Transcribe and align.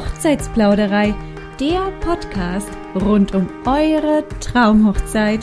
Hochzeitsplauderei, 0.00 1.14
der 1.60 1.92
Podcast 2.00 2.70
rund 2.94 3.34
um 3.34 3.46
eure 3.66 4.24
Traumhochzeit. 4.40 5.40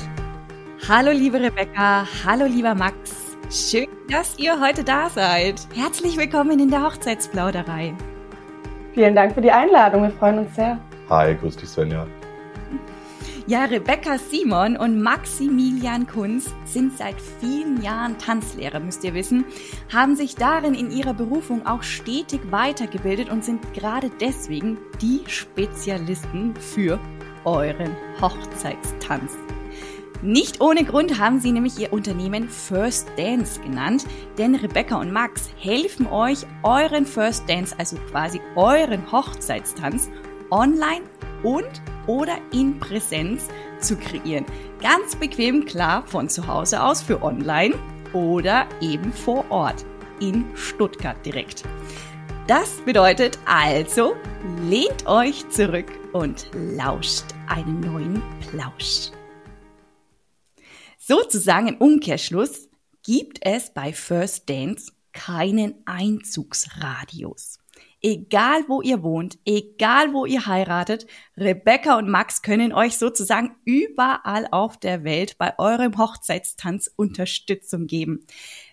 Hallo 0.89 1.11
liebe 1.11 1.39
Rebecca, 1.39 2.07
hallo 2.25 2.45
lieber 2.45 2.73
Max. 2.73 3.37
Schön, 3.51 3.85
dass 4.09 4.39
ihr 4.39 4.59
heute 4.59 4.83
da 4.83 5.11
seid. 5.11 5.67
Herzlich 5.75 6.17
willkommen 6.17 6.59
in 6.59 6.71
der 6.71 6.83
Hochzeitsplauderei. 6.83 7.93
Vielen 8.95 9.13
Dank 9.13 9.35
für 9.35 9.41
die 9.41 9.51
Einladung, 9.51 10.01
wir 10.01 10.09
freuen 10.09 10.39
uns 10.39 10.55
sehr. 10.55 10.79
Hi, 11.07 11.35
grüß 11.35 11.55
dich 11.57 11.69
Svenja. 11.69 12.07
Ja, 13.50 13.64
Rebecca 13.64 14.18
Simon 14.18 14.75
und 14.75 15.02
Maximilian 15.02 16.05
Kunz 16.05 16.54
sind 16.65 16.97
seit 16.97 17.15
vielen 17.39 17.82
Jahren 17.82 18.18
Tanzlehrer, 18.18 18.82
müsst 18.82 19.05
ihr 19.05 19.14
wissen, 19.14 19.46
haben 19.89 20.18
sich 20.18 20.36
darin 20.36 20.74
in 20.74 20.92
ihrer 20.92 21.14
Berufung 21.14 21.65
auch 21.65 21.82
stetig 21.82 22.41
weitergebildet 22.52 23.29
und 23.29 23.46
sind 23.46 23.74
gerade 23.74 24.11
deswegen 24.19 24.78
die 25.02 25.21
Spezialisten 25.28 26.55
für 26.57 27.00
euren 27.46 27.96
Hochzeitstanz. 28.19 29.32
Nicht 30.21 30.60
ohne 30.60 30.83
Grund 30.83 31.18
haben 31.18 31.39
sie 31.39 31.54
nämlich 31.54 31.79
ihr 31.79 31.93
Unternehmen 31.93 32.50
First 32.50 33.08
Dance 33.16 33.61
genannt, 33.61 34.03
denn 34.38 34.55
Rebecca 34.55 35.00
und 35.00 35.14
Max 35.14 35.50
helfen 35.58 36.08
euch, 36.08 36.45
euren 36.64 37.05
First 37.05 37.50
Dance, 37.50 37.73
also 37.77 37.95
quasi 38.11 38.41
euren 38.58 39.09
Hochzeitstanz, 39.09 40.09
online 40.52 41.03
und 41.44 41.81
oder 42.08 42.38
in 42.52 42.80
Präsenz 42.80 43.47
zu 43.80 43.95
kreieren. 43.97 44.45
Ganz 44.81 45.16
bequem, 45.16 45.66
klar, 45.66 46.05
von 46.05 46.30
zu 46.30 46.47
Hause 46.47 46.81
aus 46.81 47.02
für 47.02 47.22
online 47.22 47.75
oder 48.13 48.67
eben 48.81 49.11
vor 49.11 49.45
Ort 49.49 49.85
in 50.19 50.45
Stuttgart 50.55 51.17
direkt. 51.25 51.63
Das 52.47 52.81
bedeutet 52.85 53.38
also, 53.45 54.15
lehnt 54.61 55.05
euch 55.05 55.47
zurück 55.49 55.91
und 56.13 56.49
lauscht 56.53 57.25
einen 57.47 57.81
neuen 57.81 58.21
Plausch. 58.49 59.11
Sozusagen 60.97 61.67
im 61.67 61.77
Umkehrschluss 61.77 62.69
gibt 63.03 63.39
es 63.41 63.73
bei 63.73 63.93
First 63.93 64.49
Dance 64.49 64.91
keinen 65.13 65.75
Einzugsradius. 65.85 67.59
Egal 68.01 68.63
wo 68.67 68.81
ihr 68.81 69.01
wohnt, 69.01 69.39
egal 69.43 70.13
wo 70.13 70.25
ihr 70.25 70.45
heiratet, 70.45 71.07
Rebecca 71.35 71.97
und 71.97 72.07
Max 72.07 72.43
können 72.43 72.71
euch 72.71 72.97
sozusagen 72.97 73.55
überall 73.65 74.47
auf 74.51 74.77
der 74.77 75.03
Welt 75.03 75.37
bei 75.39 75.57
eurem 75.57 75.97
Hochzeitstanz 75.97 76.91
Unterstützung 76.95 77.87
geben. 77.87 78.25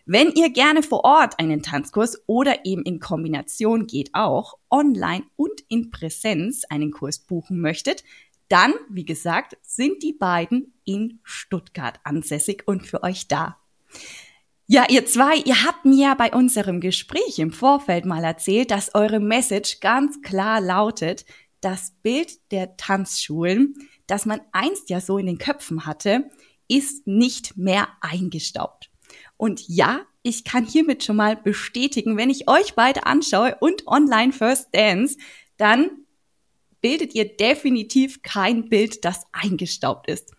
Wenn 0.05 0.31
ihr 0.33 0.51
gerne 0.51 0.83
vor 0.83 1.05
Ort 1.05 1.39
einen 1.39 1.63
Tanzkurs 1.63 2.23
oder 2.27 2.67
eben 2.67 2.83
in 2.83 3.01
Kombination 3.01 3.87
geht 3.87 4.11
auch, 4.13 4.59
online 4.71 5.25
und 5.37 5.63
in 5.69 5.91
Präsenz 5.91 6.65
einen 6.69 6.91
Kurs 6.91 7.19
buchen 7.19 7.61
möchtet, 7.61 8.05
dann, 8.49 8.75
wie 8.91 9.07
gesagt, 9.07 9.57
sind 9.63 10.03
die 10.03 10.13
beiden 10.13 10.75
in 10.85 11.21
Stuttgart 11.23 11.99
ansässig 12.05 12.65
und 12.67 12.87
für 12.87 13.03
euch 13.03 13.27
da. 13.27 13.57
Ja, 14.67 14.87
ihr 14.89 15.05
zwei, 15.05 15.37
ihr 15.45 15.63
habt 15.63 15.85
mir 15.85 16.15
bei 16.15 16.33
unserem 16.33 16.81
Gespräch 16.81 17.39
im 17.39 17.53
Vorfeld 17.53 18.07
mal 18.07 18.25
erzählt, 18.25 18.71
dass 18.71 18.95
eure 18.95 19.21
Message 19.21 19.81
ganz 19.81 20.23
klar 20.23 20.63
lautet, 20.63 21.27
das 21.61 21.93
Bild 22.03 22.51
der 22.51 22.79
Tanzschulen, 22.79 23.75
das 24.07 24.25
man 24.25 24.41
einst 24.53 24.89
ja 24.89 25.03
so 25.03 25.19
in 25.19 25.27
den 25.27 25.37
Köpfen 25.37 25.85
hatte, 25.85 26.31
ist 26.67 27.07
nicht 27.07 27.59
mehr 27.59 27.89
eingestaubt. 28.01 28.91
Und 29.37 29.69
ja, 29.69 30.01
ich 30.23 30.45
kann 30.45 30.65
hiermit 30.65 31.05
schon 31.05 31.17
mal 31.17 31.37
bestätigen, 31.37 32.17
wenn 32.17 32.31
ich 32.31 32.49
euch 32.49 32.75
beide 32.75 33.05
anschaue 33.05 33.59
und 33.61 33.87
online 33.87 34.33
First 34.33 34.69
Dance, 34.73 35.19
dann 35.59 35.91
bildet 36.85 37.15
ihr 37.15 37.35
definitiv 37.35 38.23
kein 38.23 38.69
Bild, 38.69 39.07
das 39.07 39.25
eingestaubt 39.33 40.07
ist. 40.07 40.35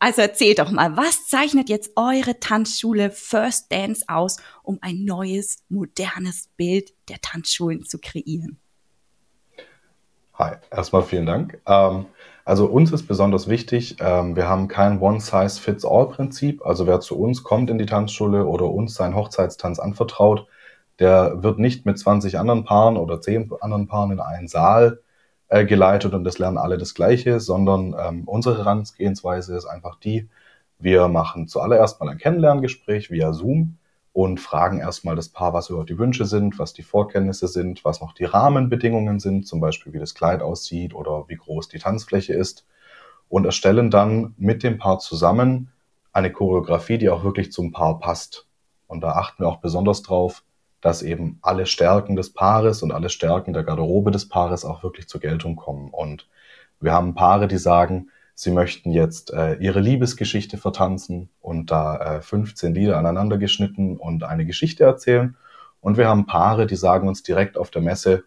Also 0.00 0.22
erzählt 0.22 0.58
doch 0.58 0.72
mal, 0.72 0.96
was 0.96 1.28
zeichnet 1.28 1.68
jetzt 1.68 1.92
eure 1.94 2.40
Tanzschule 2.40 3.12
First 3.12 3.70
Dance 3.70 4.04
aus, 4.08 4.38
um 4.64 4.78
ein 4.80 5.04
neues, 5.04 5.58
modernes 5.68 6.48
Bild 6.56 6.92
der 7.08 7.20
Tanzschulen 7.20 7.84
zu 7.84 8.00
kreieren? 8.00 8.58
Hi, 10.36 10.56
erstmal 10.72 11.04
vielen 11.04 11.26
Dank. 11.26 11.60
Ähm, 11.64 12.06
also 12.44 12.66
uns 12.66 12.90
ist 12.90 13.06
besonders 13.06 13.48
wichtig, 13.48 13.98
ähm, 14.00 14.34
wir 14.34 14.48
haben 14.48 14.66
kein 14.66 14.98
One-Size-Fits-All-Prinzip. 14.98 16.66
Also 16.66 16.88
wer 16.88 16.98
zu 16.98 17.16
uns 17.16 17.44
kommt 17.44 17.70
in 17.70 17.78
die 17.78 17.86
Tanzschule 17.86 18.46
oder 18.46 18.68
uns 18.68 18.94
seinen 18.94 19.14
Hochzeitstanz 19.14 19.78
anvertraut, 19.78 20.48
der 20.98 21.44
wird 21.44 21.60
nicht 21.60 21.86
mit 21.86 22.00
20 22.00 22.36
anderen 22.36 22.64
Paaren 22.64 22.96
oder 22.96 23.20
10 23.20 23.52
anderen 23.60 23.86
Paaren 23.86 24.10
in 24.10 24.18
einen 24.18 24.48
Saal 24.48 25.03
äh, 25.48 25.64
geleitet 25.64 26.14
und 26.14 26.24
das 26.24 26.38
lernen 26.38 26.58
alle 26.58 26.78
das 26.78 26.94
Gleiche, 26.94 27.40
sondern 27.40 27.94
ähm, 27.98 28.24
unsere 28.26 28.58
Herangehensweise 28.58 29.56
ist 29.56 29.66
einfach 29.66 29.96
die, 29.96 30.28
wir 30.78 31.08
machen 31.08 31.48
zuallererst 31.48 32.00
mal 32.00 32.08
ein 32.08 32.18
Kennenlerngespräch 32.18 33.10
via 33.10 33.32
Zoom 33.32 33.78
und 34.12 34.38
fragen 34.38 34.78
erstmal 34.78 35.16
das 35.16 35.28
Paar, 35.28 35.52
was 35.52 35.70
überhaupt 35.70 35.90
die 35.90 35.98
Wünsche 35.98 36.24
sind, 36.24 36.58
was 36.58 36.72
die 36.72 36.82
Vorkenntnisse 36.82 37.48
sind, 37.48 37.84
was 37.84 38.00
noch 38.00 38.12
die 38.12 38.24
Rahmenbedingungen 38.24 39.18
sind, 39.18 39.46
zum 39.46 39.60
Beispiel 39.60 39.92
wie 39.92 39.98
das 39.98 40.14
Kleid 40.14 40.40
aussieht 40.40 40.94
oder 40.94 41.24
wie 41.28 41.36
groß 41.36 41.68
die 41.68 41.78
Tanzfläche 41.78 42.32
ist 42.32 42.66
und 43.28 43.44
erstellen 43.44 43.90
dann 43.90 44.34
mit 44.36 44.62
dem 44.62 44.78
Paar 44.78 44.98
zusammen 44.98 45.72
eine 46.12 46.30
Choreografie, 46.30 46.98
die 46.98 47.10
auch 47.10 47.24
wirklich 47.24 47.50
zum 47.50 47.72
Paar 47.72 47.98
passt. 47.98 48.46
Und 48.86 49.00
da 49.00 49.12
achten 49.12 49.42
wir 49.42 49.48
auch 49.48 49.58
besonders 49.58 50.02
drauf, 50.02 50.44
dass 50.84 51.00
eben 51.00 51.38
alle 51.40 51.64
Stärken 51.64 52.14
des 52.14 52.34
Paares 52.34 52.82
und 52.82 52.92
alle 52.92 53.08
Stärken 53.08 53.54
der 53.54 53.64
Garderobe 53.64 54.10
des 54.10 54.28
Paares 54.28 54.66
auch 54.66 54.82
wirklich 54.82 55.08
zur 55.08 55.18
Geltung 55.18 55.56
kommen. 55.56 55.88
Und 55.88 56.28
wir 56.78 56.92
haben 56.92 57.14
Paare, 57.14 57.48
die 57.48 57.56
sagen, 57.56 58.10
sie 58.34 58.50
möchten 58.50 58.90
jetzt 58.90 59.32
äh, 59.32 59.54
ihre 59.54 59.80
Liebesgeschichte 59.80 60.58
vertanzen 60.58 61.30
und 61.40 61.70
da 61.70 62.18
äh, 62.18 62.20
15 62.20 62.74
Lieder 62.74 62.98
aneinander 62.98 63.38
geschnitten 63.38 63.96
und 63.96 64.24
eine 64.24 64.44
Geschichte 64.44 64.84
erzählen. 64.84 65.38
Und 65.80 65.96
wir 65.96 66.06
haben 66.06 66.26
Paare, 66.26 66.66
die 66.66 66.76
sagen 66.76 67.08
uns 67.08 67.22
direkt 67.22 67.56
auf 67.56 67.70
der 67.70 67.80
Messe, 67.80 68.24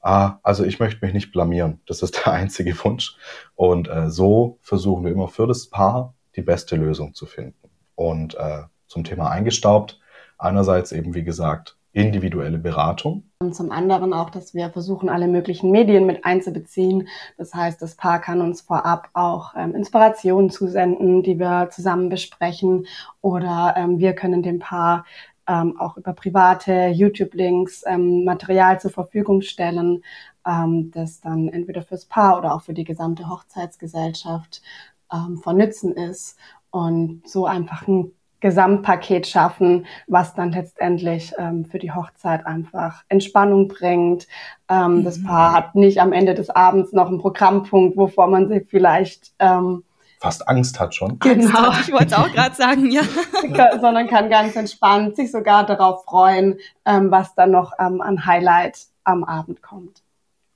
ah, 0.00 0.38
also 0.42 0.64
ich 0.64 0.80
möchte 0.80 1.04
mich 1.04 1.12
nicht 1.12 1.32
blamieren. 1.32 1.82
Das 1.86 2.02
ist 2.02 2.24
der 2.24 2.32
einzige 2.32 2.82
Wunsch. 2.82 3.14
Und 3.56 3.88
äh, 3.88 4.08
so 4.08 4.58
versuchen 4.62 5.04
wir 5.04 5.12
immer 5.12 5.28
für 5.28 5.46
das 5.46 5.66
Paar 5.66 6.14
die 6.34 6.42
beste 6.42 6.76
Lösung 6.76 7.12
zu 7.12 7.26
finden. 7.26 7.68
Und 7.94 8.36
äh, 8.36 8.62
zum 8.86 9.04
Thema 9.04 9.28
eingestaubt, 9.28 10.00
einerseits 10.38 10.92
eben, 10.92 11.12
wie 11.12 11.24
gesagt, 11.24 11.76
individuelle 11.92 12.58
Beratung. 12.58 13.24
Und 13.40 13.54
zum 13.54 13.72
anderen 13.72 14.12
auch, 14.12 14.30
dass 14.30 14.54
wir 14.54 14.70
versuchen, 14.70 15.08
alle 15.08 15.26
möglichen 15.26 15.70
Medien 15.70 16.06
mit 16.06 16.24
einzubeziehen. 16.24 17.08
Das 17.36 17.54
heißt, 17.54 17.82
das 17.82 17.96
Paar 17.96 18.20
kann 18.20 18.40
uns 18.40 18.60
vorab 18.60 19.08
auch 19.12 19.54
ähm, 19.56 19.74
Inspirationen 19.74 20.50
zusenden, 20.50 21.22
die 21.22 21.38
wir 21.38 21.68
zusammen 21.70 22.08
besprechen. 22.08 22.86
Oder 23.20 23.74
ähm, 23.76 23.98
wir 23.98 24.12
können 24.12 24.42
dem 24.42 24.60
Paar 24.60 25.04
ähm, 25.48 25.80
auch 25.80 25.96
über 25.96 26.12
private 26.12 26.88
YouTube-Links 26.88 27.82
ähm, 27.86 28.24
Material 28.24 28.80
zur 28.80 28.92
Verfügung 28.92 29.42
stellen, 29.42 30.04
ähm, 30.46 30.90
das 30.92 31.20
dann 31.20 31.48
entweder 31.48 31.82
fürs 31.82 32.04
Paar 32.04 32.38
oder 32.38 32.54
auch 32.54 32.62
für 32.62 32.74
die 32.74 32.84
gesamte 32.84 33.28
Hochzeitsgesellschaft 33.28 34.62
ähm, 35.12 35.38
von 35.38 35.56
Nützen 35.56 35.92
ist. 35.94 36.38
Und 36.70 37.22
so 37.26 37.46
einfach 37.46 37.88
ein 37.88 38.12
Gesamtpaket 38.40 39.26
schaffen, 39.26 39.86
was 40.06 40.34
dann 40.34 40.52
letztendlich 40.52 41.32
ähm, 41.38 41.64
für 41.64 41.78
die 41.78 41.92
Hochzeit 41.92 42.46
einfach 42.46 43.02
Entspannung 43.08 43.68
bringt. 43.68 44.26
Ähm, 44.68 44.96
mhm. 44.96 45.04
Das 45.04 45.22
Paar 45.22 45.52
hat 45.52 45.74
nicht 45.74 46.00
am 46.00 46.12
Ende 46.12 46.34
des 46.34 46.50
Abends 46.50 46.92
noch 46.92 47.08
einen 47.08 47.18
Programmpunkt, 47.18 47.96
wovor 47.96 48.26
man 48.26 48.48
sich 48.48 48.66
vielleicht 48.68 49.32
ähm, 49.38 49.84
fast 50.20 50.46
Angst 50.48 50.78
hat 50.78 50.94
schon. 50.94 51.18
Genau, 51.18 51.70
ich 51.80 51.92
wollte 51.92 52.06
es 52.06 52.12
auch 52.12 52.30
gerade 52.30 52.54
sagen, 52.54 52.90
ja. 52.90 53.02
Sondern 53.80 54.06
kann 54.06 54.28
ganz 54.28 54.54
entspannt 54.56 55.16
sich 55.16 55.30
sogar 55.32 55.64
darauf 55.64 56.04
freuen, 56.04 56.58
ähm, 56.84 57.10
was 57.10 57.34
dann 57.34 57.50
noch 57.50 57.72
ähm, 57.78 58.00
an 58.00 58.26
Highlight 58.26 58.78
am 59.04 59.24
Abend 59.24 59.62
kommt. 59.62 60.02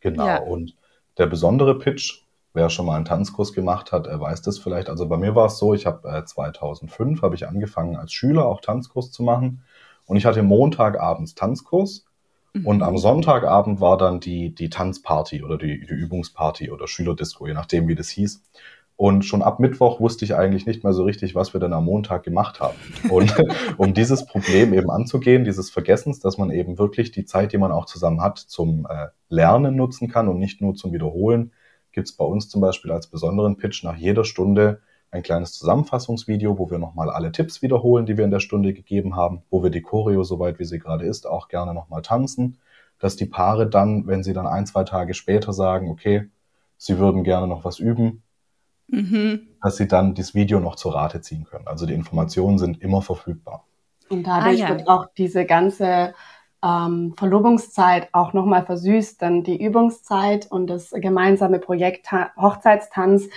Genau. 0.01 0.27
Ja. 0.27 0.39
Und 0.39 0.77
der 1.17 1.27
besondere 1.27 1.79
Pitch 1.79 2.24
Wer 2.55 2.71
schon 2.71 2.87
mal 2.87 2.95
einen 2.95 3.05
Tanzkurs 3.05 3.53
gemacht 3.53 3.91
hat, 3.91 4.07
er 4.07 4.21
weiß 4.21 4.41
das 4.43 4.59
vielleicht. 4.59 4.89
Also 4.89 5.09
bei 5.09 5.17
mir 5.17 5.35
war 5.35 5.47
es 5.47 5.59
so, 5.59 5.75
ich 5.75 5.87
habe 5.87 6.09
äh, 6.09 6.25
2005 6.25 7.21
habe 7.21 7.35
ich 7.35 7.49
angefangen 7.49 7.97
als 7.97 8.13
Schüler 8.13 8.47
auch 8.47 8.61
Tanzkurs 8.61 9.11
zu 9.11 9.25
machen 9.25 9.63
und 10.07 10.17
ich 10.17 10.25
hatte 10.25 10.43
Montagabends 10.45 11.35
Tanzkurs 11.35 12.05
mhm. 12.53 12.65
und 12.65 12.83
am 12.83 12.97
Sonntagabend 12.97 13.81
war 13.81 13.99
dann 13.99 14.21
die 14.21 14.55
die 14.55 14.71
Tanzparty 14.71 15.43
oder 15.43 15.59
die, 15.59 15.85
die 15.85 15.95
Übungsparty 15.95 16.71
oder 16.71 16.87
Schülerdisco, 16.87 17.49
je 17.49 17.55
nachdem 17.55 17.89
wie 17.89 17.97
das 17.97 18.09
hieß. 18.09 18.41
Und 18.97 19.25
schon 19.25 19.43
ab 19.43 19.59
Mittwoch 19.59 19.99
wusste 19.99 20.25
ich 20.25 20.37
eigentlich 20.37 20.67
nicht 20.67 20.85
mehr 20.85 20.93
so 20.93 21.03
richtig, 21.03 21.35
was 21.35 21.53
wir 21.53 21.61
denn 21.61 21.73
am 21.73 21.87
Montag 21.87 22.23
gemacht 22.23 22.61
haben. 22.61 22.77
Und 23.11 23.35
um 23.77 23.93
dieses 23.93 24.25
Problem 24.27 24.73
eben 24.73 24.91
anzugehen, 24.91 25.45
dieses 25.45 25.71
Vergessens, 25.71 26.21
dass 26.21 26.39
man 26.39 26.51
eben 26.51 26.79
wirklich 26.79 27.11
die 27.11 27.25
Zeit, 27.25 27.53
die 27.53 27.59
man 27.59 27.73
auch 27.73 27.87
zusammen 27.87 28.23
hat, 28.23 28.39
zum 28.39 28.87
äh, 28.89 29.09
Lernen 29.29 29.75
nutzen 29.75 30.09
kann 30.09 30.29
und 30.29 30.39
nicht 30.39 30.61
nur 30.61 30.77
zum 30.77 30.93
Wiederholen, 30.93 31.51
gibt 31.95 32.09
es 32.09 32.17
bei 32.17 32.25
uns 32.25 32.49
zum 32.49 32.61
Beispiel 32.61 32.93
als 32.93 33.07
besonderen 33.07 33.57
Pitch 33.57 33.85
nach 33.85 33.97
jeder 33.97 34.25
Stunde 34.25 34.81
ein 35.11 35.23
kleines 35.23 35.53
Zusammenfassungsvideo, 35.53 36.59
wo 36.59 36.71
wir 36.71 36.79
nochmal 36.79 37.09
alle 37.09 37.31
Tipps 37.31 37.63
wiederholen, 37.63 38.05
die 38.05 38.17
wir 38.17 38.25
in 38.25 38.33
der 38.33 38.41
Stunde 38.41 38.75
gegeben 38.75 39.15
haben, 39.17 39.43
wo 39.49 39.63
wir 39.63 39.71
die 39.71 39.81
Choreo, 39.81 40.25
soweit 40.25 40.59
wie 40.59 40.65
sie 40.65 40.81
gerade 40.81 41.07
ist, 41.07 41.27
auch 41.27 41.49
gerne 41.49 41.73
nochmal 41.73 42.03
tanzen. 42.03 42.59
dass 43.01 43.17
die 43.17 43.27
Paare 43.27 43.69
dann, 43.69 44.07
wenn 44.07 44.23
sie 44.23 44.33
dann 44.33 44.47
ein, 44.47 44.67
zwei 44.67 44.85
Tage 44.85 45.15
später 45.15 45.53
sagen, 45.53 45.91
okay, 45.91 46.31
sie 46.79 46.99
würden 46.99 47.23
gerne 47.23 47.47
noch 47.49 47.65
was 47.65 47.79
üben, 47.79 48.23
mhm. 48.87 49.49
dass 49.63 49.77
sie 49.77 49.89
dann 49.89 50.15
das 50.15 50.35
Video 50.35 50.61
noch 50.61 50.77
zur 50.77 50.95
Rate 50.95 51.21
ziehen 51.21 51.45
können. 51.45 51.67
Also 51.67 51.87
die 51.87 51.93
Informationen 51.93 52.57
sind 52.59 52.81
immer 52.81 53.03
verfügbar. 53.03 53.67
Und 54.09 54.27
dadurch 54.27 54.65
ah, 54.65 54.69
ja. 54.69 54.69
wird 54.71 54.89
auch 54.89 55.07
diese 55.17 55.45
ganze 55.45 56.15
ähm, 56.65 57.15
Verlobungszeit 57.17 58.09
auch 58.13 58.33
nochmal 58.33 58.65
versüßt, 58.65 59.21
dann 59.21 59.43
die 59.43 59.63
Übungszeit 59.63 60.51
und 60.51 60.67
das 60.69 60.91
gemeinsame 60.91 61.59
Projekt 61.59 62.11
Hochzeitstanz 62.13 63.29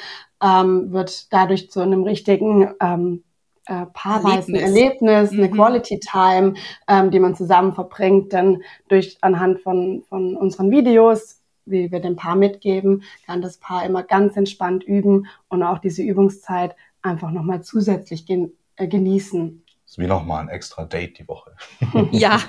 ähm, 0.42 0.92
wird 0.92 1.32
dadurch 1.34 1.70
zu 1.70 1.82
einem 1.82 2.04
richtigen 2.04 2.74
ähm, 2.80 3.24
äh, 3.66 3.86
paarweisen 3.88 4.56
Erlebnis, 4.56 4.62
Erlebnis 4.62 5.32
mhm. 5.32 5.40
eine 5.40 5.52
Quality 5.52 6.00
Time, 6.00 6.54
ähm, 6.88 7.12
die 7.12 7.20
man 7.20 7.36
zusammen 7.36 7.74
verbringt, 7.74 8.32
dann 8.32 8.64
durch 8.88 9.18
anhand 9.22 9.60
von, 9.60 10.04
von 10.08 10.38
unseren 10.38 10.72
Videos, 10.72 11.42
wie 11.66 11.92
wir 11.92 12.00
dem 12.00 12.16
Paar 12.16 12.38
mitgeben, 12.38 13.04
kann 13.26 13.42
das 13.42 13.58
Paar 13.58 13.86
immer 13.86 14.04
ganz 14.04 14.38
entspannt 14.38 14.86
üben 14.86 15.28
und 15.50 15.64
auch 15.64 15.80
diese 15.80 16.02
Übungszeit 16.02 16.76
einfach 17.02 17.32
nochmal 17.32 17.62
zusätzlich 17.62 18.26
gen 18.26 18.54
äh, 18.78 18.88
genießen 18.88 19.64
ist 19.88 19.98
wie 19.98 20.06
nochmal 20.06 20.42
ein 20.42 20.50
extra 20.50 20.84
Date 20.84 21.18
die 21.18 21.28
Woche. 21.30 21.56
ja, 22.12 22.42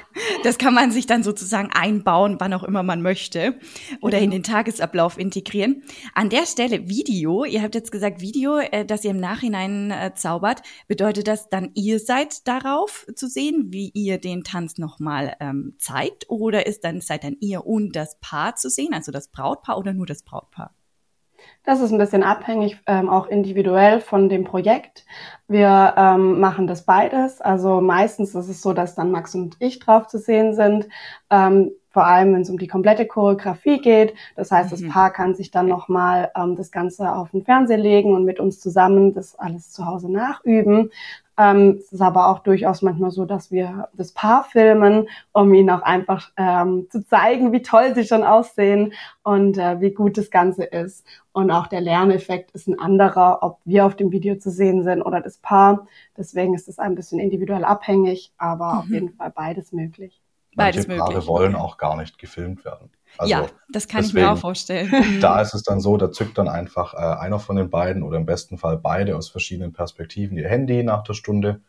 das 0.43 0.59
kann 0.59 0.75
man 0.75 0.91
sich 0.91 1.07
dann 1.07 1.23
sozusagen 1.23 1.71
einbauen, 1.73 2.37
wann 2.41 2.53
auch 2.53 2.65
immer 2.65 2.83
man 2.83 3.01
möchte 3.01 3.55
oder 4.01 4.19
in 4.19 4.33
den 4.33 4.43
Tagesablauf 4.43 5.19
integrieren. 5.19 5.85
An 6.15 6.31
der 6.31 6.47
Stelle 6.47 6.89
Video, 6.89 7.45
ihr 7.45 7.63
habt 7.63 7.77
jetzt 7.77 7.93
gesagt 7.93 8.21
Video, 8.21 8.59
äh, 8.59 8.85
das 8.85 9.05
ihr 9.05 9.13
im 9.13 9.21
Nachhinein 9.21 9.93
äh, 9.93 10.13
zaubert, 10.15 10.63
bedeutet 10.89 11.29
das 11.29 11.49
dann, 11.49 11.71
ihr 11.75 12.01
seid 12.01 12.49
darauf 12.49 13.07
zu 13.15 13.29
sehen, 13.29 13.69
wie 13.69 13.91
ihr 13.95 14.19
den 14.19 14.43
Tanz 14.43 14.77
nochmal 14.79 15.37
ähm, 15.39 15.77
zeigt 15.79 16.29
oder 16.29 16.67
ist 16.67 16.83
dann, 16.83 17.01
seid 17.01 17.23
dann 17.23 17.37
ihr 17.39 17.65
und 17.65 17.95
das 17.95 18.19
Paar 18.21 18.57
zu 18.57 18.69
sehen, 18.69 18.93
also 18.93 19.13
das 19.13 19.29
Brautpaar 19.29 19.79
oder 19.79 19.93
nur 19.93 20.07
das 20.07 20.25
Brautpaar? 20.25 20.75
Das 21.65 21.81
ist 21.81 21.93
ein 21.93 21.99
bisschen 21.99 22.23
abhängig, 22.23 22.79
ähm, 22.87 23.09
auch 23.09 23.27
individuell 23.27 24.01
von 24.01 24.29
dem 24.29 24.45
Projekt. 24.45 25.05
Wir 25.49 25.95
ähm, 25.97 26.41
machen 26.41 26.67
das 26.67 26.85
beides. 26.85 27.41
Also 27.41 27.81
meistens 27.81 28.35
ist 28.35 28.49
es 28.49 28.63
so, 28.63 28.73
dass 28.73 28.95
dann 28.95 29.11
Max 29.11 29.35
und 29.35 29.57
ich 29.59 29.79
drauf 29.79 30.07
zu 30.07 30.19
sehen 30.19 30.55
sind. 30.55 30.89
Ähm, 31.31 31.73
vor 31.91 32.07
allem, 32.07 32.33
wenn 32.35 32.43
es 32.43 32.51
um 32.51 32.59
die 32.59 32.69
komplette 32.69 33.07
Choreografie 33.07 33.81
geht. 33.81 34.15
Das 34.37 34.51
heißt, 34.51 34.71
mhm. 34.71 34.87
das 34.87 34.93
Paar 34.93 35.13
kann 35.13 35.35
sich 35.35 35.51
dann 35.51 35.67
nochmal 35.67 36.31
ähm, 36.37 36.55
das 36.55 36.71
Ganze 36.71 37.13
auf 37.13 37.31
den 37.31 37.45
Fernseher 37.45 37.79
legen 37.79 38.15
und 38.15 38.25
mit 38.25 38.41
uns 38.41 38.61
zusammen 38.61 39.13
das 39.13 39.39
alles 39.39 39.73
zu 39.73 39.85
Hause 39.85 40.11
nachüben. 40.11 40.91
Ähm, 41.39 41.77
es 41.79 41.93
ist 41.93 42.01
aber 42.01 42.29
auch 42.29 42.41
durchaus 42.41 42.83
manchmal 42.83 43.13
so, 43.13 43.25
dass 43.25 43.53
wir 43.53 43.89
das 43.95 44.13
Paar 44.13 44.43
filmen, 44.43 45.09
um 45.33 45.55
ihnen 45.55 45.71
auch 45.71 45.83
einfach 45.83 46.33
ähm, 46.37 46.89
zu 46.91 47.07
zeigen, 47.07 47.53
wie 47.53 47.63
toll 47.63 47.95
sie 47.95 48.05
schon 48.05 48.25
aussehen 48.25 48.93
und 49.23 49.57
äh, 49.57 49.81
wie 49.81 49.93
gut 49.93 50.19
das 50.19 50.33
Ganze 50.33 50.65
ist. 50.65 51.07
Und 51.31 51.53
auch 51.53 51.69
der 51.69 51.81
Lerneffekt 51.81 52.51
ist 52.51 52.67
ein 52.67 52.81
anderer, 52.81 53.39
ob 53.43 53.61
wir 53.65 53.87
auf 53.87 53.95
dem 53.95 54.11
Video 54.11 54.37
zu 54.37 54.51
sehen 54.51 54.83
sind 54.83 55.01
oder 55.01 55.21
das 55.21 55.39
Paar. 55.39 55.87
Deswegen 56.17 56.55
ist 56.55 56.69
es 56.69 56.81
ein 56.81 56.97
bisschen 56.97 57.21
individuell 57.21 57.65
abhängig, 57.65 58.33
aber 58.37 58.73
mhm. 58.73 58.79
auf 58.81 58.89
jeden 58.89 59.11
Fall 59.11 59.31
beides 59.31 59.71
möglich. 59.71 60.21
Beides 60.57 60.89
Manche 60.89 61.05
Paare 61.05 61.27
wollen 61.29 61.55
auch 61.55 61.77
gar 61.77 61.97
nicht 61.97 62.19
gefilmt 62.19 62.65
werden. 62.65 62.91
Also 63.17 63.31
ja, 63.31 63.47
das 63.71 63.89
kann 63.89 64.03
deswegen, 64.03 64.19
ich 64.19 64.25
mir 64.25 64.33
auch 64.33 64.39
vorstellen. 64.39 64.93
Da 65.21 65.41
ist 65.41 65.55
es 65.55 65.63
dann 65.63 65.81
so, 65.81 65.97
da 65.97 66.13
zückt 66.13 66.39
dann 66.39 66.49
einfach 66.49 66.95
äh, 66.95 66.97
einer 66.97 67.39
von 67.39 67.57
den 67.57 67.71
beiden 67.71 68.03
oder 68.03 68.19
im 68.19 68.27
besten 68.27 68.59
Fall 68.59 68.77
beide 68.77 69.17
aus 69.17 69.29
verschiedenen 69.29 69.73
Perspektiven 69.73 70.37
ihr 70.37 70.49
Handy 70.49 70.83
nach 70.83 71.03
der 71.03 71.15
Stunde 71.15 71.61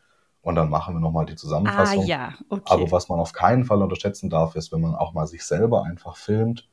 und 0.41 0.55
dann 0.55 0.69
machen 0.69 0.95
wir 0.95 0.99
nochmal 0.99 1.25
die 1.25 1.35
Zusammenfassung. 1.35 2.03
Ah, 2.03 2.07
ja, 2.07 2.33
okay. 2.49 2.63
Aber 2.65 2.91
was 2.91 3.09
man 3.09 3.19
auf 3.19 3.33
keinen 3.33 3.65
Fall 3.65 3.81
unterschätzen 3.81 4.29
darf, 4.29 4.55
ist, 4.55 4.71
wenn 4.71 4.81
man 4.81 4.95
auch 4.95 5.13
mal 5.13 5.27
sich 5.27 5.43
selber 5.43 5.83
einfach 5.83 6.17
filmt. 6.17 6.67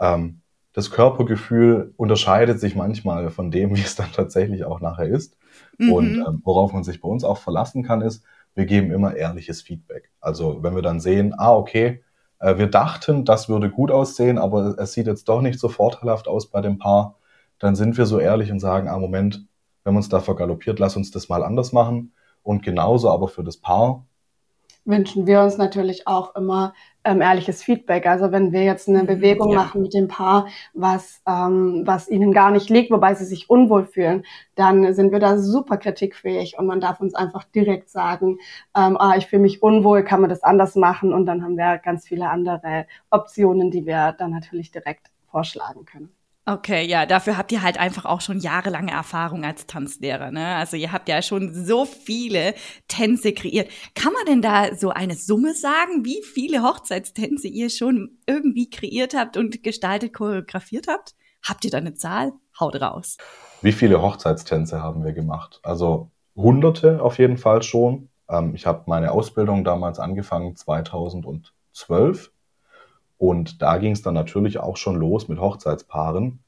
Ähm, 0.00 0.40
das 0.72 0.90
Körpergefühl 0.90 1.94
unterscheidet 1.96 2.60
sich 2.60 2.74
manchmal 2.74 3.30
von 3.30 3.50
dem, 3.50 3.70
wie 3.76 3.80
es 3.80 3.96
dann 3.96 4.12
tatsächlich 4.12 4.64
auch 4.64 4.80
nachher 4.80 5.06
ist. 5.06 5.36
Mhm. 5.78 5.92
Und 5.92 6.14
ähm, 6.16 6.42
worauf 6.44 6.72
man 6.72 6.84
sich 6.84 7.00
bei 7.00 7.08
uns 7.08 7.24
auch 7.24 7.38
verlassen 7.38 7.82
kann, 7.82 8.02
ist, 8.02 8.24
wir 8.54 8.66
geben 8.66 8.92
immer 8.92 9.16
ehrliches 9.16 9.62
Feedback. 9.62 10.10
Also 10.20 10.62
wenn 10.62 10.74
wir 10.74 10.82
dann 10.82 11.00
sehen, 11.00 11.34
ah, 11.36 11.54
okay, 11.54 12.03
wir 12.44 12.66
dachten, 12.66 13.24
das 13.24 13.48
würde 13.48 13.70
gut 13.70 13.90
aussehen, 13.90 14.38
aber 14.38 14.76
es 14.78 14.92
sieht 14.92 15.06
jetzt 15.06 15.28
doch 15.28 15.40
nicht 15.40 15.58
so 15.58 15.68
vorteilhaft 15.68 16.28
aus 16.28 16.50
bei 16.50 16.60
dem 16.60 16.78
Paar, 16.78 17.16
dann 17.58 17.74
sind 17.74 17.96
wir 17.96 18.06
so 18.06 18.18
ehrlich 18.18 18.50
und 18.52 18.60
sagen, 18.60 18.88
ah, 18.88 18.98
Moment, 18.98 19.46
wir 19.82 19.90
haben 19.90 19.96
uns 19.96 20.08
da 20.08 20.20
vergaloppiert, 20.20 20.78
lass 20.78 20.96
uns 20.96 21.10
das 21.10 21.28
mal 21.28 21.42
anders 21.42 21.72
machen. 21.72 22.12
Und 22.42 22.62
genauso 22.62 23.10
aber 23.10 23.28
für 23.28 23.42
das 23.42 23.56
Paar, 23.56 24.04
wünschen 24.84 25.26
wir 25.26 25.42
uns 25.42 25.56
natürlich 25.56 26.06
auch 26.06 26.34
immer 26.36 26.74
ähm, 27.04 27.20
ehrliches 27.20 27.62
Feedback. 27.62 28.06
Also 28.06 28.32
wenn 28.32 28.52
wir 28.52 28.64
jetzt 28.64 28.88
eine 28.88 29.02
mhm, 29.02 29.06
Bewegung 29.06 29.50
ja. 29.50 29.56
machen 29.56 29.82
mit 29.82 29.94
dem 29.94 30.08
Paar, 30.08 30.48
was, 30.72 31.22
ähm, 31.26 31.82
was 31.84 32.08
ihnen 32.08 32.32
gar 32.32 32.50
nicht 32.50 32.70
liegt, 32.70 32.90
wobei 32.90 33.14
sie 33.14 33.24
sich 33.24 33.50
unwohl 33.50 33.84
fühlen, 33.84 34.24
dann 34.54 34.94
sind 34.94 35.12
wir 35.12 35.20
da 35.20 35.38
super 35.38 35.76
kritikfähig 35.76 36.58
und 36.58 36.66
man 36.66 36.80
darf 36.80 37.00
uns 37.00 37.14
einfach 37.14 37.44
direkt 37.44 37.90
sagen, 37.90 38.38
ähm, 38.76 38.96
ah, 38.98 39.14
ich 39.16 39.26
fühle 39.26 39.42
mich 39.42 39.62
unwohl, 39.62 40.04
kann 40.04 40.20
man 40.20 40.30
das 40.30 40.42
anders 40.42 40.76
machen 40.76 41.12
und 41.12 41.26
dann 41.26 41.42
haben 41.42 41.56
wir 41.56 41.78
ganz 41.78 42.06
viele 42.08 42.28
andere 42.30 42.86
Optionen, 43.10 43.70
die 43.70 43.86
wir 43.86 44.12
dann 44.12 44.30
natürlich 44.30 44.70
direkt 44.70 45.10
vorschlagen 45.30 45.84
können. 45.84 46.10
Okay, 46.46 46.84
ja, 46.86 47.06
dafür 47.06 47.38
habt 47.38 47.52
ihr 47.52 47.62
halt 47.62 47.78
einfach 47.80 48.04
auch 48.04 48.20
schon 48.20 48.38
jahrelange 48.38 48.92
Erfahrung 48.92 49.46
als 49.46 49.66
Tanzlehrer, 49.66 50.30
ne? 50.30 50.56
Also 50.56 50.76
ihr 50.76 50.92
habt 50.92 51.08
ja 51.08 51.22
schon 51.22 51.54
so 51.54 51.86
viele 51.86 52.54
Tänze 52.86 53.32
kreiert. 53.32 53.70
Kann 53.94 54.12
man 54.12 54.26
denn 54.26 54.42
da 54.42 54.74
so 54.74 54.90
eine 54.90 55.14
Summe 55.14 55.54
sagen, 55.54 56.04
wie 56.04 56.22
viele 56.22 56.62
Hochzeitstänze 56.62 57.48
ihr 57.48 57.70
schon 57.70 58.18
irgendwie 58.26 58.68
kreiert 58.68 59.14
habt 59.14 59.38
und 59.38 59.62
gestaltet, 59.62 60.12
choreografiert 60.12 60.86
habt? 60.86 61.14
Habt 61.42 61.64
ihr 61.64 61.70
da 61.70 61.78
eine 61.78 61.94
Zahl? 61.94 62.32
Haut 62.60 62.78
raus. 62.78 63.16
Wie 63.62 63.72
viele 63.72 64.02
Hochzeitstänze 64.02 64.82
haben 64.82 65.02
wir 65.02 65.14
gemacht? 65.14 65.60
Also 65.62 66.10
hunderte 66.36 67.02
auf 67.02 67.18
jeden 67.18 67.38
Fall 67.38 67.62
schon. 67.62 68.10
Ähm, 68.28 68.54
ich 68.54 68.66
habe 68.66 68.84
meine 68.86 69.12
Ausbildung 69.12 69.64
damals 69.64 69.98
angefangen 69.98 70.56
2012 70.56 72.33
und 73.18 73.62
da 73.62 73.78
ging 73.78 73.92
es 73.92 74.02
dann 74.02 74.14
natürlich 74.14 74.58
auch 74.58 74.76
schon 74.76 74.96
los 74.96 75.28
mit 75.28 75.40
Hochzeitspaaren. 75.40 76.40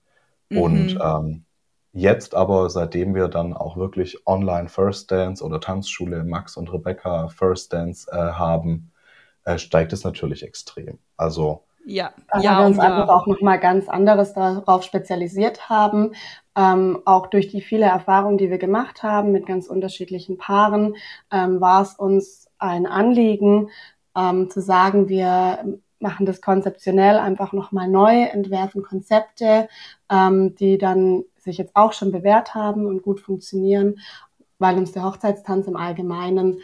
Mhm. 0.49 0.59
Und 0.59 0.99
ähm, 1.03 1.45
jetzt 1.93 2.35
aber, 2.35 2.69
seitdem 2.71 3.15
wir 3.15 3.29
dann 3.29 3.55
auch 3.55 3.77
wirklich 3.77 4.27
online 4.27 4.69
First 4.69 5.11
Dance 5.11 5.45
oder 5.45 5.61
Tanzschule 5.61 6.25
Max 6.25 6.57
und 6.57 6.73
Rebecca 6.73 7.29
First 7.29 7.73
Dance 7.73 8.11
äh, 8.11 8.17
haben, 8.17 8.93
äh, 9.45 9.59
steigt 9.59 9.93
es 9.93 10.05
natürlich 10.05 10.43
extrem. 10.43 10.99
Also 11.17 11.63
ja, 11.89 12.11
da 12.33 12.41
ja, 12.41 12.59
wir 12.59 12.67
uns 12.67 12.79
ja. 12.79 12.83
einfach 12.83 13.09
auch 13.09 13.29
nochmal 13.29 13.61
ganz 13.61 13.89
anderes 13.89 14.35
darauf 14.35 14.83
spezialisiert 14.83 15.69
haben. 15.69 16.15
Ähm, 16.57 17.01
auch 17.05 17.29
durch 17.29 17.47
die 17.47 17.61
viele 17.61 17.87
Erfahrungen, 17.87 18.39
die 18.39 18.51
wir 18.51 18.59
gemacht 18.59 19.05
haben 19.05 19.31
mit 19.31 19.47
ganz 19.47 19.69
unterschiedlichen 19.69 20.37
Paaren, 20.37 20.97
ähm, 21.31 21.61
war 21.61 21.83
es 21.83 21.95
uns 21.95 22.51
ein 22.59 22.87
Anliegen, 22.87 23.71
ähm, 24.17 24.51
zu 24.51 24.61
sagen, 24.61 25.09
wir 25.09 25.79
machen 26.07 26.25
das 26.25 26.41
konzeptionell 26.41 27.19
einfach 27.19 27.53
nochmal 27.53 27.89
neu, 27.89 28.23
entwerfen 28.23 28.85
Konzepte, 28.85 29.69
ähm, 30.09 30.55
die 30.55 30.79
dann 30.79 31.25
sich 31.37 31.59
jetzt 31.59 31.75
auch 31.75 31.93
schon 31.93 32.13
bewährt 32.13 32.55
haben 32.55 32.87
und 32.87 33.03
gut 33.03 33.21
funktionieren, 33.21 33.99
weil 34.61 34.77
uns 34.77 34.93
der 34.93 35.03
Hochzeitstanz 35.03 35.67
im 35.67 35.77
Allgemeinen 35.77 36.61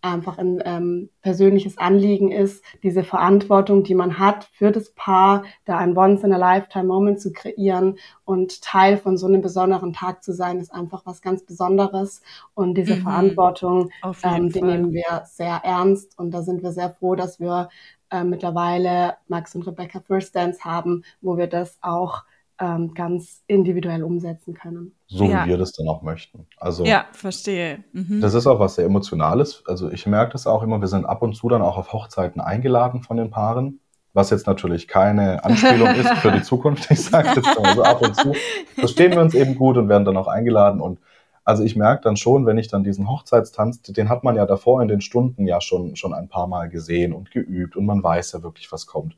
einfach 0.00 0.38
ein 0.38 0.62
ähm, 0.64 1.10
persönliches 1.20 1.78
Anliegen 1.78 2.30
ist, 2.30 2.64
diese 2.82 3.02
Verantwortung, 3.02 3.82
die 3.82 3.94
man 3.94 4.18
hat 4.18 4.44
für 4.52 4.70
das 4.70 4.92
Paar, 4.94 5.44
da 5.64 5.78
ein 5.78 5.96
Once-in-a-Lifetime-Moment 5.96 7.20
zu 7.20 7.32
kreieren 7.32 7.98
und 8.24 8.62
Teil 8.62 8.96
von 8.98 9.16
so 9.16 9.26
einem 9.26 9.42
besonderen 9.42 9.92
Tag 9.92 10.22
zu 10.22 10.32
sein, 10.32 10.58
ist 10.58 10.72
einfach 10.72 11.04
was 11.04 11.22
ganz 11.22 11.44
Besonderes. 11.44 12.22
Und 12.54 12.74
diese 12.74 12.96
mhm. 12.96 13.02
Verantwortung, 13.02 13.90
ähm, 14.22 14.50
die 14.50 14.62
nehmen 14.62 14.92
wir 14.92 15.24
sehr 15.26 15.60
ernst 15.64 16.18
und 16.18 16.30
da 16.30 16.42
sind 16.42 16.62
wir 16.62 16.72
sehr 16.72 16.90
froh, 16.90 17.14
dass 17.14 17.40
wir 17.40 17.68
äh, 18.10 18.24
mittlerweile 18.24 19.14
Max 19.28 19.54
und 19.54 19.66
Rebecca 19.66 20.00
First 20.00 20.34
Dance 20.36 20.64
haben, 20.64 21.04
wo 21.20 21.36
wir 21.36 21.46
das 21.46 21.78
auch 21.80 22.22
ähm, 22.60 22.94
ganz 22.94 23.42
individuell 23.46 24.02
umsetzen 24.02 24.54
können. 24.54 24.92
So 25.06 25.24
ja. 25.24 25.44
wie 25.44 25.50
wir 25.50 25.58
das 25.58 25.72
dann 25.72 25.88
auch 25.88 26.02
möchten. 26.02 26.46
Also 26.56 26.84
ja, 26.84 27.06
verstehe. 27.12 27.84
Mhm. 27.92 28.20
Das 28.20 28.34
ist 28.34 28.46
auch 28.46 28.58
was 28.58 28.76
sehr 28.76 28.86
Emotionales. 28.86 29.62
Also 29.66 29.90
ich 29.90 30.06
merke 30.06 30.32
das 30.32 30.46
auch 30.46 30.62
immer, 30.62 30.80
wir 30.80 30.88
sind 30.88 31.04
ab 31.04 31.22
und 31.22 31.34
zu 31.34 31.48
dann 31.48 31.62
auch 31.62 31.76
auf 31.76 31.92
Hochzeiten 31.92 32.40
eingeladen 32.40 33.02
von 33.02 33.16
den 33.16 33.30
Paaren, 33.30 33.80
was 34.14 34.30
jetzt 34.30 34.46
natürlich 34.46 34.88
keine 34.88 35.44
Anspielung 35.44 35.88
ist 35.88 36.08
für 36.18 36.32
die 36.32 36.42
Zukunft. 36.44 36.90
Ich 36.90 37.04
sage 37.04 37.28
jetzt 37.36 37.60
mal 37.60 37.74
so 37.74 37.82
ab 37.82 38.00
und 38.00 38.16
zu. 38.16 38.34
Verstehen 38.74 39.12
wir 39.12 39.20
uns 39.20 39.34
eben 39.34 39.56
gut 39.56 39.76
und 39.76 39.88
werden 39.88 40.04
dann 40.04 40.16
auch 40.16 40.28
eingeladen 40.28 40.80
und 40.80 40.98
also 41.46 41.62
ich 41.62 41.76
merke 41.76 42.02
dann 42.02 42.16
schon, 42.16 42.44
wenn 42.44 42.58
ich 42.58 42.66
dann 42.66 42.82
diesen 42.82 43.08
Hochzeitstanz, 43.08 43.80
den 43.80 44.08
hat 44.08 44.24
man 44.24 44.34
ja 44.34 44.46
davor 44.46 44.82
in 44.82 44.88
den 44.88 45.00
Stunden 45.00 45.46
ja 45.46 45.60
schon, 45.60 45.94
schon 45.94 46.12
ein 46.12 46.28
paar 46.28 46.48
Mal 46.48 46.68
gesehen 46.68 47.12
und 47.12 47.30
geübt 47.30 47.76
und 47.76 47.86
man 47.86 48.02
weiß 48.02 48.32
ja 48.32 48.42
wirklich, 48.42 48.72
was 48.72 48.86
kommt. 48.86 49.16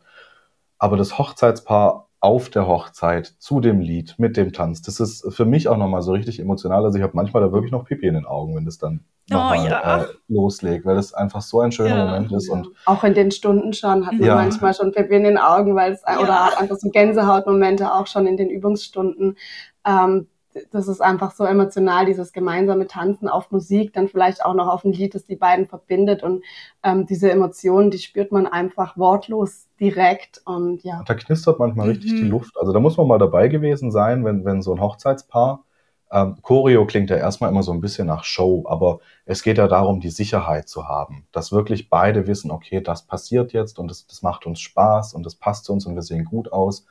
Aber 0.76 0.98
das 0.98 1.18
Hochzeitspaar 1.18 2.06
auf 2.20 2.50
der 2.50 2.66
Hochzeit 2.66 3.34
zu 3.38 3.60
dem 3.60 3.80
Lied 3.80 4.16
mit 4.18 4.36
dem 4.36 4.52
Tanz. 4.52 4.82
Das 4.82 5.00
ist 5.00 5.32
für 5.32 5.46
mich 5.46 5.68
auch 5.68 5.78
nochmal 5.78 6.02
so 6.02 6.12
richtig 6.12 6.38
emotional. 6.38 6.84
Also 6.84 6.98
ich 6.98 7.02
habe 7.02 7.14
manchmal 7.16 7.42
da 7.42 7.50
wirklich 7.50 7.72
noch 7.72 7.86
Pipi 7.86 8.06
in 8.06 8.14
den 8.14 8.26
Augen, 8.26 8.54
wenn 8.54 8.66
das 8.66 8.76
dann 8.76 9.00
oh, 9.30 9.34
nochmal 9.34 9.64
ja. 9.64 10.02
äh, 10.02 10.06
loslegt, 10.28 10.84
weil 10.84 10.96
das 10.96 11.14
einfach 11.14 11.40
so 11.40 11.60
ein 11.60 11.72
schöner 11.72 11.96
ja. 11.96 12.04
Moment 12.04 12.30
ist. 12.32 12.50
Und 12.50 12.68
auch 12.84 13.04
in 13.04 13.14
den 13.14 13.30
Stunden 13.30 13.72
schon 13.72 14.04
hat 14.06 14.12
man 14.12 14.22
ja. 14.22 14.34
manchmal 14.34 14.74
schon 14.74 14.92
Pipi 14.92 15.14
in 15.14 15.24
den 15.24 15.38
Augen, 15.38 15.74
weil 15.76 15.92
es 15.92 16.02
oder 16.02 16.44
hat 16.44 16.60
einfach 16.60 16.76
so 16.76 16.90
Gänsehautmomente 16.90 17.90
auch 17.90 18.06
schon 18.06 18.26
in 18.26 18.36
den 18.36 18.50
Übungsstunden. 18.50 19.38
Ähm, 19.86 20.26
das 20.70 20.88
ist 20.88 21.00
einfach 21.00 21.32
so 21.32 21.44
emotional, 21.44 22.06
dieses 22.06 22.32
gemeinsame 22.32 22.86
Tanzen 22.86 23.28
auf 23.28 23.50
Musik, 23.50 23.92
dann 23.92 24.08
vielleicht 24.08 24.44
auch 24.44 24.54
noch 24.54 24.68
auf 24.68 24.84
ein 24.84 24.92
Lied, 24.92 25.14
das 25.14 25.24
die 25.24 25.36
beiden 25.36 25.66
verbindet. 25.66 26.22
Und 26.22 26.42
ähm, 26.82 27.06
diese 27.06 27.30
Emotionen, 27.30 27.90
die 27.90 27.98
spürt 27.98 28.32
man 28.32 28.46
einfach 28.46 28.96
wortlos 28.96 29.66
direkt. 29.78 30.42
Und 30.44 30.82
ja. 30.84 31.02
Da 31.06 31.14
knistert 31.14 31.58
manchmal 31.58 31.86
mhm. 31.86 31.92
richtig 31.92 32.12
die. 32.12 32.22
Luft. 32.22 32.56
Also 32.58 32.72
da 32.72 32.80
muss 32.80 32.96
man 32.96 33.06
mal 33.06 33.18
dabei 33.18 33.48
gewesen 33.48 33.90
sein, 33.90 34.24
wenn, 34.24 34.44
wenn 34.44 34.62
so 34.62 34.74
ein 34.74 34.80
Hochzeitspaar. 34.80 35.64
Ähm, 36.10 36.36
Choreo 36.40 36.86
klingt 36.86 37.10
ja 37.10 37.16
erstmal 37.16 37.50
immer 37.50 37.62
so 37.62 37.72
ein 37.72 37.82
bisschen 37.82 38.06
nach 38.06 38.24
Show, 38.24 38.64
aber 38.66 39.00
es 39.26 39.42
geht 39.42 39.58
ja 39.58 39.68
darum, 39.68 40.00
die 40.00 40.08
Sicherheit 40.08 40.66
zu 40.66 40.88
haben, 40.88 41.26
dass 41.32 41.52
wirklich 41.52 41.90
beide 41.90 42.26
wissen, 42.26 42.50
okay, 42.50 42.80
das 42.80 43.06
passiert 43.06 43.52
jetzt 43.52 43.78
und 43.78 43.88
das, 43.88 44.06
das 44.06 44.22
macht 44.22 44.46
uns 44.46 44.60
Spaß 44.60 45.12
und 45.12 45.26
das 45.26 45.34
passt 45.34 45.66
zu 45.66 45.72
uns 45.74 45.84
und 45.84 45.94
wir 45.94 46.02
sehen 46.02 46.24
gut 46.24 46.50
aus. 46.50 46.86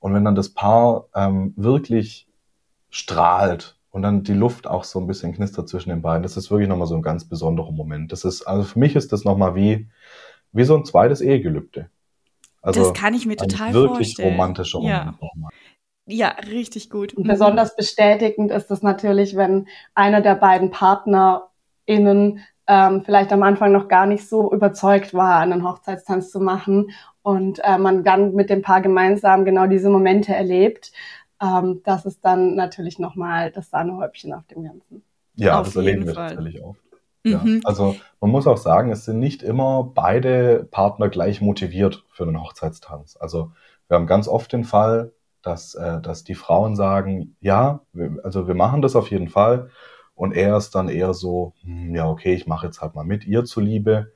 Und 0.00 0.14
wenn 0.14 0.24
dann 0.24 0.34
das 0.34 0.50
Paar 0.50 1.04
ähm, 1.14 1.52
wirklich 1.56 2.26
strahlt 2.96 3.76
und 3.90 4.02
dann 4.02 4.22
die 4.22 4.32
Luft 4.32 4.66
auch 4.66 4.84
so 4.84 4.98
ein 4.98 5.06
bisschen 5.06 5.34
knistert 5.34 5.68
zwischen 5.68 5.90
den 5.90 6.00
beiden. 6.02 6.22
Das 6.22 6.36
ist 6.36 6.50
wirklich 6.50 6.68
nochmal 6.68 6.86
so 6.86 6.96
ein 6.96 7.02
ganz 7.02 7.28
besonderer 7.28 7.72
Moment. 7.72 8.10
Das 8.10 8.24
ist, 8.24 8.42
also 8.42 8.62
für 8.64 8.78
mich 8.78 8.96
ist 8.96 9.12
das 9.12 9.24
nochmal 9.24 9.54
wie, 9.54 9.88
wie 10.52 10.64
so 10.64 10.76
ein 10.76 10.84
zweites 10.84 11.20
Ehegelübde. 11.20 11.90
Also 12.62 12.84
das 12.84 12.94
kann 12.94 13.14
ich 13.14 13.26
mir 13.26 13.36
total 13.36 13.74
wirklich 13.74 14.08
vorstellen. 14.08 14.32
romantischer 14.32 14.80
ja. 14.80 15.14
Moment 15.20 15.54
Ja, 16.06 16.28
richtig 16.50 16.88
gut. 16.88 17.12
Und 17.14 17.28
besonders 17.28 17.76
bestätigend 17.76 18.50
ist 18.50 18.70
es 18.70 18.82
natürlich, 18.82 19.36
wenn 19.36 19.68
einer 19.94 20.22
der 20.22 20.34
beiden 20.34 20.70
PartnerInnen 20.70 22.40
ähm, 22.66 23.02
vielleicht 23.04 23.32
am 23.32 23.42
Anfang 23.42 23.72
noch 23.72 23.88
gar 23.88 24.06
nicht 24.06 24.26
so 24.26 24.52
überzeugt 24.52 25.12
war, 25.12 25.38
einen 25.40 25.62
Hochzeitstanz 25.62 26.30
zu 26.30 26.40
machen 26.40 26.90
und 27.22 27.60
äh, 27.62 27.78
man 27.78 28.04
dann 28.04 28.34
mit 28.34 28.50
dem 28.50 28.62
Paar 28.62 28.80
gemeinsam 28.80 29.44
genau 29.44 29.66
diese 29.66 29.90
Momente 29.90 30.34
erlebt 30.34 30.92
ähm, 31.40 31.82
das 31.84 32.06
ist 32.06 32.24
dann 32.24 32.54
natürlich 32.54 32.98
nochmal 32.98 33.50
das 33.50 33.70
Sahnehäubchen 33.70 34.32
auf 34.32 34.46
dem 34.46 34.64
Ganzen. 34.64 35.02
Ja, 35.34 35.60
auf 35.60 35.66
das 35.66 35.76
erleben 35.76 36.06
wir 36.06 36.14
Fall. 36.14 36.34
tatsächlich 36.34 36.62
oft. 36.62 36.80
Ja. 37.24 37.38
Mhm. 37.38 37.60
Also 37.64 37.96
man 38.20 38.30
muss 38.30 38.46
auch 38.46 38.56
sagen, 38.56 38.90
es 38.90 39.04
sind 39.04 39.18
nicht 39.18 39.42
immer 39.42 39.90
beide 39.94 40.66
Partner 40.70 41.08
gleich 41.08 41.40
motiviert 41.40 42.04
für 42.10 42.22
einen 42.22 42.40
Hochzeitstanz. 42.40 43.16
Also 43.18 43.52
wir 43.88 43.96
haben 43.96 44.06
ganz 44.06 44.28
oft 44.28 44.52
den 44.52 44.64
Fall, 44.64 45.12
dass, 45.42 45.74
äh, 45.74 46.00
dass 46.00 46.24
die 46.24 46.34
Frauen 46.34 46.76
sagen, 46.76 47.36
ja, 47.40 47.80
wir, 47.92 48.18
also 48.22 48.46
wir 48.46 48.54
machen 48.54 48.80
das 48.80 48.96
auf 48.96 49.10
jeden 49.10 49.28
Fall. 49.28 49.70
Und 50.14 50.32
er 50.32 50.56
ist 50.56 50.74
dann 50.74 50.88
eher 50.88 51.12
so, 51.14 51.52
hm, 51.62 51.94
ja, 51.94 52.08
okay, 52.08 52.32
ich 52.32 52.46
mache 52.46 52.66
jetzt 52.66 52.80
halt 52.80 52.94
mal 52.94 53.04
mit 53.04 53.26
ihr 53.26 53.44
zuliebe. 53.44 54.12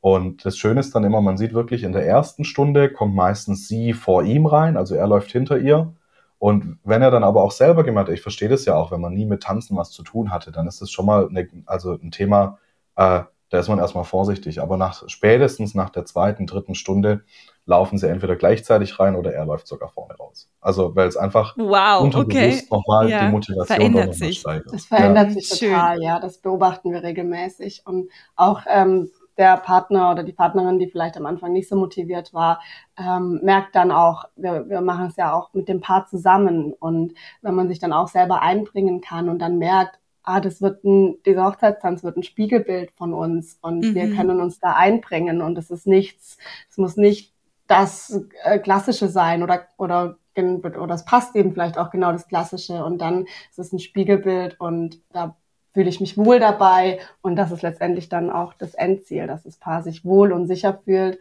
Und 0.00 0.44
das 0.44 0.58
Schöne 0.58 0.80
ist 0.80 0.94
dann 0.94 1.04
immer, 1.04 1.20
man 1.20 1.38
sieht 1.38 1.54
wirklich 1.54 1.82
in 1.82 1.92
der 1.92 2.06
ersten 2.06 2.44
Stunde 2.44 2.90
kommt 2.90 3.14
meistens 3.14 3.68
sie 3.68 3.92
vor 3.92 4.24
ihm 4.24 4.46
rein, 4.46 4.76
also 4.76 4.94
er 4.94 5.06
läuft 5.06 5.30
hinter 5.30 5.58
ihr 5.58 5.94
und 6.38 6.78
wenn 6.84 7.02
er 7.02 7.10
dann 7.10 7.24
aber 7.24 7.42
auch 7.42 7.52
selber 7.52 7.84
gemeint 7.84 8.08
hat, 8.08 8.14
ich 8.14 8.22
verstehe 8.22 8.48
das 8.48 8.64
ja 8.64 8.74
auch, 8.74 8.90
wenn 8.90 9.00
man 9.00 9.14
nie 9.14 9.26
mit 9.26 9.42
Tanzen 9.42 9.76
was 9.76 9.90
zu 9.90 10.02
tun 10.02 10.30
hatte, 10.30 10.52
dann 10.52 10.66
ist 10.66 10.80
das 10.82 10.90
schon 10.90 11.06
mal 11.06 11.28
eine, 11.28 11.48
also 11.66 11.92
ein 11.92 12.10
Thema, 12.10 12.58
äh, 12.96 13.22
da 13.50 13.60
ist 13.60 13.68
man 13.68 13.78
erstmal 13.78 14.04
vorsichtig. 14.04 14.60
Aber 14.60 14.76
nach, 14.76 15.08
spätestens 15.08 15.74
nach 15.74 15.90
der 15.90 16.04
zweiten, 16.04 16.46
dritten 16.46 16.74
Stunde 16.74 17.22
laufen 17.66 17.98
sie 17.98 18.08
entweder 18.08 18.36
gleichzeitig 18.36 18.98
rein 18.98 19.14
oder 19.14 19.32
er 19.32 19.46
läuft 19.46 19.68
sogar 19.68 19.90
vorne 19.90 20.14
raus. 20.16 20.50
Also 20.60 20.96
weil 20.96 21.06
es 21.06 21.16
einfach 21.16 21.54
wow, 21.56 22.02
unterbewusst 22.02 22.36
okay. 22.36 22.66
nochmal 22.70 23.08
ja, 23.08 23.26
die 23.26 23.32
Motivation 23.32 23.76
verändert 23.76 24.14
sich. 24.14 24.40
steigert. 24.40 24.72
Das 24.72 24.86
verändert 24.86 25.28
ja. 25.28 25.34
sich 25.34 25.48
total, 25.48 25.94
Schön. 25.96 26.02
ja. 26.02 26.20
Das 26.20 26.38
beobachten 26.38 26.92
wir 26.92 27.02
regelmäßig. 27.02 27.82
Und 27.86 28.10
auch 28.34 28.62
ähm, 28.68 29.10
der 29.36 29.56
Partner 29.56 30.10
oder 30.12 30.22
die 30.22 30.32
Partnerin, 30.32 30.78
die 30.78 30.88
vielleicht 30.88 31.16
am 31.16 31.26
Anfang 31.26 31.52
nicht 31.52 31.68
so 31.68 31.76
motiviert 31.76 32.32
war, 32.32 32.60
ähm, 32.98 33.40
merkt 33.42 33.74
dann 33.74 33.90
auch, 33.90 34.24
wir, 34.36 34.68
wir 34.68 34.80
machen 34.80 35.06
es 35.06 35.16
ja 35.16 35.32
auch 35.34 35.52
mit 35.54 35.68
dem 35.68 35.80
Paar 35.80 36.06
zusammen. 36.06 36.72
Und 36.72 37.14
wenn 37.42 37.54
man 37.54 37.68
sich 37.68 37.78
dann 37.78 37.92
auch 37.92 38.08
selber 38.08 38.42
einbringen 38.42 39.00
kann 39.00 39.28
und 39.28 39.40
dann 39.40 39.58
merkt, 39.58 39.98
ah, 40.24 40.40
das 40.40 40.62
wird 40.62 40.84
ein, 40.84 41.22
dieser 41.24 41.44
Hochzeitstanz 41.44 42.02
wird 42.02 42.16
ein 42.16 42.22
Spiegelbild 42.22 42.90
von 42.92 43.12
uns 43.12 43.58
und 43.60 43.80
mhm. 43.80 43.94
wir 43.94 44.14
können 44.14 44.40
uns 44.40 44.58
da 44.58 44.72
einbringen 44.72 45.42
und 45.42 45.56
es 45.58 45.70
ist 45.70 45.86
nichts, 45.86 46.38
es 46.70 46.78
muss 46.78 46.96
nicht 46.96 47.34
das 47.66 48.22
äh, 48.42 48.58
Klassische 48.58 49.08
sein 49.08 49.42
oder, 49.42 49.68
oder, 49.76 50.16
oder 50.36 50.94
es 50.94 51.04
passt 51.04 51.36
eben 51.36 51.52
vielleicht 51.52 51.78
auch 51.78 51.90
genau 51.90 52.12
das 52.12 52.26
Klassische 52.26 52.84
und 52.84 52.98
dann 52.98 53.26
ist 53.50 53.58
es 53.58 53.72
ein 53.72 53.78
Spiegelbild 53.78 54.58
und 54.60 55.00
da 55.12 55.36
fühle 55.74 55.90
ich 55.90 56.00
mich 56.00 56.16
wohl 56.16 56.38
dabei. 56.38 57.00
Und 57.20 57.36
das 57.36 57.50
ist 57.50 57.62
letztendlich 57.62 58.08
dann 58.08 58.30
auch 58.30 58.54
das 58.54 58.74
Endziel, 58.74 59.26
dass 59.26 59.42
das 59.42 59.56
Paar 59.56 59.82
sich 59.82 60.04
wohl 60.04 60.32
und 60.32 60.46
sicher 60.46 60.80
fühlt 60.84 61.18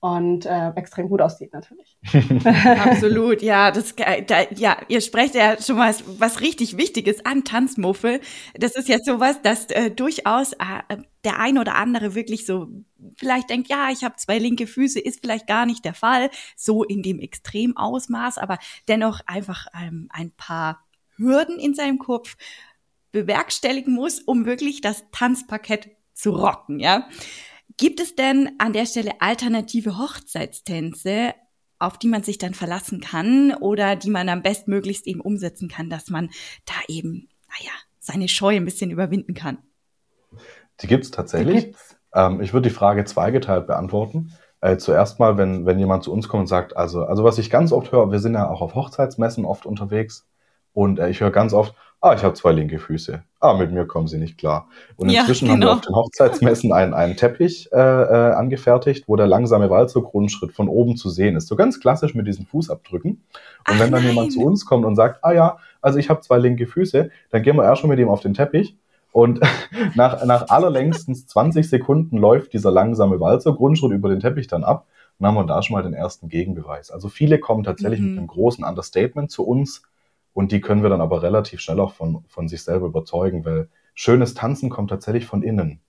und 0.00 0.46
äh, 0.46 0.70
extrem 0.70 1.10
gut 1.10 1.20
aussieht 1.20 1.52
natürlich. 1.52 1.98
Absolut, 2.46 3.42
ja, 3.42 3.70
das 3.70 3.92
äh, 3.98 4.22
da, 4.22 4.44
ja, 4.54 4.78
ihr 4.88 5.02
sprecht 5.02 5.34
ja 5.34 5.60
schon 5.60 5.76
mal 5.76 5.94
was 6.18 6.40
richtig 6.40 6.78
Wichtiges 6.78 7.24
an 7.26 7.44
Tanzmuffel. 7.44 8.20
Das 8.54 8.76
ist 8.76 8.88
ja 8.88 8.96
sowas, 9.04 9.42
dass 9.42 9.66
äh, 9.66 9.90
durchaus 9.90 10.54
äh, 10.54 10.96
der 11.24 11.38
ein 11.38 11.58
oder 11.58 11.74
andere 11.74 12.14
wirklich 12.14 12.46
so 12.46 12.68
vielleicht 13.16 13.50
denkt, 13.50 13.68
ja, 13.68 13.90
ich 13.90 14.02
habe 14.02 14.16
zwei 14.16 14.38
linke 14.38 14.66
Füße, 14.66 14.98
ist 14.98 15.20
vielleicht 15.20 15.46
gar 15.46 15.66
nicht 15.66 15.84
der 15.84 15.94
Fall, 15.94 16.30
so 16.56 16.82
in 16.82 17.02
dem 17.02 17.20
Extremausmaß, 17.20 18.38
aber 18.38 18.58
dennoch 18.88 19.20
einfach 19.26 19.66
ähm, 19.78 20.08
ein 20.10 20.30
paar 20.30 20.82
Hürden 21.18 21.58
in 21.58 21.74
seinem 21.74 21.98
Kopf 21.98 22.36
bewerkstelligen 23.12 23.94
muss, 23.94 24.20
um 24.20 24.46
wirklich 24.46 24.80
das 24.80 25.04
Tanzparkett 25.12 25.90
zu 26.14 26.30
rocken, 26.30 26.78
ja. 26.78 27.08
Gibt 27.76 28.00
es 28.00 28.14
denn 28.14 28.50
an 28.58 28.72
der 28.72 28.86
Stelle 28.86 29.20
alternative 29.20 29.98
Hochzeitstänze, 29.98 31.34
auf 31.78 31.96
die 31.96 32.08
man 32.08 32.22
sich 32.22 32.36
dann 32.36 32.52
verlassen 32.52 33.00
kann 33.00 33.54
oder 33.54 33.96
die 33.96 34.10
man 34.10 34.28
am 34.28 34.42
bestmöglichst 34.42 35.06
eben 35.06 35.20
umsetzen 35.20 35.68
kann, 35.68 35.88
dass 35.88 36.10
man 36.10 36.30
da 36.66 36.74
eben, 36.88 37.28
naja, 37.48 37.72
seine 37.98 38.28
Scheu 38.28 38.56
ein 38.56 38.64
bisschen 38.64 38.90
überwinden 38.90 39.34
kann? 39.34 39.58
Die 40.80 40.86
gibt 40.86 41.04
es 41.04 41.10
tatsächlich. 41.10 41.66
gibt's. 41.66 41.96
Ähm, 42.12 42.40
ich 42.40 42.52
würde 42.52 42.68
die 42.68 42.74
Frage 42.74 43.04
zweigeteilt 43.04 43.66
beantworten. 43.66 44.32
Äh, 44.60 44.76
zuerst 44.76 45.18
mal, 45.18 45.38
wenn, 45.38 45.64
wenn 45.64 45.78
jemand 45.78 46.04
zu 46.04 46.12
uns 46.12 46.28
kommt 46.28 46.42
und 46.42 46.46
sagt, 46.46 46.76
also, 46.76 47.04
also 47.04 47.24
was 47.24 47.38
ich 47.38 47.48
ganz 47.48 47.72
oft 47.72 47.92
höre, 47.92 48.10
wir 48.10 48.18
sind 48.18 48.34
ja 48.34 48.48
auch 48.48 48.60
auf 48.60 48.74
Hochzeitsmessen 48.74 49.44
oft 49.44 49.64
unterwegs 49.64 50.28
und 50.72 50.98
äh, 50.98 51.08
ich 51.08 51.20
höre 51.20 51.30
ganz 51.30 51.54
oft, 51.54 51.74
ah, 52.00 52.14
ich 52.14 52.24
habe 52.24 52.34
zwei 52.34 52.52
linke 52.52 52.78
Füße. 52.78 53.22
Ah, 53.40 53.54
mit 53.54 53.72
mir 53.72 53.86
kommen 53.86 54.06
sie 54.06 54.18
nicht 54.18 54.38
klar. 54.38 54.68
Und 54.96 55.10
inzwischen 55.10 55.46
ja, 55.46 55.54
genau. 55.54 55.70
haben 55.70 55.76
wir 55.78 55.80
genau. 55.80 55.80
auf 55.80 55.80
den 55.80 55.94
Hochzeitsmessen 55.94 56.72
einen, 56.72 56.94
einen 56.94 57.16
Teppich 57.16 57.68
äh, 57.72 57.76
äh, 57.76 58.32
angefertigt, 58.32 59.04
wo 59.06 59.16
der 59.16 59.26
langsame 59.26 59.70
Walzer-Grundschritt 59.70 60.52
von 60.52 60.68
oben 60.68 60.96
zu 60.96 61.10
sehen 61.10 61.36
ist. 61.36 61.48
So 61.48 61.56
ganz 61.56 61.80
klassisch 61.80 62.14
mit 62.14 62.26
diesen 62.26 62.46
Fußabdrücken. 62.46 63.10
Und 63.12 63.22
Ach, 63.64 63.78
wenn 63.78 63.92
dann 63.92 64.02
nein. 64.02 64.14
jemand 64.14 64.32
zu 64.32 64.40
uns 64.40 64.64
kommt 64.64 64.84
und 64.84 64.96
sagt, 64.96 65.24
ah 65.24 65.32
ja, 65.32 65.58
also 65.80 65.98
ich 65.98 66.10
habe 66.10 66.20
zwei 66.20 66.38
linke 66.38 66.66
Füße, 66.66 67.10
dann 67.30 67.42
gehen 67.42 67.56
wir 67.56 67.64
erst 67.64 67.80
schon 67.80 67.90
mit 67.90 67.98
ihm 67.98 68.08
auf 68.08 68.20
den 68.20 68.34
Teppich. 68.34 68.76
Und 69.12 69.40
nach, 69.94 70.24
nach 70.24 70.48
allerlängstens 70.48 71.26
20 71.26 71.68
Sekunden 71.68 72.16
läuft 72.16 72.52
dieser 72.52 72.70
langsame 72.70 73.20
Walzer-Grundschritt 73.20 73.92
über 73.92 74.08
den 74.08 74.20
Teppich 74.20 74.46
dann 74.46 74.64
ab. 74.64 74.86
Dann 75.18 75.28
haben 75.28 75.34
wir 75.34 75.44
da 75.44 75.62
schon 75.62 75.74
mal 75.74 75.82
den 75.82 75.92
ersten 75.92 76.28
Gegenbeweis. 76.28 76.90
Also 76.90 77.08
viele 77.08 77.38
kommen 77.38 77.62
tatsächlich 77.62 78.00
mhm. 78.00 78.08
mit 78.08 78.18
einem 78.18 78.26
großen 78.26 78.64
Understatement 78.64 79.30
zu 79.30 79.46
uns 79.46 79.82
und 80.32 80.52
die 80.52 80.60
können 80.60 80.82
wir 80.82 80.90
dann 80.90 81.00
aber 81.00 81.22
relativ 81.22 81.60
schnell 81.60 81.80
auch 81.80 81.92
von, 81.92 82.24
von 82.28 82.48
sich 82.48 82.62
selber 82.62 82.86
überzeugen, 82.86 83.44
weil 83.44 83.68
schönes 83.94 84.34
Tanzen 84.34 84.70
kommt 84.70 84.90
tatsächlich 84.90 85.26
von 85.26 85.42
innen 85.42 85.80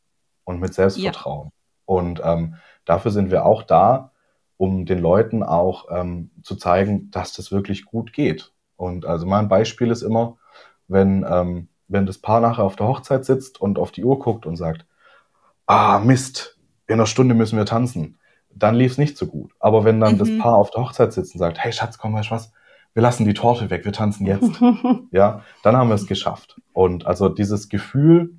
und 0.43 0.59
mit 0.59 0.73
Selbstvertrauen. 0.73 1.47
Ja. 1.47 1.53
Und 1.85 2.21
ähm, 2.23 2.55
dafür 2.85 3.11
sind 3.11 3.31
wir 3.31 3.45
auch 3.45 3.63
da, 3.63 4.11
um 4.57 4.85
den 4.85 4.99
Leuten 4.99 5.43
auch 5.43 5.85
ähm, 5.89 6.31
zu 6.43 6.55
zeigen, 6.55 7.09
dass 7.11 7.33
das 7.33 7.51
wirklich 7.51 7.85
gut 7.85 8.13
geht. 8.13 8.53
Und 8.75 9.05
also 9.05 9.25
mein 9.25 9.47
Beispiel 9.47 9.91
ist 9.91 10.01
immer, 10.01 10.37
wenn, 10.87 11.25
ähm, 11.27 11.69
wenn 11.87 12.05
das 12.05 12.17
Paar 12.17 12.41
nachher 12.41 12.63
auf 12.63 12.75
der 12.75 12.87
Hochzeit 12.87 13.25
sitzt 13.25 13.59
und 13.59 13.79
auf 13.79 13.91
die 13.91 14.03
Uhr 14.03 14.19
guckt 14.19 14.45
und 14.45 14.55
sagt, 14.55 14.85
ah, 15.65 15.99
Mist, 15.99 16.57
in 16.87 16.95
einer 16.95 17.05
Stunde 17.05 17.35
müssen 17.35 17.57
wir 17.57 17.65
tanzen, 17.65 18.19
dann 18.49 18.75
lief 18.75 18.93
es 18.93 18.97
nicht 18.97 19.17
so 19.17 19.27
gut. 19.27 19.53
Aber 19.59 19.83
wenn 19.83 19.99
dann 19.99 20.15
mhm. 20.15 20.19
das 20.19 20.37
Paar 20.37 20.55
auf 20.55 20.71
der 20.71 20.83
Hochzeit 20.83 21.13
sitzt 21.13 21.33
und 21.33 21.39
sagt, 21.39 21.59
hey 21.59 21.71
Schatz, 21.71 21.97
komm, 21.97 22.13
weißt 22.13 22.29
du 22.29 22.35
was, 22.35 22.51
wir 22.93 23.01
lassen 23.01 23.25
die 23.25 23.33
Torte 23.33 23.69
weg, 23.69 23.85
wir 23.85 23.93
tanzen 23.93 24.25
jetzt. 24.25 24.61
ja, 25.11 25.43
dann 25.63 25.77
haben 25.77 25.89
wir 25.89 25.95
es 25.95 26.07
geschafft. 26.07 26.59
Und 26.73 27.05
also 27.05 27.29
dieses 27.29 27.69
Gefühl, 27.69 28.35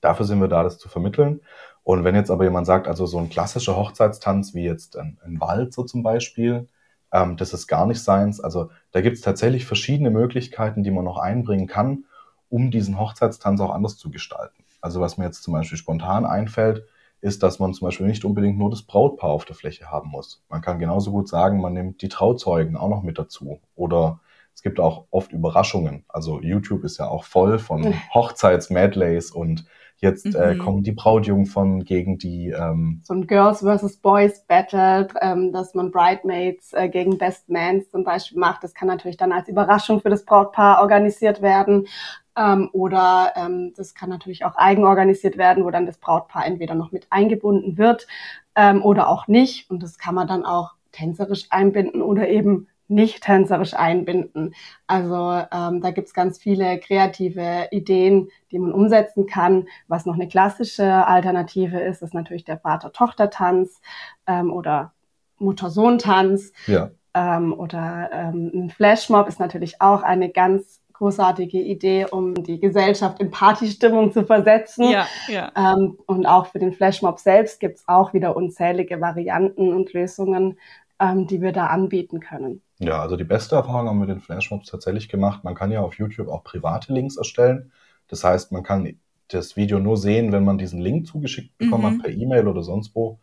dafür 0.00 0.26
sind 0.26 0.40
wir 0.40 0.48
da, 0.48 0.62
das 0.62 0.78
zu 0.78 0.88
vermitteln. 0.88 1.40
Und 1.84 2.04
wenn 2.04 2.14
jetzt 2.14 2.30
aber 2.30 2.44
jemand 2.44 2.66
sagt, 2.66 2.88
also 2.88 3.06
so 3.06 3.18
ein 3.18 3.30
klassischer 3.30 3.76
Hochzeitstanz 3.76 4.54
wie 4.54 4.64
jetzt 4.64 4.96
ein, 4.96 5.18
ein 5.24 5.40
Wald 5.40 5.72
so 5.72 5.84
zum 5.84 6.02
Beispiel, 6.02 6.68
ähm, 7.12 7.36
das 7.36 7.54
ist 7.54 7.66
gar 7.66 7.86
nicht 7.86 8.02
seins. 8.02 8.40
Also 8.40 8.70
da 8.92 9.00
gibt 9.00 9.16
es 9.16 9.22
tatsächlich 9.22 9.64
verschiedene 9.64 10.10
Möglichkeiten, 10.10 10.82
die 10.82 10.90
man 10.90 11.04
noch 11.04 11.18
einbringen 11.18 11.66
kann, 11.66 12.04
um 12.50 12.70
diesen 12.70 12.98
Hochzeitstanz 12.98 13.60
auch 13.60 13.72
anders 13.72 13.96
zu 13.96 14.10
gestalten. 14.10 14.64
Also 14.80 15.00
was 15.00 15.18
mir 15.18 15.24
jetzt 15.24 15.42
zum 15.42 15.54
Beispiel 15.54 15.78
spontan 15.78 16.26
einfällt, 16.26 16.84
ist, 17.20 17.42
dass 17.42 17.58
man 17.58 17.74
zum 17.74 17.86
Beispiel 17.86 18.06
nicht 18.06 18.24
unbedingt 18.24 18.58
nur 18.58 18.70
das 18.70 18.82
Brautpaar 18.82 19.30
auf 19.30 19.44
der 19.44 19.56
Fläche 19.56 19.90
haben 19.90 20.10
muss. 20.10 20.42
Man 20.48 20.60
kann 20.60 20.78
genauso 20.78 21.10
gut 21.10 21.28
sagen, 21.28 21.60
man 21.60 21.72
nimmt 21.72 22.02
die 22.02 22.08
Trauzeugen 22.08 22.76
auch 22.76 22.88
noch 22.88 23.02
mit 23.02 23.18
dazu. 23.18 23.60
Oder 23.74 24.20
es 24.54 24.62
gibt 24.62 24.80
auch 24.80 25.06
oft 25.10 25.32
Überraschungen. 25.32 26.04
Also 26.08 26.40
YouTube 26.40 26.84
ist 26.84 26.98
ja 26.98 27.08
auch 27.08 27.24
voll 27.24 27.58
von 27.58 27.94
Hochzeits-Medleys 28.14 29.30
und 29.30 29.64
Jetzt 30.00 30.32
äh, 30.34 30.54
mhm. 30.54 30.58
kommen 30.58 30.82
die 30.84 30.92
Brautjungfern 30.92 31.84
gegen 31.84 32.18
die 32.18 32.50
ähm, 32.50 33.00
so 33.02 33.14
ein 33.14 33.26
Girls 33.26 33.60
versus 33.60 33.96
Boys 33.96 34.44
Battle, 34.46 35.08
ähm, 35.20 35.52
dass 35.52 35.74
man 35.74 35.90
Bridemaids 35.90 36.72
äh, 36.72 36.88
gegen 36.88 37.18
Best 37.18 37.48
Mans 37.48 37.90
zum 37.90 38.04
Beispiel 38.04 38.38
macht. 38.38 38.62
Das 38.62 38.74
kann 38.74 38.86
natürlich 38.86 39.16
dann 39.16 39.32
als 39.32 39.48
Überraschung 39.48 40.00
für 40.00 40.10
das 40.10 40.24
Brautpaar 40.24 40.80
organisiert 40.82 41.42
werden. 41.42 41.88
Ähm, 42.36 42.70
oder 42.72 43.32
ähm, 43.34 43.72
das 43.76 43.94
kann 43.94 44.08
natürlich 44.08 44.44
auch 44.44 44.54
eigenorganisiert 44.54 45.36
werden, 45.36 45.64
wo 45.64 45.70
dann 45.70 45.86
das 45.86 45.98
Brautpaar 45.98 46.46
entweder 46.46 46.76
noch 46.76 46.92
mit 46.92 47.08
eingebunden 47.10 47.76
wird 47.76 48.06
ähm, 48.54 48.84
oder 48.84 49.08
auch 49.08 49.26
nicht. 49.26 49.68
Und 49.68 49.82
das 49.82 49.98
kann 49.98 50.14
man 50.14 50.28
dann 50.28 50.44
auch 50.44 50.74
tänzerisch 50.92 51.46
einbinden 51.50 52.02
oder 52.02 52.28
eben 52.28 52.68
nicht 52.88 53.22
tänzerisch 53.22 53.74
einbinden. 53.74 54.54
Also 54.86 55.42
ähm, 55.52 55.80
da 55.80 55.90
gibt's 55.90 56.14
ganz 56.14 56.38
viele 56.38 56.78
kreative 56.78 57.68
Ideen, 57.70 58.30
die 58.50 58.58
man 58.58 58.72
umsetzen 58.72 59.26
kann. 59.26 59.68
Was 59.86 60.06
noch 60.06 60.14
eine 60.14 60.28
klassische 60.28 61.06
Alternative 61.06 61.78
ist, 61.78 62.02
ist 62.02 62.14
natürlich 62.14 62.44
der 62.44 62.58
Vater-Tochter-Tanz 62.58 63.80
ähm, 64.26 64.52
oder 64.52 64.92
Mutter-Sohn-Tanz. 65.38 66.52
Ja. 66.66 66.90
Ähm, 67.14 67.52
oder 67.52 68.10
ähm, 68.12 68.50
ein 68.54 68.70
Flashmob 68.70 69.28
ist 69.28 69.40
natürlich 69.40 69.80
auch 69.80 70.02
eine 70.02 70.30
ganz 70.30 70.80
großartige 70.98 71.58
Idee, 71.58 72.06
um 72.10 72.34
die 72.34 72.58
Gesellschaft 72.58 73.20
in 73.20 73.30
Partystimmung 73.30 74.12
zu 74.12 74.24
versetzen. 74.24 74.90
Ja, 74.90 75.06
ja. 75.28 75.52
Ähm, 75.56 75.96
und 76.06 76.26
auch 76.26 76.46
für 76.46 76.58
den 76.58 76.72
Flashmob 76.72 77.20
selbst 77.20 77.60
gibt's 77.60 77.84
auch 77.86 78.12
wieder 78.14 78.34
unzählige 78.34 79.00
Varianten 79.00 79.72
und 79.72 79.92
Lösungen, 79.92 80.58
ähm, 80.98 81.26
die 81.28 81.40
wir 81.40 81.52
da 81.52 81.68
anbieten 81.68 82.18
können. 82.18 82.62
Ja, 82.78 83.00
also 83.02 83.16
die 83.16 83.24
beste 83.24 83.56
Erfahrung 83.56 83.88
haben 83.88 83.98
wir 83.98 84.06
mit 84.06 84.08
den 84.08 84.20
Flashmobs 84.20 84.70
tatsächlich 84.70 85.08
gemacht. 85.08 85.42
Man 85.42 85.54
kann 85.54 85.72
ja 85.72 85.80
auf 85.80 85.94
YouTube 85.94 86.28
auch 86.28 86.44
private 86.44 86.92
Links 86.92 87.16
erstellen. 87.16 87.72
Das 88.06 88.24
heißt, 88.24 88.52
man 88.52 88.62
kann 88.62 88.96
das 89.28 89.56
Video 89.56 89.78
nur 89.78 89.96
sehen, 89.96 90.32
wenn 90.32 90.44
man 90.44 90.58
diesen 90.58 90.80
Link 90.80 91.06
zugeschickt 91.06 91.58
bekommen 91.58 91.82
mhm. 91.82 91.98
hat 91.98 92.02
per 92.04 92.12
E-Mail 92.12 92.48
oder 92.48 92.62
sonst 92.62 92.94
wo. 92.94 93.18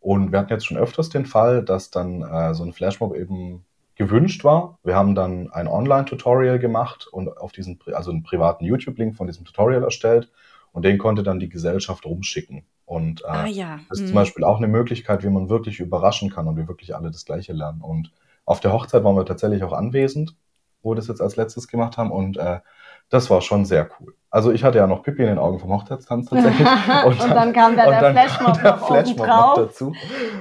Und 0.00 0.32
wir 0.32 0.38
hatten 0.38 0.52
jetzt 0.52 0.66
schon 0.66 0.76
öfters 0.76 1.08
den 1.08 1.26
Fall, 1.26 1.64
dass 1.64 1.90
dann 1.90 2.22
äh, 2.22 2.54
so 2.54 2.64
ein 2.64 2.72
Flashmob 2.72 3.14
eben 3.14 3.64
gewünscht 3.94 4.42
war. 4.44 4.78
Wir 4.82 4.96
haben 4.96 5.14
dann 5.14 5.50
ein 5.52 5.68
Online-Tutorial 5.68 6.58
gemacht 6.58 7.06
und 7.06 7.28
auf 7.38 7.52
diesen, 7.52 7.78
also 7.92 8.10
einen 8.10 8.22
privaten 8.22 8.64
YouTube-Link 8.64 9.16
von 9.16 9.26
diesem 9.26 9.44
Tutorial 9.44 9.84
erstellt 9.84 10.30
und 10.72 10.84
den 10.84 10.98
konnte 10.98 11.22
dann 11.22 11.38
die 11.38 11.48
Gesellschaft 11.48 12.04
rumschicken. 12.04 12.64
Und 12.86 13.22
äh, 13.22 13.28
ah, 13.28 13.46
ja. 13.46 13.80
das 13.88 13.98
ist 13.98 14.02
hm. 14.02 14.06
zum 14.08 14.14
Beispiel 14.16 14.44
auch 14.44 14.58
eine 14.58 14.68
Möglichkeit, 14.68 15.22
wie 15.22 15.30
man 15.30 15.48
wirklich 15.48 15.80
überraschen 15.80 16.30
kann 16.30 16.48
und 16.48 16.56
wir 16.56 16.68
wirklich 16.68 16.94
alle 16.94 17.10
das 17.10 17.24
Gleiche 17.24 17.52
lernen. 17.52 17.80
Und 17.80 18.10
auf 18.44 18.60
der 18.60 18.72
Hochzeit 18.72 19.04
waren 19.04 19.16
wir 19.16 19.26
tatsächlich 19.26 19.62
auch 19.64 19.72
anwesend, 19.72 20.36
wo 20.82 20.92
wir 20.92 20.96
das 20.96 21.08
jetzt 21.08 21.20
als 21.20 21.36
letztes 21.36 21.68
gemacht 21.68 21.96
haben 21.96 22.10
und 22.10 22.36
äh, 22.36 22.60
das 23.10 23.30
war 23.30 23.40
schon 23.40 23.64
sehr 23.64 23.88
cool. 23.98 24.14
Also 24.30 24.50
ich 24.50 24.64
hatte 24.64 24.78
ja 24.78 24.86
noch 24.86 25.02
Pippi 25.02 25.22
in 25.22 25.28
den 25.28 25.38
Augen 25.38 25.60
vom 25.60 25.72
Hochzeitstanz 25.72 26.28
tatsächlich. 26.28 26.66
Und, 27.04 27.20
und 27.20 27.30
dann, 27.30 27.52
kam 27.52 27.76
da 27.76 27.88
der 27.88 28.10
Flashmob 28.10 28.62
noch, 28.62 28.86
Flashmob 28.86 29.26
noch 29.26 29.54
dazu. 29.54 29.94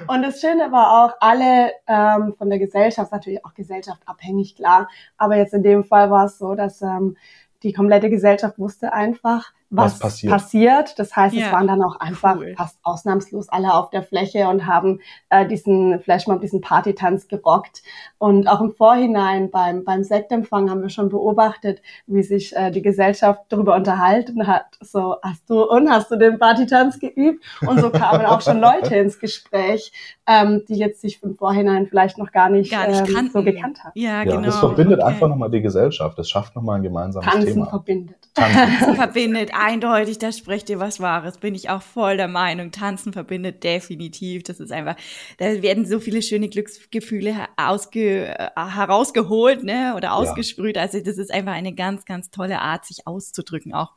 Und 0.08 0.24
das 0.24 0.40
Schöne 0.40 0.72
war 0.72 1.06
auch, 1.06 1.16
alle 1.20 1.72
ähm, 1.88 2.34
von 2.38 2.50
der 2.50 2.58
Gesellschaft, 2.58 3.12
natürlich 3.12 3.46
auch 3.46 3.54
gesellschaftabhängig, 3.54 4.56
klar. 4.56 4.88
Aber 5.18 5.36
jetzt 5.36 5.54
in 5.54 5.62
dem 5.62 5.84
Fall 5.84 6.10
war 6.10 6.26
es 6.26 6.40
so, 6.40 6.56
dass 6.56 6.82
ähm, 6.82 7.18
die 7.62 7.74
komplette 7.74 8.10
Gesellschaft 8.10 8.58
wusste 8.58 8.94
einfach, 8.94 9.52
was, 9.76 9.94
was 9.94 10.00
passiert. 10.00 10.34
passiert. 10.34 11.00
Das 11.00 11.16
heißt, 11.16 11.36
ja. 11.36 11.48
es 11.48 11.52
waren 11.52 11.68
dann 11.68 11.82
auch 11.82 12.00
einfach 12.00 12.38
cool. 12.38 12.54
fast 12.56 12.78
ausnahmslos 12.84 13.50
alle 13.50 13.74
auf 13.74 13.90
der 13.90 14.04
Fläche 14.04 14.48
und 14.48 14.68
haben 14.68 15.00
äh, 15.30 15.46
diesen 15.48 16.00
Flashmob, 16.00 16.42
diesen 16.42 16.62
Partytanz 16.62 17.28
gerockt. 17.28 17.82
Und 18.18 18.48
auch 18.48 18.62
im 18.62 18.72
Vorhinein 18.72 19.50
beim, 19.50 19.84
beim 19.84 20.04
Sektempfang 20.04 20.70
haben 20.70 20.82
wir 20.82 20.90
schon 20.90 21.10
beobachtet, 21.10 21.82
wie 22.08 22.24
sich 22.24 22.56
äh, 22.56 22.72
die 22.72 22.82
Gesellschaft 22.82 23.42
darüber 23.50 23.76
unterhalten 23.76 24.48
hat. 24.48 24.66
So, 24.82 25.16
hast 25.22 25.50
du 25.50 25.64
und 25.64 25.90
hast 25.90 26.12
du 26.12 26.18
den 26.18 26.40
Partytanz 26.40 27.00
geübt? 27.00 27.44
Und 27.68 27.80
so 27.80 27.90
kamen 27.90 28.26
auch 28.26 28.42
schon 28.42 28.60
Leute 28.60 28.96
ins 28.96 29.20
Gespräch, 29.20 29.92
ähm, 30.28 30.64
die 30.68 30.76
jetzt 30.76 31.02
sich 31.02 31.22
im 31.24 31.36
Vorhinein 31.36 31.88
vielleicht 31.88 32.18
noch 32.18 32.32
gar 32.32 32.50
nicht, 32.50 32.72
gar 32.72 32.88
nicht 32.88 33.08
ähm, 33.10 33.30
so 33.34 33.44
gekannt 33.44 33.84
haben. 33.84 33.92
Ja, 33.96 34.24
ja 34.24 34.24
genau. 34.24 34.42
Das 34.44 34.60
verbindet 34.60 35.00
okay. 35.00 35.10
einfach 35.10 35.28
nochmal 35.28 35.50
die 35.50 35.62
Gesellschaft. 35.62 36.18
Das 36.18 36.30
schafft 36.30 36.56
nochmal 36.56 36.78
ein 36.78 36.84
gemeinsames 36.84 37.28
Tanzen 37.28 37.54
Thema. 37.54 37.66
Verbindet. 37.68 38.18
Tanzen 38.34 38.96
verbindet 38.96 39.52
eindeutig, 39.64 40.18
da 40.18 40.32
sprecht 40.32 40.70
ihr 40.70 40.80
was 40.80 41.00
Wahres, 41.00 41.38
bin 41.38 41.56
ich 41.56 41.70
auch 41.70 41.82
voll 41.82 42.18
der 42.18 42.28
Meinung. 42.28 42.72
Tanzen 42.72 43.14
verbindet 43.14 43.64
definitiv. 43.64 44.44
Das 44.44 44.60
ist 44.60 44.72
einfach, 44.72 44.98
da 45.38 45.62
werden 45.62 45.86
so 45.86 46.00
viele 46.00 46.22
schöne 46.22 46.50
Glücksgefühle 46.50 47.48
ausge, 47.56 48.38
äh, 48.38 48.50
herausgeholt, 48.56 49.64
ne, 49.64 49.94
oder 49.96 50.14
ausgesprüht. 50.14 50.76
Ja. 50.76 50.82
Also 50.84 51.00
das 51.00 51.18
ist 51.18 51.32
einfach 51.32 51.54
eine 51.54 51.74
ganz, 51.74 52.06
ganz 52.06 52.30
tolle 52.30 52.60
Art, 52.60 52.86
sich 52.86 53.08
auszudrücken 53.08 53.74
auch. 53.74 53.94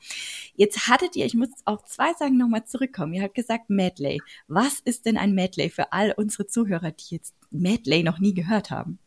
Jetzt 0.55 0.89
hattet 0.89 1.17
ihr, 1.17 1.27
ich 1.27 1.35
muss 1.35 1.49
auf 1.65 1.85
zwei 1.85 2.13
Sachen 2.15 2.39
nochmal 2.39 2.65
zurückkommen. 2.65 3.15
Ihr 3.15 3.23
habt 3.23 3.35
gesagt 3.35 3.69
Medley. 3.69 4.21
Was 4.47 4.81
ist 4.81 5.05
denn 5.05 5.17
ein 5.17 5.35
Medley 5.35 5.69
für 5.69 5.93
all 5.93 6.15
unsere 6.17 6.47
Zuhörer, 6.47 6.93
die 6.93 7.17
jetzt 7.17 7.35
Medley 7.51 8.05
noch 8.05 8.21
nie 8.21 8.35
gehört 8.35 8.71
haben? 8.71 9.01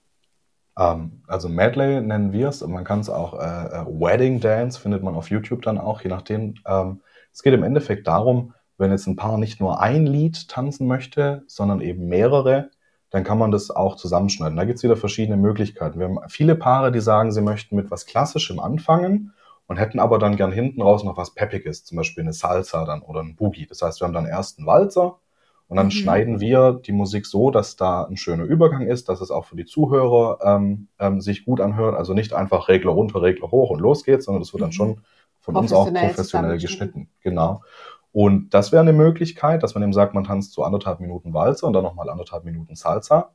Ähm, 0.79 1.21
also 1.27 1.49
Medley 1.49 2.01
nennen 2.01 2.31
wir 2.31 2.47
es, 2.47 2.65
man 2.65 2.85
kann 2.85 3.01
es 3.01 3.09
auch 3.09 3.33
äh, 3.33 3.37
äh, 3.39 3.85
Wedding 3.85 4.39
Dance, 4.39 4.79
findet 4.79 5.03
man 5.03 5.15
auf 5.15 5.29
YouTube 5.29 5.61
dann 5.61 5.77
auch, 5.77 6.01
je 6.01 6.09
nachdem. 6.09 6.55
Ähm, 6.65 7.01
es 7.31 7.43
geht 7.43 7.53
im 7.53 7.63
Endeffekt 7.63 8.07
darum, 8.07 8.53
wenn 8.77 8.91
jetzt 8.91 9.05
ein 9.05 9.15
Paar 9.15 9.37
nicht 9.37 9.59
nur 9.59 9.81
ein 9.81 10.07
Lied 10.07 10.47
tanzen 10.49 10.87
möchte, 10.87 11.43
sondern 11.47 11.81
eben 11.81 12.07
mehrere, 12.07 12.71
dann 13.11 13.23
kann 13.23 13.37
man 13.37 13.51
das 13.51 13.71
auch 13.71 13.95
zusammenschneiden. 13.95 14.57
Da 14.57 14.65
gibt 14.65 14.77
es 14.77 14.83
wieder 14.83 14.97
verschiedene 14.97 15.37
Möglichkeiten. 15.37 15.99
Wir 15.99 16.07
haben 16.07 16.19
viele 16.27 16.55
Paare, 16.55 16.91
die 16.91 17.01
sagen, 17.01 17.31
sie 17.31 17.41
möchten 17.41 17.75
mit 17.75 17.91
was 17.91 18.05
Klassischem 18.05 18.59
anfangen 18.59 19.33
und 19.67 19.77
hätten 19.77 19.99
aber 19.99 20.17
dann 20.17 20.37
gern 20.37 20.51
hinten 20.51 20.81
raus 20.81 21.03
noch 21.03 21.17
was 21.17 21.33
Peppiges, 21.33 21.85
zum 21.85 21.97
Beispiel 21.97 22.23
eine 22.23 22.33
Salsa 22.33 22.85
dann 22.85 23.01
oder 23.01 23.21
ein 23.21 23.35
Boogie. 23.35 23.67
Das 23.67 23.81
heißt, 23.81 24.01
wir 24.01 24.07
haben 24.07 24.13
dann 24.13 24.25
erst 24.25 24.57
einen 24.57 24.67
Walzer, 24.67 25.19
und 25.69 25.77
dann 25.77 25.85
mhm. 25.85 25.91
schneiden 25.91 26.39
wir 26.39 26.73
die 26.83 26.91
Musik 26.91 27.27
so, 27.27 27.51
dass 27.51 27.75
da 27.75 28.03
ein 28.03 28.17
schöner 28.17 28.43
Übergang 28.43 28.87
ist, 28.87 29.07
dass 29.07 29.21
es 29.21 29.29
auch 29.29 29.45
für 29.45 29.55
die 29.55 29.65
Zuhörer 29.65 30.39
ähm, 30.43 30.87
ähm, 30.97 31.21
sich 31.21 31.45
gut 31.45 31.61
anhört. 31.61 31.95
Also 31.95 32.15
nicht 32.15 32.33
einfach 32.33 32.67
Regler 32.69 32.91
runter, 32.91 33.21
Regler 33.21 33.51
hoch 33.51 33.69
und 33.69 33.79
los 33.79 34.03
geht's, 34.03 34.25
sondern 34.25 34.41
das 34.41 34.51
wird 34.51 34.61
dann 34.61 34.69
mhm. 34.69 34.73
schon 34.73 35.01
von 35.39 35.55
uns 35.55 35.71
auch 35.71 35.93
professionell 35.93 36.57
geschnitten. 36.57 37.07
Genau. 37.21 37.61
Und 38.11 38.49
das 38.55 38.71
wäre 38.71 38.81
eine 38.81 38.93
Möglichkeit, 38.93 39.61
dass 39.61 39.75
man 39.75 39.83
eben 39.83 39.93
sagt, 39.93 40.15
man 40.15 40.23
tanzt 40.23 40.53
zu 40.53 40.63
anderthalb 40.63 41.01
Minuten 41.01 41.35
Walzer 41.35 41.67
und 41.67 41.73
dann 41.73 41.83
nochmal 41.83 42.09
anderthalb 42.09 42.45
Minuten 42.45 42.75
Salsa. 42.75 43.29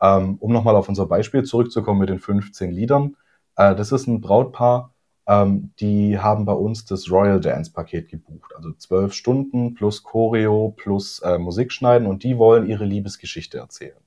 Ähm, 0.00 0.36
um 0.40 0.52
nochmal 0.52 0.76
auf 0.76 0.88
unser 0.88 1.04
Beispiel 1.04 1.42
zurückzukommen 1.44 2.00
mit 2.00 2.08
den 2.08 2.20
15 2.20 2.70
Liedern. 2.70 3.16
Äh, 3.54 3.74
das 3.74 3.92
ist 3.92 4.06
ein 4.06 4.22
Brautpaar, 4.22 4.94
ähm, 5.26 5.72
die 5.80 6.18
haben 6.18 6.44
bei 6.44 6.52
uns 6.52 6.84
das 6.84 7.10
Royal 7.10 7.40
Dance 7.40 7.72
Paket 7.72 8.08
gebucht. 8.08 8.52
Also 8.56 8.72
zwölf 8.72 9.12
Stunden 9.12 9.74
plus 9.74 10.02
Choreo 10.02 10.74
plus 10.76 11.20
äh, 11.20 11.38
Musikschneiden 11.38 12.06
und 12.06 12.22
die 12.22 12.38
wollen 12.38 12.66
ihre 12.66 12.84
Liebesgeschichte 12.84 13.58
erzählen. 13.58 14.05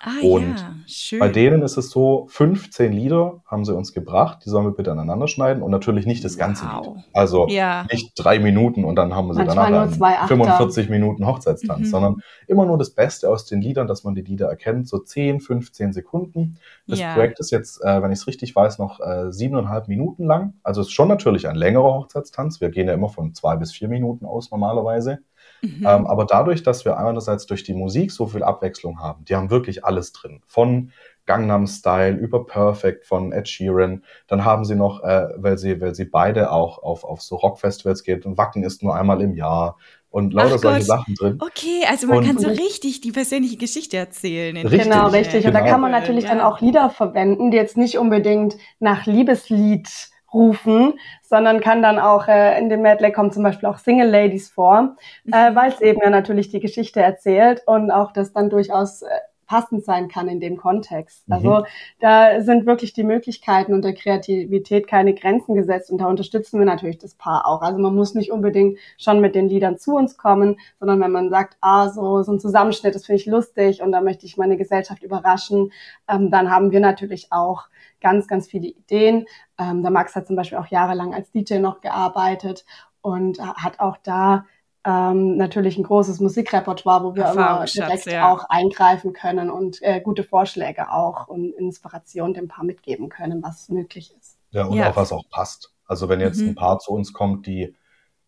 Ah, 0.00 0.20
und 0.22 0.56
ja, 0.56 0.74
schön. 0.86 1.18
bei 1.18 1.28
denen 1.28 1.62
ist 1.62 1.76
es 1.76 1.90
so, 1.90 2.26
15 2.30 2.92
Lieder 2.92 3.40
haben 3.46 3.64
sie 3.64 3.74
uns 3.74 3.92
gebracht, 3.92 4.42
die 4.44 4.50
sollen 4.50 4.66
wir 4.66 4.72
bitte 4.72 4.92
aneinander 4.92 5.28
schneiden 5.28 5.62
und 5.62 5.70
natürlich 5.70 6.06
nicht 6.06 6.24
das 6.24 6.36
ganze 6.36 6.64
wow. 6.64 6.96
Lied. 6.96 7.04
Also 7.12 7.48
ja. 7.48 7.86
nicht 7.90 8.12
drei 8.16 8.38
Minuten 8.38 8.84
und 8.84 8.96
dann 8.96 9.14
haben 9.14 9.28
wir 9.28 9.34
sie 9.34 9.44
Manchmal 9.44 9.88
danach 9.88 10.28
45 10.28 10.90
Minuten 10.90 11.26
Hochzeitstanz, 11.26 11.86
mhm. 11.86 11.90
sondern 11.90 12.16
immer 12.46 12.66
nur 12.66 12.78
das 12.78 12.90
Beste 12.90 13.28
aus 13.30 13.46
den 13.46 13.60
Liedern, 13.60 13.86
dass 13.86 14.04
man 14.04 14.14
die 14.14 14.22
Lieder 14.22 14.48
erkennt, 14.48 14.88
so 14.88 14.98
10, 14.98 15.40
15 15.40 15.92
Sekunden. 15.92 16.58
Das 16.86 16.98
ja. 16.98 17.14
Projekt 17.14 17.40
ist 17.40 17.50
jetzt, 17.50 17.82
äh, 17.82 18.02
wenn 18.02 18.12
ich 18.12 18.18
es 18.18 18.26
richtig 18.26 18.54
weiß, 18.54 18.78
noch 18.78 19.00
äh, 19.00 19.32
siebeneinhalb 19.32 19.88
Minuten 19.88 20.24
lang. 20.24 20.54
Also 20.62 20.80
es 20.80 20.88
ist 20.88 20.92
schon 20.92 21.08
natürlich 21.08 21.48
ein 21.48 21.56
längerer 21.56 21.94
Hochzeitstanz. 21.94 22.60
Wir 22.60 22.70
gehen 22.70 22.86
ja 22.88 22.94
immer 22.94 23.08
von 23.08 23.34
zwei 23.34 23.56
bis 23.56 23.72
vier 23.72 23.88
Minuten 23.88 24.26
aus 24.26 24.50
normalerweise. 24.50 25.20
Mhm. 25.62 25.86
Ähm, 25.86 26.06
aber 26.06 26.24
dadurch, 26.24 26.62
dass 26.62 26.84
wir 26.84 26.98
einerseits 26.98 27.46
durch 27.46 27.64
die 27.64 27.74
Musik 27.74 28.12
so 28.12 28.26
viel 28.26 28.42
Abwechslung 28.42 29.00
haben, 29.00 29.24
die 29.24 29.36
haben 29.36 29.50
wirklich 29.50 29.84
alles 29.84 30.12
drin. 30.12 30.42
Von 30.46 30.92
Gangnam 31.26 31.66
Style 31.66 32.14
über 32.14 32.46
Perfect 32.46 33.04
von 33.04 33.32
Ed 33.32 33.48
Sheeran. 33.48 34.04
Dann 34.28 34.44
haben 34.44 34.64
sie 34.64 34.76
noch, 34.76 35.02
äh, 35.02 35.28
weil 35.36 35.58
sie, 35.58 35.80
weil 35.80 35.94
sie 35.94 36.04
beide 36.04 36.52
auch 36.52 36.82
auf, 36.82 37.04
auf 37.04 37.20
so 37.20 37.36
Rockfestivals 37.36 38.04
geht 38.04 38.24
und 38.24 38.38
Wacken 38.38 38.62
ist 38.62 38.82
nur 38.82 38.94
einmal 38.94 39.20
im 39.20 39.34
Jahr 39.34 39.76
und 40.08 40.32
lauter 40.32 40.54
Ach 40.54 40.58
solche 40.58 40.78
Gott. 40.78 40.86
Sachen 40.86 41.14
drin. 41.14 41.38
Okay, 41.40 41.84
also 41.90 42.06
man 42.06 42.18
und, 42.18 42.26
kann 42.26 42.38
so 42.38 42.48
richtig 42.48 43.02
die 43.02 43.12
persönliche 43.12 43.56
Geschichte 43.56 43.96
erzählen. 43.96 44.56
Richtig, 44.56 44.84
genau, 44.84 45.08
richtig. 45.08 45.46
Und 45.46 45.52
da 45.52 45.60
kann 45.60 45.80
man 45.80 45.90
natürlich 45.90 46.24
ja. 46.24 46.30
dann 46.30 46.40
auch 46.40 46.60
Lieder 46.60 46.88
verwenden, 46.90 47.50
die 47.50 47.56
jetzt 47.56 47.76
nicht 47.76 47.98
unbedingt 47.98 48.56
nach 48.78 49.04
Liebeslied 49.04 49.88
rufen, 50.36 50.94
sondern 51.22 51.60
kann 51.60 51.82
dann 51.82 51.98
auch 51.98 52.28
äh, 52.28 52.58
in 52.58 52.68
dem 52.68 52.82
Medley 52.82 53.10
kommen 53.10 53.32
zum 53.32 53.42
Beispiel 53.42 53.68
auch 53.68 53.78
Single 53.78 54.08
Ladies 54.08 54.50
vor, 54.50 54.96
äh, 55.32 55.50
mhm. 55.50 55.56
weil 55.56 55.70
es 55.70 55.80
eben 55.80 56.00
ja 56.02 56.10
natürlich 56.10 56.50
die 56.50 56.60
Geschichte 56.60 57.00
erzählt 57.00 57.62
und 57.66 57.90
auch 57.90 58.12
das 58.12 58.32
dann 58.32 58.50
durchaus 58.50 59.02
äh, 59.02 59.08
passend 59.46 59.84
sein 59.84 60.08
kann 60.08 60.28
in 60.28 60.40
dem 60.40 60.56
Kontext. 60.56 61.28
Mhm. 61.28 61.34
Also 61.34 61.64
da 62.00 62.40
sind 62.40 62.66
wirklich 62.66 62.92
die 62.92 63.04
Möglichkeiten 63.04 63.72
und 63.74 63.82
der 63.82 63.94
Kreativität 63.94 64.86
keine 64.86 65.14
Grenzen 65.14 65.54
gesetzt 65.54 65.90
und 65.90 65.98
da 65.98 66.06
unterstützen 66.06 66.58
wir 66.58 66.66
natürlich 66.66 66.98
das 66.98 67.14
Paar 67.14 67.46
auch. 67.46 67.62
Also 67.62 67.78
man 67.78 67.94
muss 67.94 68.14
nicht 68.14 68.32
unbedingt 68.32 68.78
schon 68.98 69.20
mit 69.20 69.34
den 69.34 69.48
Liedern 69.48 69.78
zu 69.78 69.94
uns 69.96 70.16
kommen, 70.16 70.58
sondern 70.78 71.00
wenn 71.00 71.12
man 71.12 71.30
sagt, 71.30 71.56
ah, 71.60 71.88
so, 71.88 72.22
so 72.22 72.32
ein 72.32 72.40
Zusammenschnitt, 72.40 72.94
das 72.94 73.06
finde 73.06 73.20
ich 73.20 73.26
lustig 73.26 73.82
und 73.82 73.92
da 73.92 74.00
möchte 74.00 74.26
ich 74.26 74.36
meine 74.36 74.56
Gesellschaft 74.56 75.02
überraschen, 75.02 75.72
ähm, 76.08 76.30
dann 76.30 76.50
haben 76.50 76.70
wir 76.70 76.80
natürlich 76.80 77.28
auch 77.30 77.64
ganz, 78.00 78.28
ganz 78.28 78.46
viele 78.46 78.68
Ideen. 78.68 79.26
Ähm, 79.58 79.82
der 79.82 79.90
Max 79.90 80.14
hat 80.14 80.26
zum 80.26 80.36
Beispiel 80.36 80.58
auch 80.58 80.66
jahrelang 80.66 81.14
als 81.14 81.30
DJ 81.30 81.58
noch 81.58 81.80
gearbeitet 81.80 82.64
und 83.00 83.40
hat 83.40 83.80
auch 83.80 83.96
da 84.02 84.44
ähm, 84.86 85.36
natürlich 85.36 85.76
ein 85.76 85.82
großes 85.82 86.20
Musikrepertoire, 86.20 87.02
wo 87.02 87.16
wir 87.16 87.30
immer 87.32 87.64
direkt 87.64 88.06
ja. 88.06 88.32
auch 88.32 88.44
eingreifen 88.48 89.12
können 89.12 89.50
und 89.50 89.82
äh, 89.82 90.00
gute 90.00 90.22
Vorschläge 90.22 90.92
auch 90.92 91.26
und 91.26 91.52
Inspiration 91.54 92.34
dem 92.34 92.46
Paar 92.46 92.64
mitgeben 92.64 93.08
können, 93.08 93.42
was 93.42 93.68
möglich 93.68 94.14
ist. 94.16 94.38
Ja, 94.52 94.66
und 94.66 94.76
ja. 94.76 94.90
auch 94.90 94.96
was 94.96 95.12
auch 95.12 95.28
passt. 95.28 95.72
Also 95.86 96.08
wenn 96.08 96.20
jetzt 96.20 96.40
mhm. 96.40 96.50
ein 96.50 96.54
Paar 96.54 96.78
zu 96.78 96.92
uns 96.92 97.12
kommt, 97.12 97.46
die, 97.46 97.74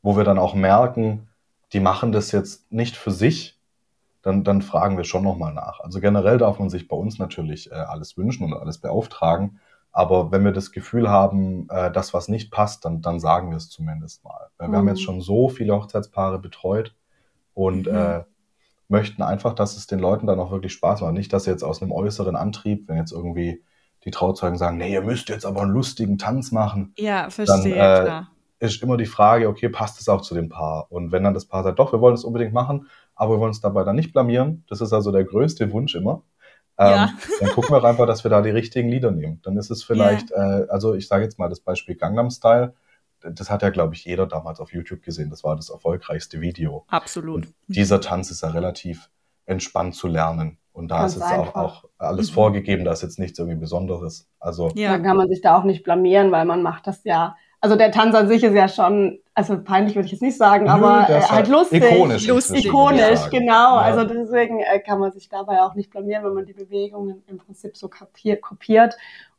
wo 0.02 0.16
wir 0.16 0.24
dann 0.24 0.38
auch 0.38 0.54
merken, 0.54 1.28
die 1.72 1.80
machen 1.80 2.10
das 2.10 2.32
jetzt 2.32 2.72
nicht 2.72 2.96
für 2.96 3.12
sich, 3.12 3.58
dann, 4.22 4.42
dann 4.42 4.60
fragen 4.60 4.96
wir 4.96 5.04
schon 5.04 5.22
nochmal 5.22 5.54
nach. 5.54 5.78
Also 5.80 6.00
generell 6.00 6.38
darf 6.38 6.58
man 6.58 6.70
sich 6.70 6.88
bei 6.88 6.96
uns 6.96 7.20
natürlich 7.20 7.70
äh, 7.70 7.74
alles 7.74 8.16
wünschen 8.16 8.44
und 8.44 8.54
alles 8.54 8.78
beauftragen. 8.78 9.60
Aber 9.92 10.30
wenn 10.30 10.44
wir 10.44 10.52
das 10.52 10.70
Gefühl 10.70 11.08
haben, 11.08 11.68
äh, 11.70 11.90
dass 11.90 12.14
was 12.14 12.28
nicht 12.28 12.50
passt, 12.50 12.84
dann, 12.84 13.00
dann 13.02 13.20
sagen 13.20 13.50
wir 13.50 13.56
es 13.56 13.68
zumindest 13.68 14.24
mal. 14.24 14.48
Wir 14.58 14.68
mhm. 14.68 14.76
haben 14.76 14.88
jetzt 14.88 15.00
mhm. 15.00 15.04
schon 15.04 15.20
so 15.20 15.48
viele 15.48 15.74
Hochzeitspaare 15.74 16.38
betreut 16.38 16.94
und 17.54 17.86
mhm. 17.86 17.96
äh, 17.96 18.24
möchten 18.88 19.22
einfach, 19.22 19.54
dass 19.54 19.76
es 19.76 19.86
den 19.86 19.98
Leuten 19.98 20.26
dann 20.26 20.40
auch 20.40 20.50
wirklich 20.50 20.72
Spaß 20.72 21.00
macht. 21.00 21.14
Nicht, 21.14 21.32
dass 21.32 21.46
jetzt 21.46 21.62
aus 21.62 21.82
einem 21.82 21.92
äußeren 21.92 22.36
Antrieb, 22.36 22.88
wenn 22.88 22.96
jetzt 22.96 23.12
irgendwie 23.12 23.62
die 24.04 24.10
Trauzeugen 24.10 24.56
sagen, 24.56 24.78
nee, 24.78 24.92
ihr 24.92 25.02
müsst 25.02 25.28
jetzt 25.28 25.44
aber 25.44 25.62
einen 25.62 25.72
lustigen 25.72 26.18
Tanz 26.18 26.52
machen. 26.52 26.92
Ja, 26.96 27.30
verstehe, 27.30 27.74
dann, 27.76 28.00
äh, 28.00 28.04
klar. 28.04 28.30
Ist 28.60 28.82
immer 28.82 28.96
die 28.96 29.06
Frage, 29.06 29.48
okay, 29.48 29.68
passt 29.68 30.00
es 30.00 30.08
auch 30.08 30.20
zu 30.20 30.34
dem 30.34 30.48
Paar? 30.48 30.90
Und 30.90 31.12
wenn 31.12 31.22
dann 31.22 31.34
das 31.34 31.44
Paar 31.44 31.62
sagt, 31.62 31.78
doch, 31.78 31.92
wir 31.92 32.00
wollen 32.00 32.14
es 32.14 32.24
unbedingt 32.24 32.52
machen, 32.52 32.88
aber 33.14 33.34
wir 33.34 33.38
wollen 33.38 33.50
uns 33.50 33.60
dabei 33.60 33.84
dann 33.84 33.94
nicht 33.94 34.12
blamieren, 34.12 34.64
das 34.68 34.80
ist 34.80 34.92
also 34.92 35.12
der 35.12 35.24
größte 35.24 35.70
Wunsch 35.72 35.94
immer, 35.94 36.22
ähm, 36.78 36.90
ja. 36.90 37.10
Dann 37.40 37.50
gucken 37.50 37.74
wir 37.74 37.84
einfach, 37.84 38.06
dass 38.06 38.24
wir 38.24 38.30
da 38.30 38.40
die 38.40 38.50
richtigen 38.50 38.88
Lieder 38.88 39.10
nehmen. 39.10 39.40
Dann 39.42 39.56
ist 39.56 39.70
es 39.70 39.82
vielleicht, 39.82 40.30
ja. 40.30 40.60
äh, 40.60 40.68
also 40.68 40.94
ich 40.94 41.08
sage 41.08 41.24
jetzt 41.24 41.38
mal 41.38 41.48
das 41.48 41.60
Beispiel 41.60 41.96
Gangnam 41.96 42.30
Style. 42.30 42.74
Das 43.20 43.50
hat 43.50 43.62
ja, 43.62 43.70
glaube 43.70 43.94
ich, 43.94 44.04
jeder 44.04 44.26
damals 44.26 44.60
auf 44.60 44.72
YouTube 44.72 45.02
gesehen. 45.02 45.28
Das 45.28 45.42
war 45.42 45.56
das 45.56 45.70
erfolgreichste 45.70 46.40
Video. 46.40 46.84
Absolut. 46.88 47.46
Und 47.46 47.54
dieser 47.66 48.00
Tanz 48.00 48.30
ist 48.30 48.42
ja 48.42 48.50
relativ 48.50 49.10
entspannt 49.44 49.96
zu 49.96 50.06
lernen. 50.06 50.58
Und 50.72 50.88
da 50.88 51.00
Ganz 51.00 51.16
ist 51.16 51.22
jetzt 51.22 51.32
auch, 51.32 51.54
auch, 51.56 51.84
alles 51.98 52.30
mhm. 52.30 52.34
vorgegeben, 52.34 52.84
da 52.84 52.92
ist 52.92 53.02
jetzt 53.02 53.18
nichts 53.18 53.36
irgendwie 53.40 53.58
Besonderes. 53.58 54.28
Also 54.38 54.70
ja. 54.76 54.92
Dann 54.92 55.02
kann 55.02 55.16
man 55.16 55.28
sich 55.28 55.40
da 55.40 55.58
auch 55.58 55.64
nicht 55.64 55.82
blamieren, 55.82 56.30
weil 56.30 56.44
man 56.44 56.62
macht 56.62 56.86
das 56.86 57.02
ja 57.02 57.34
also 57.60 57.76
der 57.76 57.90
Tanz 57.90 58.14
an 58.14 58.28
sich 58.28 58.44
ist 58.44 58.54
ja 58.54 58.68
schon, 58.68 59.18
also 59.38 59.62
peinlich 59.62 59.94
würde 59.94 60.06
ich 60.06 60.12
jetzt 60.12 60.20
nicht 60.20 60.36
sagen, 60.36 60.64
Nö, 60.64 60.70
aber 60.72 61.08
äh, 61.08 61.20
halt 61.22 61.46
lustig. 61.46 61.84
Ikonisch. 61.84 62.26
Lustig, 62.26 62.66
ikonisch, 62.66 63.30
genau. 63.30 63.76
Ja. 63.76 63.82
Also 63.82 64.02
deswegen 64.02 64.58
äh, 64.58 64.80
kann 64.80 64.98
man 64.98 65.12
sich 65.12 65.28
dabei 65.28 65.62
auch 65.62 65.76
nicht 65.76 65.90
blamieren, 65.90 66.24
wenn 66.24 66.34
man 66.34 66.44
die 66.44 66.54
Bewegungen 66.54 67.22
im 67.28 67.38
Prinzip 67.38 67.76
so 67.76 67.86
kapiert, 67.86 68.42
kopiert. 68.42 68.96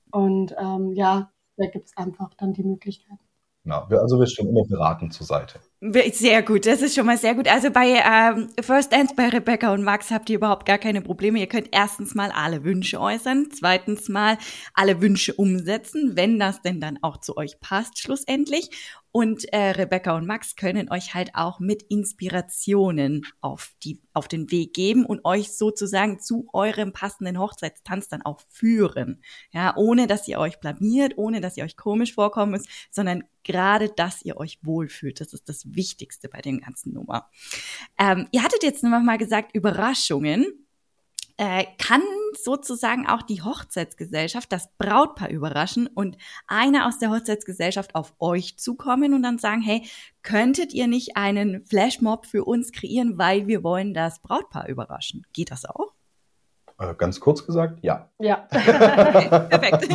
Und 0.10 0.56
ähm, 0.58 0.94
ja, 0.94 1.30
da 1.58 1.68
gibt's 1.68 1.98
einfach 1.98 2.34
dann 2.36 2.54
die 2.54 2.64
Möglichkeit. 2.64 3.18
Genau. 3.66 3.88
Also 3.90 4.18
wir 4.18 4.26
stehen 4.26 4.48
immer 4.48 4.64
beratend 4.70 5.14
zur 5.14 5.26
Seite. 5.26 5.60
Sehr 5.82 6.44
gut, 6.44 6.66
das 6.66 6.82
ist 6.82 6.94
schon 6.96 7.06
mal 7.06 7.18
sehr 7.18 7.36
gut. 7.36 7.48
Also 7.48 7.72
bei 7.72 8.04
ähm, 8.06 8.50
First 8.62 8.92
Dance 8.92 9.14
bei 9.16 9.30
Rebecca 9.30 9.72
und 9.74 9.82
Max 9.82 10.12
habt 10.12 10.30
ihr 10.30 10.36
überhaupt 10.36 10.66
gar 10.66 10.78
keine 10.78 11.02
Probleme. 11.02 11.40
Ihr 11.40 11.48
könnt 11.48 11.70
erstens 11.72 12.16
mal 12.16 12.32
alle 12.32 12.66
Wünsche 12.66 13.00
äußern, 13.00 13.48
zweitens 13.58 14.10
mal 14.10 14.38
alle 14.74 15.02
Wünsche 15.02 15.34
umsetzen, 15.36 16.18
wenn 16.18 16.38
das 16.38 16.62
denn 16.62 16.82
dann 16.82 17.00
auch 17.02 17.16
zu 17.22 17.38
euch 17.38 17.62
passt 17.62 17.98
schlussendlich. 17.98 18.72
Und 19.12 19.52
äh, 19.54 19.72
Rebecca 19.72 20.16
und 20.16 20.28
Max 20.28 20.56
können 20.56 20.92
euch 20.92 21.16
halt 21.16 21.32
auch 21.34 21.60
mit 21.60 21.82
Inspirationen 21.84 23.26
auf, 23.42 23.74
die, 23.84 24.00
auf 24.14 24.28
den 24.28 24.52
Weg 24.52 24.74
geben 24.76 25.04
und 25.04 25.26
euch 25.26 25.52
sozusagen 25.52 26.20
zu 26.20 26.48
eurem 26.54 26.94
passenden 26.94 27.40
Hochzeitstanz 27.40 28.08
dann 28.08 28.22
auch 28.22 28.42
führen. 28.50 29.24
Ja, 29.52 29.76
ohne 29.78 30.06
dass 30.06 30.28
ihr 30.28 30.40
euch 30.40 30.60
blamiert, 30.60 31.14
ohne 31.18 31.42
dass 31.42 31.58
ihr 31.58 31.64
euch 31.64 31.76
komisch 31.76 32.14
vorkommen 32.14 32.52
müsst, 32.52 32.70
sondern 32.92 33.24
gerade, 33.44 33.90
dass 33.90 34.22
ihr 34.22 34.38
euch 34.38 34.60
wohlfühlt. 34.62 35.20
Das 35.22 35.34
ist 35.34 35.50
das 35.50 35.69
Wichtigste 35.76 36.30
bei 36.30 36.42
dem 36.42 36.60
ganzen 36.60 36.94
Nummer. 36.94 37.30
Ähm, 37.98 38.28
ihr 38.32 38.44
hattet 38.44 38.64
jetzt 38.64 38.84
noch 38.84 39.02
mal 39.02 39.18
gesagt, 39.18 39.56
Überraschungen. 39.56 40.46
Äh, 41.38 41.68
kann 41.78 42.02
sozusagen 42.38 43.08
auch 43.08 43.22
die 43.22 43.42
Hochzeitsgesellschaft 43.42 44.52
das 44.52 44.70
Brautpaar 44.78 45.30
überraschen 45.30 45.88
und 45.88 46.18
einer 46.48 46.86
aus 46.86 47.00
der 47.00 47.12
Hochzeitsgesellschaft 47.12 47.96
auf 47.96 48.14
euch 48.20 48.58
zukommen 48.58 49.14
und 49.14 49.24
dann 49.24 49.38
sagen, 49.38 49.62
hey, 49.62 49.88
könntet 50.22 50.74
ihr 50.74 50.88
nicht 50.88 51.16
einen 51.16 51.66
Flashmob 51.66 52.26
für 52.26 52.44
uns 52.44 52.74
kreieren, 52.74 53.18
weil 53.18 53.48
wir 53.48 53.64
wollen 53.64 53.94
das 53.94 54.20
Brautpaar 54.20 54.68
überraschen? 54.68 55.26
Geht 55.32 55.52
das 55.52 55.64
auch? 55.64 55.94
Äh, 56.78 56.94
ganz 56.96 57.22
kurz 57.22 57.46
gesagt, 57.46 57.80
ja. 57.84 58.10
Ja. 58.20 58.46
okay, 58.52 59.30
perfekt. 59.30 59.88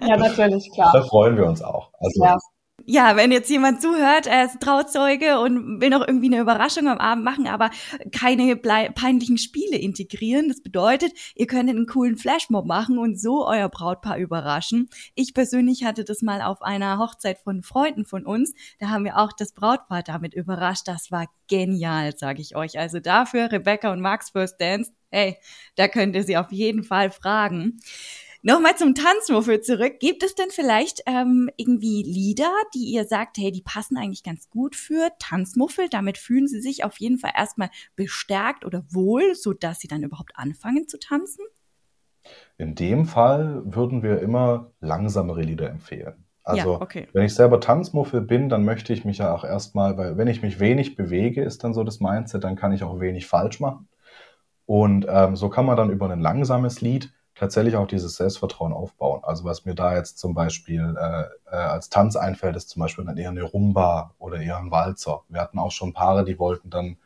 ja, 0.00 0.16
natürlich, 0.18 0.70
klar. 0.70 0.90
Da 0.92 1.02
freuen 1.02 1.38
wir 1.38 1.46
uns 1.46 1.62
auch. 1.62 1.92
Also, 1.98 2.22
ja 2.22 2.36
ja, 2.84 3.16
wenn 3.16 3.32
jetzt 3.32 3.48
jemand 3.48 3.80
zuhört, 3.80 4.26
er 4.26 4.44
ist 4.44 4.60
Trauzeuge 4.60 5.40
und 5.40 5.80
will 5.80 5.88
noch 5.88 6.06
irgendwie 6.06 6.26
eine 6.26 6.40
Überraschung 6.40 6.88
am 6.88 6.98
Abend 6.98 7.24
machen, 7.24 7.46
aber 7.46 7.70
keine 8.12 8.54
peinlichen 8.56 9.38
Spiele 9.38 9.78
integrieren. 9.78 10.48
Das 10.48 10.62
bedeutet, 10.62 11.12
ihr 11.34 11.46
könnt 11.46 11.70
einen 11.70 11.86
coolen 11.86 12.16
Flashmob 12.16 12.66
machen 12.66 12.98
und 12.98 13.18
so 13.18 13.46
euer 13.46 13.68
Brautpaar 13.70 14.18
überraschen. 14.18 14.88
Ich 15.14 15.32
persönlich 15.32 15.84
hatte 15.84 16.04
das 16.04 16.20
mal 16.22 16.42
auf 16.42 16.62
einer 16.62 16.98
Hochzeit 16.98 17.38
von 17.38 17.62
Freunden 17.62 18.04
von 18.04 18.26
uns. 18.26 18.52
Da 18.78 18.90
haben 18.90 19.04
wir 19.04 19.16
auch 19.16 19.32
das 19.32 19.52
Brautpaar 19.52 20.02
damit 20.02 20.34
überrascht. 20.34 20.86
Das 20.86 21.10
war 21.10 21.26
genial, 21.48 22.16
sage 22.16 22.42
ich 22.42 22.56
euch. 22.56 22.78
Also 22.78 23.00
dafür 23.00 23.50
Rebecca 23.50 23.90
und 23.90 24.00
Max 24.00 24.30
First 24.30 24.60
Dance. 24.60 24.92
Hey, 25.10 25.38
da 25.76 25.88
könnt 25.88 26.14
ihr 26.14 26.24
sie 26.24 26.36
auf 26.36 26.52
jeden 26.52 26.84
Fall 26.84 27.10
fragen. 27.10 27.80
Nochmal 28.48 28.76
zum 28.76 28.94
Tanzmuffel 28.94 29.60
zurück. 29.60 29.94
Gibt 29.98 30.22
es 30.22 30.36
denn 30.36 30.50
vielleicht 30.50 31.02
ähm, 31.06 31.50
irgendwie 31.56 32.04
Lieder, 32.04 32.52
die 32.76 32.84
ihr 32.92 33.04
sagt, 33.04 33.38
hey, 33.38 33.50
die 33.50 33.60
passen 33.60 33.96
eigentlich 33.96 34.22
ganz 34.22 34.48
gut 34.50 34.76
für 34.76 35.10
Tanzmuffel? 35.18 35.88
Damit 35.90 36.16
fühlen 36.16 36.46
sie 36.46 36.60
sich 36.60 36.84
auf 36.84 36.96
jeden 36.98 37.18
Fall 37.18 37.32
erstmal 37.36 37.70
bestärkt 37.96 38.64
oder 38.64 38.84
wohl, 38.88 39.34
sodass 39.34 39.80
sie 39.80 39.88
dann 39.88 40.04
überhaupt 40.04 40.30
anfangen 40.36 40.86
zu 40.86 41.00
tanzen? 41.00 41.44
In 42.56 42.76
dem 42.76 43.06
Fall 43.06 43.62
würden 43.64 44.04
wir 44.04 44.20
immer 44.20 44.70
langsamere 44.78 45.42
Lieder 45.42 45.68
empfehlen. 45.68 46.24
Also, 46.44 46.74
ja, 46.74 46.80
okay. 46.80 47.08
wenn 47.14 47.24
ich 47.24 47.34
selber 47.34 47.58
Tanzmuffel 47.58 48.20
bin, 48.20 48.48
dann 48.48 48.64
möchte 48.64 48.92
ich 48.92 49.04
mich 49.04 49.18
ja 49.18 49.34
auch 49.34 49.42
erstmal, 49.42 49.98
weil 49.98 50.18
wenn 50.18 50.28
ich 50.28 50.42
mich 50.42 50.60
wenig 50.60 50.94
bewege, 50.94 51.42
ist 51.42 51.64
dann 51.64 51.74
so 51.74 51.82
das 51.82 51.98
Mindset, 51.98 52.44
dann 52.44 52.54
kann 52.54 52.70
ich 52.70 52.84
auch 52.84 53.00
wenig 53.00 53.26
falsch 53.26 53.58
machen. 53.58 53.88
Und 54.66 55.04
ähm, 55.08 55.34
so 55.34 55.48
kann 55.48 55.66
man 55.66 55.76
dann 55.76 55.90
über 55.90 56.08
ein 56.08 56.20
langsames 56.20 56.80
Lied 56.80 57.12
tatsächlich 57.36 57.76
auch 57.76 57.86
dieses 57.86 58.16
Selbstvertrauen 58.16 58.72
aufbauen. 58.72 59.20
Also 59.22 59.44
was 59.44 59.64
mir 59.64 59.74
da 59.74 59.94
jetzt 59.94 60.18
zum 60.18 60.34
Beispiel 60.34 60.96
äh, 60.98 61.24
äh, 61.52 61.56
als 61.56 61.90
Tanz 61.90 62.16
einfällt, 62.16 62.56
ist 62.56 62.70
zum 62.70 62.80
Beispiel 62.80 63.04
dann 63.04 63.18
eher 63.18 63.28
eine 63.30 63.42
Rumba 63.42 64.14
oder 64.18 64.40
eher 64.40 64.56
ein 64.56 64.70
Walzer. 64.70 65.22
Wir 65.28 65.40
hatten 65.40 65.58
auch 65.58 65.70
schon 65.70 65.92
Paare, 65.92 66.24
die 66.24 66.38
wollten 66.38 66.70
dann 66.70 66.96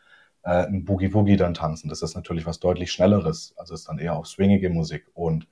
äh, 0.44 0.66
ein 0.66 0.84
Boogie-Woogie 0.84 1.36
dann 1.36 1.54
tanzen. 1.54 1.88
Das 1.88 2.02
ist 2.02 2.14
natürlich 2.14 2.46
was 2.46 2.60
deutlich 2.60 2.92
Schnelleres. 2.92 3.54
Also 3.56 3.74
ist 3.74 3.88
dann 3.88 3.98
eher 3.98 4.16
auf 4.16 4.28
swingige 4.28 4.70
Musik. 4.70 5.06
Und 5.14 5.48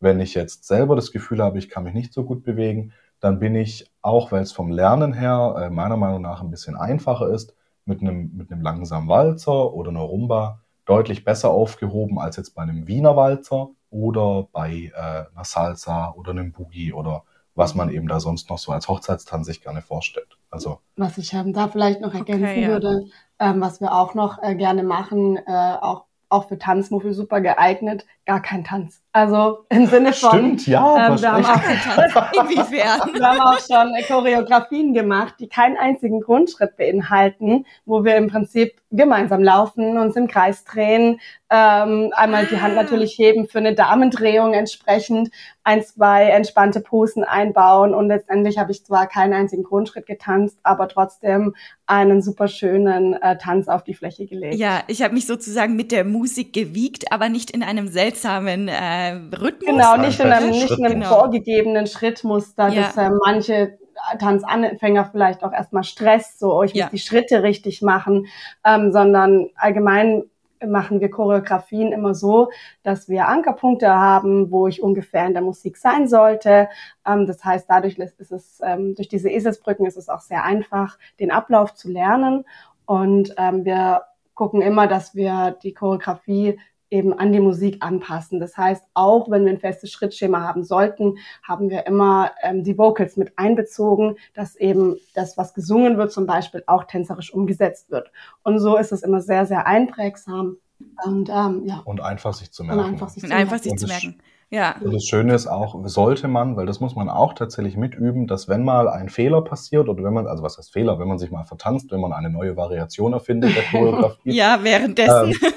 wenn 0.00 0.20
ich 0.20 0.34
jetzt 0.34 0.64
selber 0.64 0.96
das 0.96 1.12
Gefühl 1.12 1.42
habe, 1.42 1.58
ich 1.58 1.68
kann 1.68 1.84
mich 1.84 1.94
nicht 1.94 2.12
so 2.12 2.24
gut 2.24 2.42
bewegen, 2.44 2.92
dann 3.20 3.38
bin 3.38 3.54
ich, 3.54 3.90
auch 4.02 4.32
weil 4.32 4.42
es 4.42 4.52
vom 4.52 4.70
Lernen 4.70 5.12
her 5.12 5.54
äh, 5.58 5.70
meiner 5.70 5.96
Meinung 5.96 6.22
nach 6.22 6.42
ein 6.42 6.50
bisschen 6.50 6.76
einfacher 6.76 7.28
ist, 7.28 7.54
mit 7.84 8.00
einem, 8.00 8.34
mit 8.34 8.50
einem 8.50 8.62
langsamen 8.62 9.08
Walzer 9.08 9.74
oder 9.74 9.90
einer 9.90 10.00
Rumba 10.00 10.60
deutlich 10.86 11.24
besser 11.24 11.50
aufgehoben 11.50 12.18
als 12.18 12.36
jetzt 12.36 12.54
bei 12.54 12.62
einem 12.62 12.86
Wiener 12.86 13.16
Walzer 13.16 13.70
oder 13.94 14.48
bei 14.52 14.92
äh, 14.94 15.24
einer 15.32 15.44
Salsa 15.44 16.12
oder 16.16 16.32
einem 16.32 16.50
Boogie 16.50 16.92
oder 16.92 17.22
was 17.54 17.76
man 17.76 17.90
eben 17.90 18.08
da 18.08 18.18
sonst 18.18 18.50
noch 18.50 18.58
so 18.58 18.72
als 18.72 18.88
Hochzeitstanz 18.88 19.46
sich 19.46 19.62
gerne 19.62 19.82
vorstellt. 19.82 20.36
Also 20.50 20.80
was 20.96 21.16
ich 21.16 21.32
ähm, 21.32 21.52
da 21.52 21.68
vielleicht 21.68 22.00
noch 22.00 22.12
ergänzen 22.12 22.44
okay, 22.44 22.62
ja. 22.62 22.68
würde, 22.68 23.06
ähm, 23.38 23.60
was 23.60 23.80
wir 23.80 23.94
auch 23.94 24.14
noch 24.14 24.42
äh, 24.42 24.56
gerne 24.56 24.82
machen, 24.82 25.36
äh, 25.36 25.76
auch 25.80 26.06
auch 26.30 26.48
für 26.48 26.58
Tanzmuffel 26.58 27.12
super 27.12 27.40
geeignet, 27.40 28.06
gar 28.26 28.40
keinen 28.40 28.64
Tanz. 28.64 29.02
Also 29.12 29.64
im 29.68 29.86
Sinne 29.86 30.12
von. 30.12 30.30
Stimmt, 30.30 30.66
ja. 30.66 31.08
Ähm, 31.08 31.20
wir, 31.20 31.32
haben 31.32 31.44
auch, 31.44 31.62
wir 32.70 32.84
haben 33.28 33.40
auch 33.40 33.60
schon 33.60 33.94
Choreografien 34.08 34.92
gemacht, 34.92 35.34
die 35.38 35.48
keinen 35.48 35.76
einzigen 35.76 36.20
Grundschritt 36.20 36.76
beinhalten, 36.76 37.64
wo 37.84 38.04
wir 38.04 38.16
im 38.16 38.28
Prinzip 38.28 38.72
gemeinsam 38.90 39.42
laufen, 39.42 39.98
uns 39.98 40.16
im 40.16 40.26
Kreis 40.26 40.64
drehen, 40.64 41.20
ähm, 41.50 42.12
einmal 42.16 42.46
die 42.46 42.60
Hand 42.60 42.74
natürlich 42.74 43.16
heben 43.18 43.46
für 43.46 43.58
eine 43.58 43.74
Damendrehung 43.74 44.54
entsprechend, 44.54 45.30
ein, 45.62 45.82
zwei 45.82 46.24
entspannte 46.30 46.80
Posen 46.80 47.22
einbauen 47.24 47.94
und 47.94 48.08
letztendlich 48.08 48.58
habe 48.58 48.72
ich 48.72 48.84
zwar 48.84 49.06
keinen 49.06 49.32
einzigen 49.32 49.62
Grundschritt 49.62 50.06
getanzt, 50.06 50.58
aber 50.62 50.88
trotzdem 50.88 51.54
einen 51.86 52.22
super 52.22 52.48
schönen 52.48 53.14
äh, 53.14 53.38
Tanz 53.38 53.68
auf 53.68 53.84
die 53.84 53.94
Fläche 53.94 54.26
gelegt. 54.26 54.56
Ja, 54.56 54.82
ich 54.88 55.02
habe 55.02 55.14
mich 55.14 55.26
sozusagen 55.26 55.76
mit 55.76 55.92
der 55.92 56.04
Musik 56.04 56.52
gewiegt, 56.52 57.12
aber 57.12 57.28
nicht 57.28 57.50
in 57.50 57.62
einem 57.62 57.88
seltsamen 58.14 58.68
äh, 58.68 59.36
Rhythmus. 59.36 59.70
Genau, 59.70 59.96
nicht 59.96 60.20
in 60.20 60.32
einem, 60.32 60.50
nicht 60.50 60.70
in 60.70 60.84
einem 60.84 61.00
genau. 61.00 61.18
vorgegebenen 61.18 61.86
Schrittmuster, 61.86 62.68
Ja. 62.68 62.82
das 62.82 62.96
äh, 62.96 63.10
manche 63.10 63.78
Tanzanfänger 64.18 65.06
vielleicht 65.06 65.44
auch 65.44 65.52
erstmal 65.52 65.84
Stress, 65.84 66.38
so 66.38 66.54
oh, 66.54 66.62
ich 66.62 66.72
muss 66.72 66.80
Ja. 66.80 66.88
die 66.90 66.98
Schritte 66.98 67.42
richtig 67.42 67.82
machen, 67.82 68.26
ähm, 68.64 68.92
sondern 68.92 69.50
allgemein 69.56 70.24
machen 70.64 71.00
wir 71.00 71.10
Choreografien 71.10 71.92
immer 71.92 72.14
so, 72.14 72.50
dass 72.84 73.08
wir 73.08 73.28
Ankerpunkte 73.28 73.88
haben, 73.88 74.50
wo 74.50 74.66
ich 74.66 74.82
ungefähr 74.82 75.26
in 75.26 75.34
der 75.34 75.42
Musik 75.42 75.76
sein 75.76 76.08
sollte. 76.08 76.68
Ähm, 77.06 77.26
das 77.26 77.44
heißt, 77.44 77.66
dadurch 77.68 77.98
ist 77.98 78.32
es, 78.32 78.60
ähm, 78.64 78.94
durch 78.94 79.08
diese 79.08 79.28
Eselsbrücken 79.28 79.84
ist 79.84 79.98
es 79.98 80.08
auch 80.08 80.20
sehr 80.20 80.42
einfach, 80.44 80.98
den 81.20 81.30
Ablauf 81.30 81.74
zu 81.74 81.90
lernen. 81.90 82.44
Und 82.86 83.34
ähm, 83.36 83.64
wir 83.64 84.02
gucken 84.34 84.62
immer, 84.62 84.86
dass 84.86 85.14
wir 85.14 85.56
die 85.62 85.74
Choreografie 85.74 86.58
eben 86.90 87.12
an 87.12 87.32
die 87.32 87.40
Musik 87.40 87.78
anpassen. 87.80 88.40
Das 88.40 88.56
heißt, 88.56 88.84
auch 88.94 89.30
wenn 89.30 89.44
wir 89.44 89.52
ein 89.52 89.58
festes 89.58 89.90
Schrittschema 89.90 90.40
haben 90.42 90.62
sollten, 90.64 91.16
haben 91.42 91.70
wir 91.70 91.86
immer 91.86 92.30
ähm, 92.42 92.62
die 92.64 92.78
Vocals 92.78 93.16
mit 93.16 93.32
einbezogen, 93.36 94.16
dass 94.34 94.54
eben 94.56 94.96
das, 95.14 95.36
was 95.36 95.54
gesungen 95.54 95.96
wird, 95.98 96.12
zum 96.12 96.26
Beispiel 96.26 96.62
auch 96.66 96.84
tänzerisch 96.84 97.32
umgesetzt 97.34 97.90
wird. 97.90 98.10
Und 98.42 98.58
so 98.58 98.76
ist 98.76 98.92
es 98.92 99.02
immer 99.02 99.20
sehr, 99.20 99.46
sehr 99.46 99.66
einprägsam 99.66 100.58
und 101.04 101.28
ähm, 101.30 101.62
ja, 101.64 101.80
Und 101.84 102.00
einfach 102.00 102.34
sich 102.34 102.52
zu 102.52 102.62
und 102.62 102.68
merken. 102.68 102.84
einfach 102.84 103.08
sich 103.08 103.22
Und 103.22 103.30
zu 103.30 103.34
einfach 103.34 103.50
merken. 103.52 103.62
sich 103.62 103.72
Und 103.72 103.78
zu 103.78 103.86
das- 103.86 104.02
merken. 104.02 104.18
Ja. 104.50 104.76
Und 104.84 104.94
das 104.94 105.04
Schöne 105.04 105.34
ist 105.34 105.48
auch, 105.48 105.74
sollte 105.86 106.28
man, 106.28 106.54
weil 106.56 106.66
das 106.66 106.78
muss 106.78 106.94
man 106.94 107.08
auch 107.08 107.32
tatsächlich 107.32 107.76
mitüben, 107.76 108.28
dass 108.28 108.46
wenn 108.48 108.62
mal 108.62 108.88
ein 108.88 109.08
Fehler 109.08 109.42
passiert 109.42 109.88
oder 109.88 110.04
wenn 110.04 110.12
man, 110.12 110.28
also 110.28 110.44
was 110.44 110.58
heißt 110.58 110.72
Fehler, 110.72 111.00
wenn 111.00 111.08
man 111.08 111.18
sich 111.18 111.32
mal 111.32 111.42
vertanzt, 111.44 111.90
wenn 111.90 112.00
man 112.00 112.12
eine 112.12 112.30
neue 112.30 112.56
Variation 112.56 113.14
erfindet 113.14 113.56
der 113.56 113.62
Choreografie, 113.70 114.30
Ja, 114.32 114.60
währenddessen. 114.62 115.30
ähm, 115.32 115.52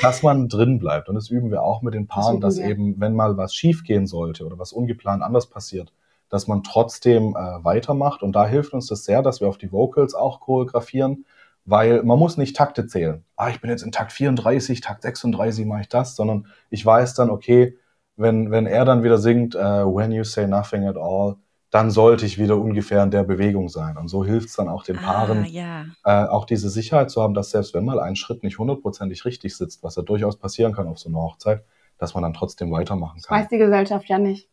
dass 0.00 0.22
man 0.22 0.48
drin 0.48 0.78
bleibt. 0.78 1.08
Und 1.08 1.14
das 1.14 1.30
üben 1.30 1.50
wir 1.50 1.62
auch 1.62 1.82
mit 1.82 1.94
den 1.94 2.06
Paaren, 2.06 2.36
üben 2.36 2.40
dass 2.40 2.58
wir. 2.58 2.66
eben, 2.66 3.00
wenn 3.00 3.14
mal 3.14 3.36
was 3.36 3.54
schief 3.54 3.84
gehen 3.84 4.06
sollte 4.06 4.44
oder 4.44 4.58
was 4.58 4.72
ungeplant 4.72 5.22
anders 5.22 5.46
passiert, 5.46 5.92
dass 6.28 6.46
man 6.46 6.62
trotzdem 6.62 7.36
äh, 7.36 7.64
weitermacht. 7.64 8.22
Und 8.22 8.32
da 8.32 8.46
hilft 8.46 8.72
uns 8.72 8.86
das 8.86 9.04
sehr, 9.04 9.22
dass 9.22 9.40
wir 9.40 9.48
auf 9.48 9.58
die 9.58 9.72
Vocals 9.72 10.14
auch 10.14 10.40
choreografieren, 10.40 11.26
weil 11.64 12.02
man 12.02 12.18
muss 12.18 12.36
nicht 12.36 12.56
Takte 12.56 12.86
zählen. 12.86 13.24
Ah, 13.36 13.50
ich 13.50 13.60
bin 13.60 13.70
jetzt 13.70 13.82
in 13.82 13.92
Takt 13.92 14.12
34, 14.12 14.80
Takt 14.80 15.02
36 15.02 15.66
mache 15.66 15.82
ich 15.82 15.88
das, 15.88 16.16
sondern 16.16 16.46
ich 16.70 16.84
weiß 16.84 17.14
dann, 17.14 17.30
okay, 17.30 17.76
wenn, 18.16 18.50
wenn 18.50 18.66
er 18.66 18.84
dann 18.84 19.02
wieder 19.02 19.18
singt, 19.18 19.54
äh, 19.54 19.58
when 19.58 20.12
you 20.12 20.24
say 20.24 20.46
nothing 20.46 20.86
at 20.86 20.96
all, 20.96 21.36
dann 21.70 21.90
sollte 21.90 22.26
ich 22.26 22.36
wieder 22.38 22.56
ungefähr 22.56 23.02
in 23.02 23.10
der 23.12 23.22
Bewegung 23.22 23.68
sein. 23.68 23.96
Und 23.96 24.08
so 24.08 24.24
hilft 24.24 24.48
es 24.48 24.56
dann 24.56 24.68
auch 24.68 24.82
den 24.82 24.96
Paaren, 24.96 25.44
Ah, 25.44 25.46
ja. 25.46 25.84
äh, 26.04 26.26
auch 26.28 26.44
diese 26.44 26.68
Sicherheit 26.68 27.10
zu 27.10 27.22
haben, 27.22 27.32
dass 27.34 27.50
selbst 27.50 27.74
wenn 27.74 27.84
mal 27.84 28.00
ein 28.00 28.16
Schritt 28.16 28.42
nicht 28.42 28.58
hundertprozentig 28.58 29.24
richtig 29.24 29.56
sitzt, 29.56 29.82
was 29.84 29.94
ja 29.96 30.02
durchaus 30.02 30.36
passieren 30.36 30.72
kann 30.72 30.88
auf 30.88 30.98
so 30.98 31.08
einer 31.08 31.18
Hochzeit, 31.18 31.62
dass 31.98 32.14
man 32.14 32.22
dann 32.24 32.34
trotzdem 32.34 32.72
weitermachen 32.72 33.18
Das 33.22 33.30
weiß 33.30 33.40
kann. 33.42 33.48
die 33.52 33.58
Gesellschaft 33.58 34.08
ja 34.08 34.18
nicht. 34.18 34.48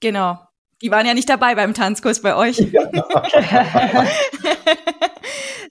Genau. 0.00 0.38
Die 0.82 0.90
waren 0.90 1.06
ja 1.06 1.14
nicht 1.14 1.28
dabei 1.28 1.54
beim 1.54 1.74
Tanzkurs 1.74 2.20
bei 2.22 2.34
euch. 2.34 2.58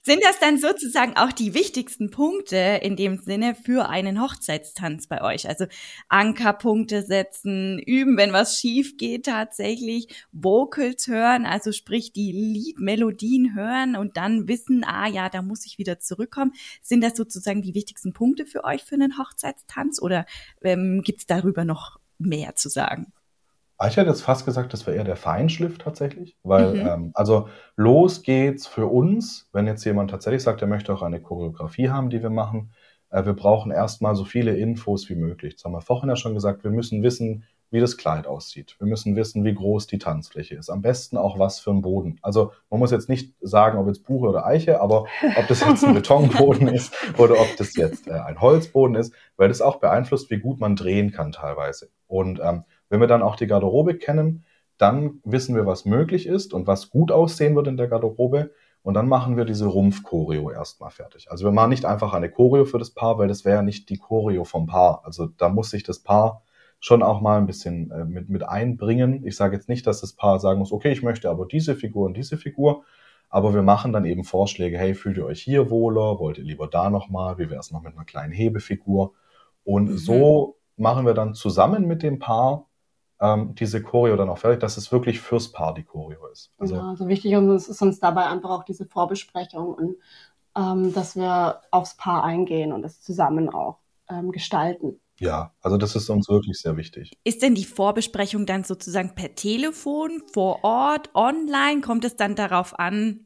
Sind 0.04 0.24
das 0.24 0.40
dann 0.40 0.58
sozusagen 0.58 1.16
auch 1.16 1.30
die 1.30 1.54
wichtigsten 1.54 2.10
Punkte 2.10 2.56
in 2.82 2.96
dem 2.96 3.18
Sinne 3.18 3.54
für 3.54 3.88
einen 3.88 4.20
Hochzeitstanz 4.20 5.06
bei 5.06 5.22
euch? 5.22 5.48
Also 5.48 5.66
Ankerpunkte 6.08 7.02
setzen, 7.02 7.78
üben, 7.78 8.16
wenn 8.16 8.32
was 8.32 8.58
schief 8.58 8.96
geht 8.96 9.26
tatsächlich, 9.26 10.08
Vocals 10.32 11.06
hören, 11.06 11.46
also 11.46 11.70
sprich 11.70 12.12
die 12.12 12.32
Liedmelodien 12.32 13.54
hören 13.54 13.94
und 13.94 14.16
dann 14.16 14.48
wissen, 14.48 14.82
ah 14.82 15.06
ja, 15.06 15.28
da 15.28 15.40
muss 15.40 15.64
ich 15.66 15.78
wieder 15.78 16.00
zurückkommen. 16.00 16.52
Sind 16.82 17.04
das 17.04 17.16
sozusagen 17.16 17.62
die 17.62 17.76
wichtigsten 17.76 18.12
Punkte 18.12 18.44
für 18.44 18.64
euch 18.64 18.82
für 18.82 18.96
einen 18.96 19.18
Hochzeitstanz 19.18 20.02
oder 20.02 20.26
ähm, 20.62 21.02
gibt 21.04 21.20
es 21.20 21.26
darüber 21.26 21.64
noch 21.64 22.00
mehr 22.18 22.56
zu 22.56 22.68
sagen? 22.68 23.12
Ich 23.88 23.96
hätte 23.96 24.10
jetzt 24.10 24.22
fast 24.22 24.44
gesagt, 24.44 24.72
das 24.72 24.86
wäre 24.86 24.96
eher 24.96 25.04
der 25.04 25.16
Feinschliff 25.16 25.78
tatsächlich, 25.78 26.36
weil 26.42 26.74
Mhm. 26.74 26.86
ähm, 26.86 27.10
also 27.14 27.48
los 27.76 28.22
geht's 28.22 28.66
für 28.66 28.86
uns, 28.86 29.48
wenn 29.52 29.66
jetzt 29.66 29.84
jemand 29.84 30.10
tatsächlich 30.10 30.42
sagt, 30.42 30.60
er 30.62 30.68
möchte 30.68 30.92
auch 30.92 31.02
eine 31.02 31.20
Choreografie 31.20 31.88
haben, 31.90 32.10
die 32.10 32.22
wir 32.22 32.30
machen. 32.30 32.72
Äh, 33.10 33.24
wir 33.24 33.34
brauchen 33.34 33.72
erstmal 33.72 34.14
so 34.14 34.24
viele 34.24 34.56
Infos 34.56 35.08
wie 35.08 35.14
möglich. 35.14 35.54
Das 35.56 35.64
haben 35.64 35.72
wir 35.72 35.80
vorhin 35.80 36.08
ja 36.08 36.16
schon 36.16 36.34
gesagt, 36.34 36.64
wir 36.64 36.70
müssen 36.70 37.02
wissen, 37.02 37.44
wie 37.70 37.80
das 37.80 37.96
Kleid 37.96 38.26
aussieht. 38.26 38.76
Wir 38.78 38.86
müssen 38.86 39.16
wissen, 39.16 39.44
wie 39.44 39.54
groß 39.54 39.86
die 39.86 39.98
Tanzfläche 39.98 40.56
ist. 40.56 40.68
Am 40.68 40.82
besten 40.82 41.16
auch 41.16 41.38
was 41.38 41.58
für 41.58 41.70
ein 41.70 41.80
Boden. 41.80 42.18
Also 42.20 42.52
man 42.68 42.78
muss 42.80 42.90
jetzt 42.90 43.08
nicht 43.08 43.32
sagen, 43.40 43.78
ob 43.78 43.86
jetzt 43.86 44.04
Buche 44.04 44.28
oder 44.28 44.44
Eiche, 44.44 44.80
aber 44.80 45.06
ob 45.36 45.48
das 45.48 45.60
jetzt 45.60 45.82
ein 45.84 45.94
Betonboden 45.94 46.68
ist 46.68 46.94
oder 47.16 47.40
ob 47.40 47.56
das 47.56 47.74
jetzt 47.76 48.08
äh, 48.08 48.12
ein 48.12 48.40
Holzboden 48.42 48.94
ist, 48.96 49.14
weil 49.38 49.48
das 49.48 49.62
auch 49.62 49.76
beeinflusst, 49.76 50.30
wie 50.30 50.38
gut 50.38 50.60
man 50.60 50.76
drehen 50.76 51.12
kann 51.12 51.32
teilweise. 51.32 51.88
Und 52.06 52.40
ähm, 52.44 52.64
wenn 52.92 53.00
wir 53.00 53.06
dann 53.06 53.22
auch 53.22 53.36
die 53.36 53.46
Garderobe 53.46 53.96
kennen, 53.96 54.44
dann 54.76 55.20
wissen 55.24 55.54
wir, 55.54 55.64
was 55.64 55.86
möglich 55.86 56.26
ist 56.26 56.52
und 56.52 56.66
was 56.66 56.90
gut 56.90 57.10
aussehen 57.10 57.56
wird 57.56 57.66
in 57.66 57.78
der 57.78 57.88
Garderobe. 57.88 58.50
Und 58.82 58.92
dann 58.94 59.08
machen 59.08 59.38
wir 59.38 59.46
diese 59.46 59.64
Rumpf-Choreo 59.64 60.50
erstmal 60.50 60.90
fertig. 60.90 61.30
Also 61.30 61.46
wir 61.46 61.52
machen 61.52 61.70
nicht 61.70 61.86
einfach 61.86 62.12
eine 62.12 62.28
Choreo 62.30 62.66
für 62.66 62.78
das 62.78 62.90
Paar, 62.90 63.16
weil 63.16 63.28
das 63.28 63.46
wäre 63.46 63.56
ja 63.56 63.62
nicht 63.62 63.88
die 63.88 63.96
Choreo 63.96 64.44
vom 64.44 64.66
Paar. 64.66 65.00
Also 65.04 65.26
da 65.26 65.48
muss 65.48 65.70
sich 65.70 65.84
das 65.84 66.00
Paar 66.00 66.42
schon 66.80 67.02
auch 67.02 67.22
mal 67.22 67.38
ein 67.38 67.46
bisschen 67.46 67.90
äh, 67.92 68.04
mit, 68.04 68.28
mit 68.28 68.42
einbringen. 68.42 69.24
Ich 69.26 69.36
sage 69.36 69.56
jetzt 69.56 69.70
nicht, 69.70 69.86
dass 69.86 70.02
das 70.02 70.12
Paar 70.12 70.38
sagen 70.38 70.58
muss, 70.58 70.72
okay, 70.72 70.92
ich 70.92 71.02
möchte 71.02 71.30
aber 71.30 71.46
diese 71.46 71.74
Figur 71.76 72.04
und 72.04 72.14
diese 72.14 72.36
Figur. 72.36 72.82
Aber 73.30 73.54
wir 73.54 73.62
machen 73.62 73.94
dann 73.94 74.04
eben 74.04 74.24
Vorschläge, 74.24 74.76
hey, 74.76 74.94
fühlt 74.94 75.16
ihr 75.16 75.24
euch 75.24 75.40
hier 75.40 75.70
wohler? 75.70 76.18
Wollt 76.18 76.36
ihr 76.36 76.44
lieber 76.44 76.66
da 76.66 76.90
nochmal? 76.90 77.38
Wie 77.38 77.48
wäre 77.48 77.60
es 77.60 77.70
noch 77.70 77.80
mit 77.82 77.94
einer 77.94 78.04
kleinen 78.04 78.34
Hebefigur? 78.34 79.14
Und 79.64 79.88
Mhm. 79.90 79.96
so 79.96 80.56
machen 80.76 81.06
wir 81.06 81.14
dann 81.14 81.32
zusammen 81.32 81.86
mit 81.86 82.02
dem 82.02 82.18
Paar 82.18 82.66
ähm, 83.22 83.54
diese 83.54 83.82
Choreo 83.82 84.16
dann 84.16 84.28
auch 84.28 84.38
fertig, 84.38 84.60
dass 84.60 84.76
es 84.76 84.90
wirklich 84.90 85.20
fürs 85.20 85.52
Paar 85.52 85.72
die 85.72 85.84
Choreo 85.84 86.26
ist. 86.26 86.50
Also 86.58 86.74
Genau, 86.74 86.90
also 86.90 87.08
wichtig 87.08 87.36
und 87.36 87.48
es 87.50 87.68
ist 87.68 87.80
uns 87.80 88.00
dabei 88.00 88.26
einfach 88.26 88.50
auch 88.50 88.64
diese 88.64 88.84
Vorbesprechung 88.84 89.74
und 89.74 89.96
ähm, 90.56 90.92
dass 90.92 91.16
wir 91.16 91.60
aufs 91.70 91.96
Paar 91.96 92.24
eingehen 92.24 92.72
und 92.72 92.84
es 92.84 93.00
zusammen 93.00 93.48
auch 93.48 93.78
ähm, 94.10 94.32
gestalten. 94.32 95.00
ja, 95.18 95.54
also 95.62 95.76
das 95.76 95.94
ist 95.94 96.10
uns 96.10 96.28
wirklich 96.28 96.58
sehr 96.58 96.76
wichtig. 96.76 97.12
Ist 97.24 97.42
denn 97.42 97.54
die 97.54 97.64
Vorbesprechung 97.64 98.44
dann 98.44 98.64
sozusagen 98.64 99.14
per 99.14 99.34
Telefon, 99.36 100.20
vor 100.32 100.64
Ort, 100.64 101.10
online? 101.14 101.80
Kommt 101.80 102.04
es 102.04 102.16
dann 102.16 102.34
darauf 102.34 102.78
an, 102.78 103.20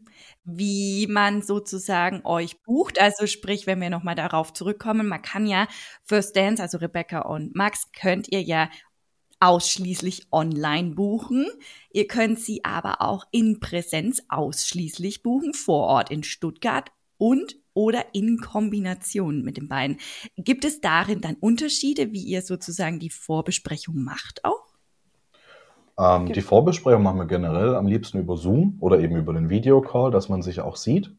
wie 0.44 1.06
man 1.08 1.42
sozusagen 1.42 2.20
euch 2.24 2.62
bucht? 2.62 3.00
Also 3.00 3.26
sprich, 3.26 3.66
wenn 3.66 3.80
wir 3.80 3.90
nochmal 3.90 4.14
darauf 4.14 4.52
zurückkommen, 4.52 5.08
man 5.08 5.22
kann 5.22 5.46
ja 5.46 5.66
First 6.04 6.36
Dance, 6.36 6.62
also 6.62 6.78
Rebecca 6.78 7.20
und 7.20 7.54
Max, 7.56 7.90
könnt 7.92 8.28
ihr 8.30 8.42
ja 8.42 8.68
ausschließlich 9.40 10.26
online 10.32 10.94
buchen. 10.94 11.46
Ihr 11.92 12.06
könnt 12.06 12.40
sie 12.40 12.64
aber 12.64 13.02
auch 13.02 13.26
in 13.30 13.60
Präsenz 13.60 14.22
ausschließlich 14.28 15.22
buchen, 15.22 15.54
vor 15.54 15.86
Ort 15.86 16.10
in 16.10 16.22
Stuttgart 16.22 16.90
und 17.18 17.56
oder 17.74 18.06
in 18.14 18.38
Kombination 18.38 19.42
mit 19.42 19.58
den 19.58 19.68
beiden. 19.68 19.98
Gibt 20.36 20.64
es 20.64 20.80
darin 20.80 21.20
dann 21.20 21.36
Unterschiede, 21.36 22.12
wie 22.12 22.22
ihr 22.22 22.40
sozusagen 22.40 22.98
die 22.98 23.10
Vorbesprechung 23.10 24.02
macht 24.02 24.44
auch? 24.44 24.66
Ähm, 25.98 26.32
die 26.32 26.40
Vorbesprechung 26.40 27.02
machen 27.02 27.18
wir 27.18 27.26
generell 27.26 27.74
am 27.74 27.86
liebsten 27.86 28.18
über 28.18 28.36
Zoom 28.36 28.76
oder 28.80 29.00
eben 29.00 29.16
über 29.16 29.32
den 29.32 29.50
Videocall, 29.50 30.10
dass 30.10 30.28
man 30.28 30.42
sich 30.42 30.60
auch 30.60 30.76
sieht. 30.76 31.14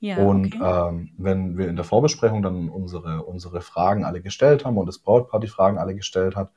Ja, 0.00 0.16
und 0.16 0.56
okay. 0.56 0.88
ähm, 0.88 1.10
wenn 1.16 1.56
wir 1.56 1.68
in 1.68 1.76
der 1.76 1.84
Vorbesprechung 1.84 2.42
dann 2.42 2.68
unsere, 2.68 3.22
unsere 3.22 3.60
Fragen 3.60 4.04
alle 4.04 4.20
gestellt 4.20 4.64
haben 4.64 4.76
und 4.76 4.86
das 4.86 4.98
Brautpaar 4.98 5.40
die 5.40 5.46
Fragen 5.46 5.78
alle 5.78 5.94
gestellt 5.94 6.34
hat, 6.34 6.50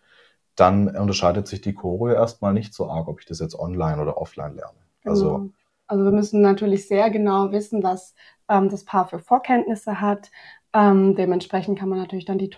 dann 0.55 0.95
unterscheidet 0.95 1.47
sich 1.47 1.61
die 1.61 1.73
Choreo 1.73 2.13
erstmal 2.13 2.53
nicht 2.53 2.73
so 2.73 2.89
arg, 2.89 3.07
ob 3.07 3.19
ich 3.19 3.25
das 3.25 3.39
jetzt 3.39 3.57
online 3.57 4.01
oder 4.01 4.17
offline 4.17 4.55
lerne. 4.55 4.77
Also 5.03 5.37
Genau. 5.37 5.49
Also 5.87 6.03
wir 6.03 6.11
müssen 6.11 6.41
natürlich 6.41 6.87
sehr 6.87 7.09
genau 7.09 7.51
wissen, 7.51 7.83
was 7.83 8.15
ähm, 8.49 8.69
das 8.69 8.85
Paar 8.85 9.07
für 9.07 9.19
Vorkenntnisse 9.19 10.01
hat. 10.01 10.31
Ähm, 10.73 11.15
dementsprechend 11.15 11.79
kann 11.79 11.89
man 11.89 11.99
natürlich 11.99 12.25
dann 12.25 12.37
die 12.37 12.49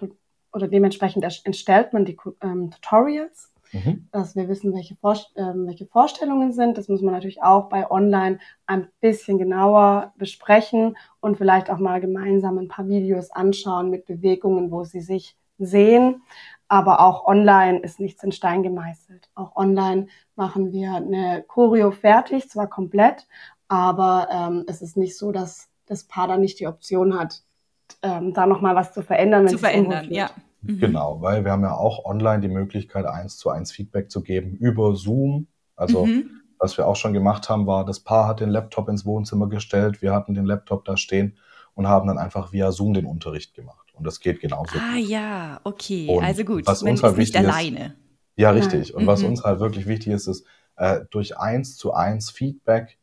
oder 0.54 0.68
dementsprechend 0.68 1.24
entstellt 1.24 1.94
man 1.94 2.06
die 2.06 2.18
ähm, 2.42 2.72
Tutorials, 2.72 3.54
mhm. 3.74 4.08
dass 4.12 4.36
wir 4.36 4.48
wissen, 4.48 4.74
welche, 4.74 4.96
Vorst 4.96 5.34
ähm, 5.36 5.68
welche 5.68 5.86
Vorstellungen 5.86 6.54
sind. 6.54 6.78
Das 6.78 6.88
muss 6.88 7.02
man 7.02 7.14
natürlich 7.14 7.44
auch 7.44 7.70
bei 7.70 7.92
Online 7.92 8.40
ein 8.66 8.88
bisschen 9.02 9.38
genauer 9.38 10.14
besprechen 10.18 10.98
und 11.20 11.38
vielleicht 11.38 11.70
auch 11.70 11.80
mal 11.80 12.00
gemeinsam 12.00 12.58
ein 12.58 12.70
paar 12.70 12.88
Videos 12.88 13.30
anschauen 13.30 13.90
mit 13.90 14.06
Bewegungen, 14.06 14.72
wo 14.72 14.84
sie 14.84 15.02
sich 15.02 15.36
sehen. 15.58 16.24
Aber 16.70 17.00
auch 17.00 17.26
online 17.26 17.80
ist 17.80 18.00
nichts 18.00 18.24
in 18.24 18.32
Stein 18.32 18.62
gemeißelt. 18.62 19.30
Auch 19.36 19.56
online 19.56 20.08
machen 20.36 20.72
wir 20.74 20.96
eine 20.96 21.44
Choreo 21.48 21.92
fertig, 21.92 22.50
zwar 22.50 22.68
komplett, 22.68 23.26
aber 23.70 24.28
ähm, 24.32 24.66
es 24.68 24.82
ist 24.82 24.98
nicht 24.98 25.18
so, 25.18 25.32
dass 25.32 25.70
das 25.86 26.04
Paar 26.04 26.28
dann 26.28 26.42
nicht 26.42 26.60
die 26.60 26.68
Option 26.68 27.18
hat, 27.18 27.42
ähm, 28.02 28.34
da 28.34 28.46
nochmal 28.46 28.76
was 28.76 28.94
zu 28.94 29.02
verändern. 29.02 29.46
Wenn 29.46 29.52
zu 29.52 29.58
verändern, 29.58 30.08
ja. 30.12 30.30
Mhm. 30.62 30.80
Genau, 30.80 31.22
weil 31.22 31.46
wir 31.46 31.52
haben 31.52 31.64
ja 31.64 31.74
auch 31.74 32.04
online 32.06 32.42
die 32.42 32.48
Möglichkeit, 32.50 33.06
eins 33.06 33.38
zu 33.38 33.50
eins 33.50 33.72
Feedback 33.72 34.12
zu 34.12 34.22
geben 34.22 34.56
über 34.58 34.96
Zoom. 34.96 35.48
Also 35.76 36.06
mhm. 36.06 36.42
was 36.60 36.78
wir 36.78 36.88
auch 36.88 36.96
schon 36.96 37.14
gemacht 37.14 37.50
haben, 37.50 37.68
war, 37.68 37.86
das 37.86 38.02
Paar 38.02 38.28
hat 38.28 38.40
den 38.42 38.50
Laptop 38.50 38.90
ins 38.90 39.06
Wohnzimmer 39.06 39.48
gestellt, 39.48 40.02
wir 40.02 40.14
hatten 40.14 40.34
den 40.34 40.46
Laptop 40.46 40.84
da 40.86 40.98
stehen 40.98 41.38
und 41.76 41.88
haben 41.88 42.08
dann 42.08 42.18
einfach 42.18 42.52
via 42.52 42.72
Zoom 42.72 42.94
den 42.94 43.06
Unterricht 43.06 43.54
gemacht. 43.54 43.87
Und 43.98 44.06
das 44.06 44.20
geht 44.20 44.40
genauso. 44.40 44.78
Ah 44.78 44.96
gut. 44.96 45.08
ja, 45.08 45.60
okay. 45.64 46.08
Und 46.10 46.24
also 46.24 46.44
gut, 46.44 46.68
was 46.68 46.84
uns 46.84 47.04
halt 47.04 47.18
nicht 47.18 47.36
alleine. 47.36 47.96
ja, 48.36 48.52
richtig. 48.52 48.94
Und 48.94 49.04
mhm. 49.04 49.08
was 49.08 49.24
uns 49.24 49.44
halt 49.44 49.60
wirklich 49.60 49.88
wichtig 49.88 50.14
ist, 50.14 50.28
ist 50.28 50.46
äh, 50.76 51.02
durch 51.10 51.38
eins 51.38 51.76
zu 51.76 51.94
eins 51.94 52.30
Feedback, 52.30 52.98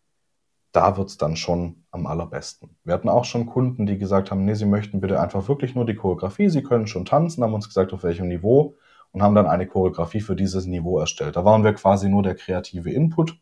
da 0.72 0.96
wird's 0.96 1.16
dann 1.16 1.37
schon 1.37 1.85
am 1.90 2.07
allerbesten. 2.07 2.76
Wir 2.85 2.94
hatten 2.94 3.09
auch 3.09 3.24
schon 3.24 3.46
Kunden, 3.46 3.87
die 3.87 3.98
gesagt 3.98 4.30
haben, 4.30 4.44
nee, 4.44 4.54
sie 4.54 4.66
möchten 4.66 5.00
bitte 5.00 5.20
einfach 5.20 5.48
wirklich 5.48 5.74
nur 5.74 5.87
die 5.87 5.94
Choreografie, 5.94 6.48
sie 6.48 6.62
können 6.62 6.87
schon 6.87 7.04
tanzen, 7.04 7.44
haben 7.44 7.54
uns 7.54 7.68
gesagt, 7.68 7.92
auf 7.92 8.02
welchem 8.02 8.28
Niveau 8.28 8.76
und 9.12 9.22
haben 9.22 9.37
dann 9.37 9.46
eine 9.46 9.66
Choreografie 9.66 10.20
für 10.20 10.35
dieses 10.35 10.66
Niveau 10.66 10.98
erstellt. 10.98 11.37
Da 11.37 11.44
waren 11.44 11.62
wir 11.62 11.72
quasi 11.74 12.09
nur 12.09 12.24
der 12.24 12.35
kreative 12.35 12.90
Input 12.90 13.38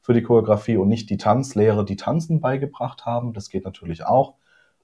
für 0.00 0.12
die 0.12 0.22
Choreografie 0.22 0.76
und 0.76 0.88
nicht 0.88 1.10
die 1.10 1.16
Tanzlehrer, 1.16 1.84
die 1.84 1.96
Tanzen 1.96 2.40
beigebracht 2.40 3.06
haben. 3.06 3.32
Das 3.32 3.48
geht 3.48 3.64
natürlich 3.64 4.04
auch. 4.04 4.34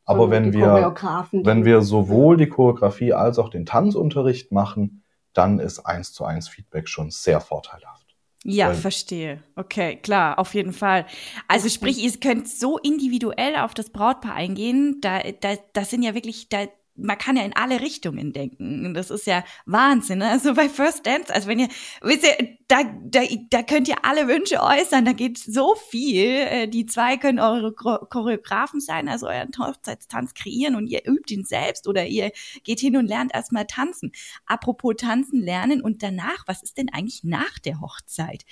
Aber 0.08 0.30
wenn 0.30 0.54
wir, 0.54 0.94
wenn 1.32 1.64
wir 1.66 1.82
sowohl 1.82 2.38
die 2.38 2.48
Choreografie 2.48 3.12
als 3.12 3.38
auch 3.38 3.50
den 3.50 3.66
Tanzunterricht 3.66 4.52
machen, 4.52 5.02
dann 5.34 5.58
ist 5.58 5.80
eins 5.80 6.14
zu 6.14 6.24
eins 6.24 6.48
Feedback 6.48 6.88
schon 6.88 7.10
sehr 7.10 7.40
vorteilhaft. 7.40 8.06
Ja, 8.44 8.68
Weil, 8.68 8.74
verstehe. 8.76 9.42
Okay, 9.56 9.96
klar, 9.96 10.38
auf 10.38 10.54
jeden 10.54 10.72
Fall. 10.72 11.04
Also 11.48 11.68
sprich, 11.68 11.98
ihr 11.98 12.10
könnt 12.18 12.48
so 12.48 12.78
individuell 12.78 13.56
auf 13.56 13.74
das 13.74 13.90
Brautpaar 13.90 14.34
eingehen. 14.34 15.00
Da, 15.02 15.20
da, 15.40 15.56
das 15.74 15.90
sind 15.90 16.02
ja 16.02 16.14
wirklich, 16.14 16.48
da, 16.48 16.66
man 16.98 17.16
kann 17.16 17.36
ja 17.36 17.44
in 17.44 17.54
alle 17.54 17.80
Richtungen 17.80 18.32
denken. 18.32 18.92
Das 18.94 19.10
ist 19.10 19.26
ja 19.26 19.44
Wahnsinn. 19.66 20.18
Ne? 20.18 20.28
Also 20.28 20.54
bei 20.54 20.68
First 20.68 21.06
Dance, 21.06 21.32
also 21.32 21.48
wenn 21.48 21.60
ihr, 21.60 21.68
wisst 22.02 22.24
ihr, 22.24 22.56
da, 22.66 22.82
da, 23.04 23.20
da 23.50 23.62
könnt 23.62 23.88
ihr 23.88 24.04
alle 24.04 24.28
Wünsche 24.28 24.60
äußern, 24.62 25.04
da 25.04 25.12
geht 25.12 25.38
so 25.38 25.74
viel. 25.74 26.26
Äh, 26.26 26.68
die 26.68 26.86
zwei 26.86 27.16
können 27.16 27.38
eure 27.38 27.72
Choreografen 27.72 28.80
sein, 28.80 29.08
also 29.08 29.28
euren 29.28 29.50
Hochzeitstanz 29.58 30.34
kreieren 30.34 30.74
und 30.74 30.86
ihr 30.88 31.06
übt 31.06 31.32
ihn 31.32 31.44
selbst 31.44 31.88
oder 31.88 32.06
ihr 32.06 32.32
geht 32.64 32.80
hin 32.80 32.96
und 32.96 33.06
lernt 33.06 33.34
erstmal 33.34 33.66
tanzen. 33.66 34.12
Apropos 34.46 34.96
tanzen 34.98 35.40
lernen 35.40 35.80
und 35.80 36.02
danach, 36.02 36.44
was 36.46 36.62
ist 36.62 36.78
denn 36.78 36.88
eigentlich 36.92 37.24
nach 37.24 37.58
der 37.58 37.80
Hochzeit? 37.80 38.44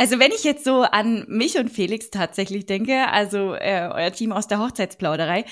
Also 0.00 0.18
wenn 0.18 0.32
ich 0.32 0.44
jetzt 0.44 0.64
so 0.64 0.80
an 0.80 1.26
mich 1.28 1.58
und 1.58 1.68
Felix 1.68 2.08
tatsächlich 2.08 2.64
denke, 2.64 3.08
also 3.08 3.54
äh, 3.54 3.86
euer 3.92 4.10
Team 4.10 4.32
aus 4.32 4.46
der 4.46 4.58
Hochzeitsplauderei, 4.58 5.44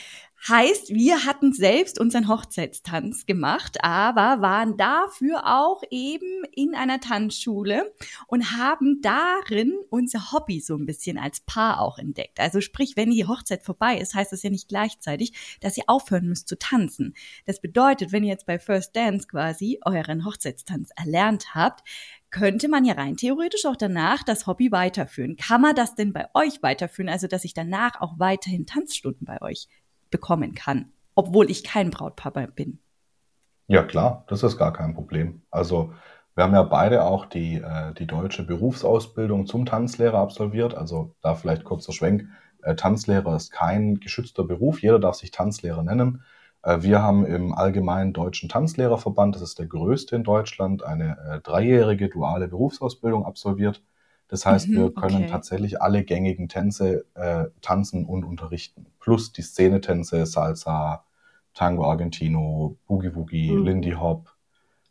Heißt, 0.47 0.91
wir 0.91 1.25
hatten 1.25 1.53
selbst 1.53 1.99
unseren 2.01 2.29
Hochzeitstanz 2.29 3.27
gemacht, 3.27 3.79
aber 3.83 4.41
waren 4.41 4.77
dafür 4.77 5.43
auch 5.45 5.83
eben 5.91 6.45
in 6.53 6.77
einer 6.77 7.01
Tanzschule 7.01 7.93
und 8.29 8.57
haben 8.57 9.03
darin 9.03 9.77
unser 9.91 10.31
Hobby 10.31 10.61
so 10.61 10.77
ein 10.77 10.87
bisschen 10.87 11.19
als 11.19 11.41
Paar 11.41 11.81
auch 11.81 11.99
entdeckt. 11.99 12.39
Also 12.39 12.61
sprich, 12.61 12.97
wenn 12.97 13.11
die 13.11 13.27
Hochzeit 13.27 13.65
vorbei 13.65 13.99
ist, 13.99 14.15
heißt 14.15 14.31
das 14.31 14.45
ja 14.45 14.51
nicht 14.51 14.69
gleichzeitig, 14.69 15.59
dass 15.61 15.77
ihr 15.77 15.85
aufhören 15.89 16.29
müsst 16.29 16.49
zu 16.49 16.57
tanzen. 16.57 17.15
Das 17.45 17.61
bedeutet, 17.61 18.13
wenn 18.13 18.23
ihr 18.23 18.31
jetzt 18.31 18.47
bei 18.47 18.61
First 18.61 18.95
Dance 18.95 19.27
quasi 19.27 19.81
euren 19.85 20.25
Hochzeitstanz 20.25 20.91
erlernt 20.97 21.55
habt, 21.55 21.83
könnte 22.31 22.69
man 22.69 22.85
ja 22.85 22.95
rein 22.95 23.17
theoretisch 23.17 23.65
auch 23.65 23.77
danach 23.77 24.23
das 24.23 24.47
Hobby 24.47 24.71
weiterführen. 24.71 25.37
Kann 25.37 25.61
man 25.61 25.75
das 25.75 25.95
denn 25.95 26.13
bei 26.13 26.27
euch 26.35 26.63
weiterführen? 26.63 27.09
Also, 27.09 27.27
dass 27.27 27.45
ich 27.45 27.55
danach 27.55 28.01
auch 28.01 28.19
weiterhin 28.19 28.67
Tanzstunden 28.67 29.25
bei 29.27 29.43
euch 29.43 29.69
bekommen 30.11 30.55
kann, 30.55 30.93
obwohl 31.15 31.51
ich 31.51 31.65
kein 31.65 31.91
Brautpapa 31.91 32.47
bin. 32.47 32.79
Ja, 33.67 33.83
klar, 33.83 34.25
das 34.29 34.43
ist 34.43 34.57
gar 34.57 34.73
kein 34.73 34.95
Problem. 34.95 35.43
Also 35.51 35.93
wir 36.35 36.45
haben 36.45 36.55
ja 36.55 36.63
beide 36.63 37.05
auch 37.05 37.27
die, 37.27 37.57
äh, 37.57 37.93
die 37.95 38.07
deutsche 38.07 38.45
Berufsausbildung 38.45 39.47
zum 39.47 39.67
Tanzlehrer 39.67 40.19
absolviert. 40.19 40.75
Also 40.75 41.15
da 41.21 41.35
vielleicht 41.35 41.65
kurzer 41.65 41.93
Schwenk. 41.93 42.27
Äh, 42.63 42.77
Tanzlehrer 42.77 43.37
ist 43.37 43.51
kein 43.51 44.01
geschützter 44.01 44.45
Beruf. 44.45 44.81
Jeder 44.81 44.99
darf 44.99 45.17
sich 45.17 45.33
Tanzlehrer 45.33 45.83
nennen. 45.83 46.23
Äh, 46.63 46.83
wir 46.83 47.03
haben 47.03 47.27
im 47.27 47.53
Allgemeinen 47.55 48.13
Deutschen 48.13 48.49
Tanzlehrerverband, 48.49 49.35
das 49.35 49.43
ist 49.43 49.59
der 49.59 49.67
größte 49.67 50.17
in 50.17 50.25
Deutschland, 50.25 50.83
eine 50.83 51.19
äh, 51.29 51.41
dreijährige 51.41 52.09
duale 52.09 52.49
Berufsausbildung 52.49 53.27
absolviert. 53.27 53.83
Das 54.29 54.45
heißt, 54.45 54.69
mhm, 54.69 54.77
wir 54.77 54.93
können 54.93 55.17
okay. 55.17 55.27
tatsächlich 55.27 55.81
alle 55.81 56.05
gängigen 56.05 56.49
Tänze 56.49 57.07
äh, 57.15 57.47
tanzen 57.63 58.05
und 58.05 58.25
unterrichten. 58.25 58.87
Plus 59.01 59.33
die 59.33 59.43
Szenetänze, 59.43 60.27
Salsa, 60.27 61.05
Tango 61.55 61.85
Argentino, 61.85 62.77
Boogie 62.87 63.15
Woogie, 63.15 63.51
mhm. 63.51 63.65
Lindy 63.65 63.93
Hop. 63.93 64.31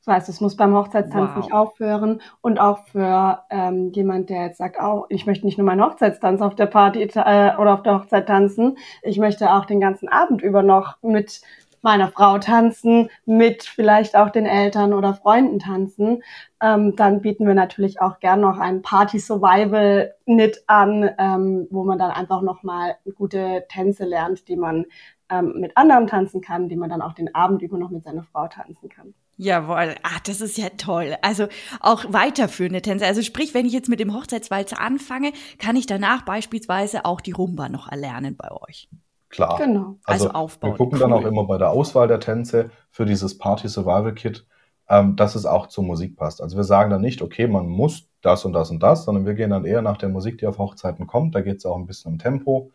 Das 0.07 0.15
heißt, 0.15 0.29
es 0.29 0.41
muss 0.41 0.55
beim 0.55 0.73
Hochzeitstanz 0.73 1.31
wow. 1.31 1.37
nicht 1.37 1.53
aufhören. 1.53 2.21
Und 2.41 2.59
auch 2.59 2.87
für 2.87 3.43
ähm, 3.49 3.91
jemand, 3.93 4.29
der 4.29 4.43
jetzt 4.43 4.57
sagt, 4.57 4.77
oh, 4.81 5.05
ich 5.09 5.25
möchte 5.25 5.45
nicht 5.45 5.57
nur 5.57 5.67
meinen 5.67 5.83
Hochzeitstanz 5.83 6.41
auf 6.41 6.55
der 6.55 6.67
Party 6.67 7.01
äh, 7.01 7.57
oder 7.57 7.73
auf 7.73 7.83
der 7.83 7.99
Hochzeit 7.99 8.27
tanzen, 8.27 8.77
ich 9.03 9.19
möchte 9.19 9.51
auch 9.51 9.65
den 9.65 9.81
ganzen 9.81 10.07
Abend 10.07 10.41
über 10.41 10.63
noch 10.63 10.95
mit 11.03 11.41
meiner 11.81 12.09
Frau 12.09 12.37
tanzen, 12.37 13.09
mit 13.25 13.63
vielleicht 13.63 14.15
auch 14.15 14.29
den 14.29 14.45
Eltern 14.45 14.93
oder 14.93 15.13
Freunden 15.13 15.59
tanzen, 15.59 16.23
ähm, 16.61 16.95
dann 16.95 17.21
bieten 17.21 17.45
wir 17.45 17.53
natürlich 17.53 18.01
auch 18.01 18.19
gern 18.19 18.41
noch 18.41 18.57
einen 18.57 18.81
Party 18.81 19.19
Survival 19.19 20.13
Knit 20.25 20.63
an, 20.67 21.09
ähm, 21.17 21.67
wo 21.69 21.83
man 21.83 21.99
dann 21.99 22.11
einfach 22.11 22.41
nochmal 22.41 22.95
gute 23.15 23.65
Tänze 23.69 24.05
lernt, 24.05 24.47
die 24.47 24.55
man 24.55 24.85
ähm, 25.29 25.53
mit 25.59 25.75
anderen 25.75 26.07
tanzen 26.07 26.41
kann, 26.41 26.69
die 26.69 26.75
man 26.75 26.89
dann 26.89 27.01
auch 27.01 27.13
den 27.13 27.33
Abend 27.35 27.61
über 27.61 27.77
noch 27.77 27.89
mit 27.89 28.03
seiner 28.03 28.23
Frau 28.23 28.47
tanzen 28.47 28.89
kann. 28.89 29.13
Jawohl, 29.39 29.95
ah, 30.01 30.19
das 30.25 30.41
ist 30.41 30.57
ja 30.57 30.69
toll. 30.77 31.15
Also 31.21 31.47
auch 31.79 32.05
weiterführende 32.11 32.81
Tänze. 32.81 33.05
Also 33.05 33.21
sprich, 33.21 33.53
wenn 33.53 33.67
ich 33.67 33.73
jetzt 33.73 33.87
mit 33.87 33.99
dem 33.99 34.15
Hochzeitswalzer 34.15 34.79
anfange, 34.79 35.31
kann 35.59 35.75
ich 35.75 35.85
danach 35.85 36.23
beispielsweise 36.23 37.05
auch 37.05 37.21
die 37.21 37.33
Rumba 37.33 37.69
noch 37.69 37.87
erlernen 37.87 38.35
bei 38.35 38.51
euch. 38.51 38.89
Klar. 39.29 39.57
Genau. 39.57 39.97
Also, 40.05 40.25
also 40.25 40.31
aufbauen. 40.31 40.71
Wir 40.71 40.77
gucken 40.77 40.95
cool. 40.95 40.99
dann 40.99 41.13
auch 41.13 41.25
immer 41.25 41.45
bei 41.45 41.57
der 41.57 41.69
Auswahl 41.69 42.07
der 42.07 42.19
Tänze 42.19 42.69
für 42.91 43.05
dieses 43.05 43.37
Party 43.37 43.67
Survival 43.67 44.13
Kit, 44.13 44.45
ähm, 44.89 45.15
dass 45.15 45.35
es 45.35 45.45
auch 45.45 45.67
zur 45.67 45.83
Musik 45.83 46.15
passt. 46.15 46.41
Also 46.41 46.55
wir 46.55 46.63
sagen 46.63 46.89
dann 46.89 47.01
nicht, 47.01 47.21
okay, 47.21 47.47
man 47.47 47.67
muss 47.67 48.09
das 48.21 48.45
und 48.45 48.53
das 48.53 48.71
und 48.71 48.81
das, 48.81 49.03
sondern 49.05 49.25
wir 49.25 49.33
gehen 49.33 49.49
dann 49.49 49.65
eher 49.65 49.81
nach 49.81 49.97
der 49.97 50.09
Musik, 50.09 50.37
die 50.37 50.47
auf 50.47 50.57
Hochzeiten 50.57 51.07
kommt. 51.07 51.35
Da 51.35 51.41
geht 51.41 51.57
es 51.57 51.65
auch 51.65 51.75
ein 51.77 51.87
bisschen 51.87 52.13
um 52.13 52.19
Tempo. 52.19 52.71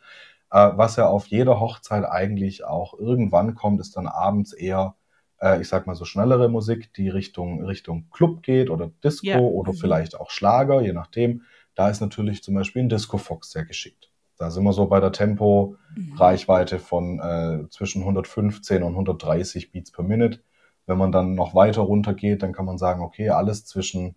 Äh, 0.50 0.72
was 0.76 0.96
ja 0.96 1.06
auf 1.08 1.26
jeder 1.28 1.58
Hochzeit 1.58 2.04
eigentlich 2.04 2.64
auch 2.64 2.98
irgendwann 2.98 3.54
kommt, 3.54 3.80
ist 3.80 3.96
dann 3.96 4.06
abends 4.06 4.52
eher, 4.52 4.94
äh, 5.40 5.60
ich 5.60 5.68
sag 5.68 5.86
mal 5.86 5.94
so 5.94 6.04
schnellere 6.04 6.50
Musik, 6.50 6.92
die 6.92 7.08
Richtung, 7.08 7.64
Richtung 7.64 8.10
Club 8.10 8.42
geht 8.42 8.68
oder 8.68 8.90
Disco 9.02 9.26
ja. 9.26 9.38
oder 9.38 9.72
mhm. 9.72 9.76
vielleicht 9.76 10.20
auch 10.20 10.30
Schlager, 10.30 10.82
je 10.82 10.92
nachdem. 10.92 11.42
Da 11.74 11.88
ist 11.88 12.02
natürlich 12.02 12.42
zum 12.42 12.54
Beispiel 12.54 12.82
ein 12.82 12.90
Disco 12.90 13.16
Fox 13.16 13.50
sehr 13.50 13.64
geschickt. 13.64 14.11
Da 14.42 14.50
sind 14.50 14.64
wir 14.64 14.72
so 14.72 14.86
bei 14.86 14.98
der 14.98 15.12
Tempo-Reichweite 15.12 16.80
von 16.80 17.20
äh, 17.20 17.68
zwischen 17.70 18.00
115 18.00 18.82
und 18.82 18.90
130 18.90 19.70
Beats 19.70 19.92
per 19.92 20.02
Minute. 20.02 20.40
Wenn 20.84 20.98
man 20.98 21.12
dann 21.12 21.36
noch 21.36 21.54
weiter 21.54 21.82
runter 21.82 22.12
geht, 22.12 22.42
dann 22.42 22.52
kann 22.52 22.64
man 22.64 22.76
sagen, 22.76 23.02
okay, 23.02 23.28
alles 23.28 23.66
zwischen, 23.66 24.16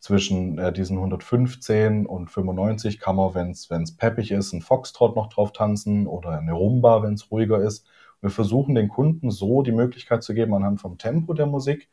zwischen 0.00 0.58
äh, 0.58 0.70
diesen 0.70 0.98
115 0.98 2.04
und 2.04 2.30
95 2.30 3.00
kann 3.00 3.16
man, 3.16 3.34
wenn 3.34 3.52
es 3.52 3.96
peppig 3.96 4.32
ist, 4.32 4.52
ein 4.52 4.60
Foxtrot 4.60 5.16
noch 5.16 5.30
drauf 5.30 5.52
tanzen 5.52 6.06
oder 6.06 6.38
eine 6.38 6.52
Rumba, 6.52 7.02
wenn 7.02 7.14
es 7.14 7.30
ruhiger 7.30 7.58
ist. 7.62 7.86
Wir 8.20 8.28
versuchen 8.28 8.74
den 8.74 8.90
Kunden 8.90 9.30
so 9.30 9.62
die 9.62 9.72
Möglichkeit 9.72 10.22
zu 10.22 10.34
geben, 10.34 10.52
anhand 10.52 10.82
vom 10.82 10.98
Tempo 10.98 11.32
der 11.32 11.46
Musik 11.46 11.88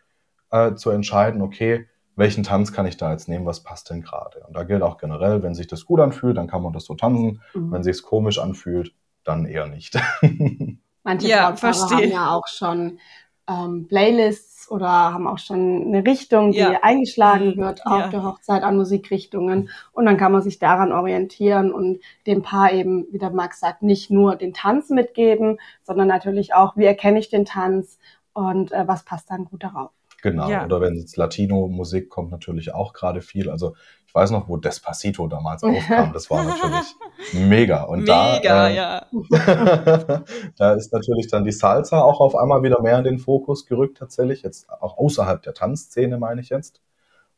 äh, 0.49 0.75
zu 0.75 0.89
entscheiden, 0.89 1.41
okay, 1.41 1.87
welchen 2.21 2.43
Tanz 2.43 2.71
kann 2.71 2.85
ich 2.85 2.97
da 2.97 3.11
jetzt 3.11 3.27
nehmen, 3.27 3.47
was 3.47 3.61
passt 3.61 3.89
denn 3.89 4.01
gerade? 4.01 4.43
Und 4.47 4.55
da 4.55 4.63
gilt 4.63 4.83
auch 4.83 4.99
generell, 4.99 5.41
wenn 5.41 5.55
sich 5.55 5.65
das 5.65 5.85
gut 5.85 5.99
anfühlt, 5.99 6.37
dann 6.37 6.47
kann 6.47 6.61
man 6.61 6.71
das 6.71 6.85
so 6.85 6.93
tanzen. 6.93 7.41
Mhm. 7.53 7.71
Wenn 7.71 7.83
sich 7.83 7.97
es 7.97 8.03
komisch 8.03 8.37
anfühlt, 8.37 8.93
dann 9.23 9.45
eher 9.45 9.65
nicht. 9.65 9.99
Manche 11.03 11.27
ja, 11.27 11.55
haben 11.59 12.11
ja 12.11 12.31
auch 12.31 12.47
schon 12.47 12.99
ähm, 13.49 13.87
Playlists 13.87 14.69
oder 14.69 14.87
haben 14.87 15.27
auch 15.27 15.39
schon 15.39 15.87
eine 15.87 16.05
Richtung, 16.05 16.51
die 16.51 16.59
ja. 16.59 16.83
eingeschlagen 16.83 17.55
mhm. 17.55 17.57
wird 17.57 17.87
auf 17.87 18.01
ja. 18.01 18.07
der 18.09 18.23
Hochzeit 18.23 18.61
an 18.61 18.77
Musikrichtungen. 18.77 19.69
Und 19.91 20.05
dann 20.05 20.17
kann 20.17 20.31
man 20.31 20.43
sich 20.43 20.59
daran 20.59 20.91
orientieren 20.91 21.73
und 21.73 22.01
dem 22.27 22.43
Paar 22.43 22.71
eben, 22.71 23.07
wie 23.11 23.17
der 23.17 23.31
Max 23.31 23.59
sagt, 23.59 23.81
nicht 23.81 24.11
nur 24.11 24.35
den 24.35 24.53
Tanz 24.53 24.91
mitgeben, 24.91 25.59
sondern 25.81 26.07
natürlich 26.07 26.53
auch, 26.53 26.77
wie 26.77 26.85
erkenne 26.85 27.17
ich 27.17 27.29
den 27.29 27.45
Tanz 27.45 27.97
und 28.33 28.71
äh, 28.71 28.87
was 28.87 29.03
passt 29.03 29.31
dann 29.31 29.45
gut 29.45 29.63
darauf. 29.63 29.89
Genau. 30.21 30.49
Ja. 30.49 30.65
Oder 30.65 30.81
wenn 30.81 30.95
jetzt 30.95 31.17
Latino-Musik 31.17 32.09
kommt 32.09 32.31
natürlich 32.31 32.73
auch 32.73 32.93
gerade 32.93 33.21
viel. 33.21 33.49
Also 33.49 33.75
Ich 34.07 34.13
weiß 34.13 34.31
noch, 34.31 34.47
wo 34.47 34.57
Despacito 34.57 35.27
damals 35.27 35.63
aufkam. 35.63 36.13
Das 36.13 36.29
war 36.29 36.43
natürlich 36.43 36.95
mega. 37.33 37.83
Und 37.83 38.01
Mega, 38.01 38.39
da, 38.41 38.69
äh, 38.69 38.75
ja. 38.75 39.05
da 40.57 40.73
ist 40.73 40.93
natürlich 40.93 41.27
dann 41.27 41.43
die 41.43 41.51
Salsa 41.51 42.01
auch 42.01 42.19
auf 42.19 42.35
einmal 42.35 42.61
wieder 42.61 42.81
mehr 42.81 42.97
in 42.97 43.03
den 43.03 43.19
Fokus 43.19 43.65
gerückt 43.65 43.97
tatsächlich. 43.97 44.43
Jetzt 44.43 44.69
auch 44.69 44.97
außerhalb 44.97 45.41
der 45.41 45.53
Tanzszene 45.53 46.17
meine 46.17 46.41
ich 46.41 46.49
jetzt. 46.49 46.81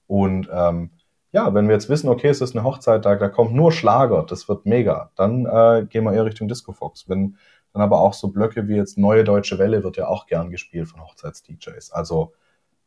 Und 0.08 0.50
ähm, 0.52 0.92
ja, 1.32 1.54
wenn 1.54 1.68
wir 1.68 1.74
jetzt 1.74 1.90
wissen, 1.90 2.10
okay, 2.10 2.28
es 2.28 2.42
ist 2.42 2.56
eine 2.56 2.64
Hochzeit, 2.64 3.06
da, 3.06 3.16
da 3.16 3.30
kommt 3.30 3.54
nur 3.54 3.72
Schlager, 3.72 4.24
das 4.28 4.48
wird 4.48 4.66
mega, 4.66 5.12
dann 5.16 5.46
äh, 5.46 5.86
gehen 5.90 6.04
wir 6.04 6.14
eher 6.14 6.26
Richtung 6.26 6.48
Disco 6.48 6.74
Fox. 6.74 7.10
Wenn 7.10 7.38
dann 7.74 7.82
aber 7.82 8.00
auch 8.02 8.14
so 8.14 8.28
Blöcke 8.28 8.68
wie 8.68 8.76
jetzt 8.76 8.98
Neue 8.98 9.24
Deutsche 9.24 9.58
Welle 9.58 9.84
wird 9.84 9.98
ja 9.98 10.08
auch 10.08 10.28
gern 10.28 10.52
gespielt 10.52 10.88
von 10.88 11.02
Hochzeits-DJs. 11.02 11.92
Also 11.92 12.34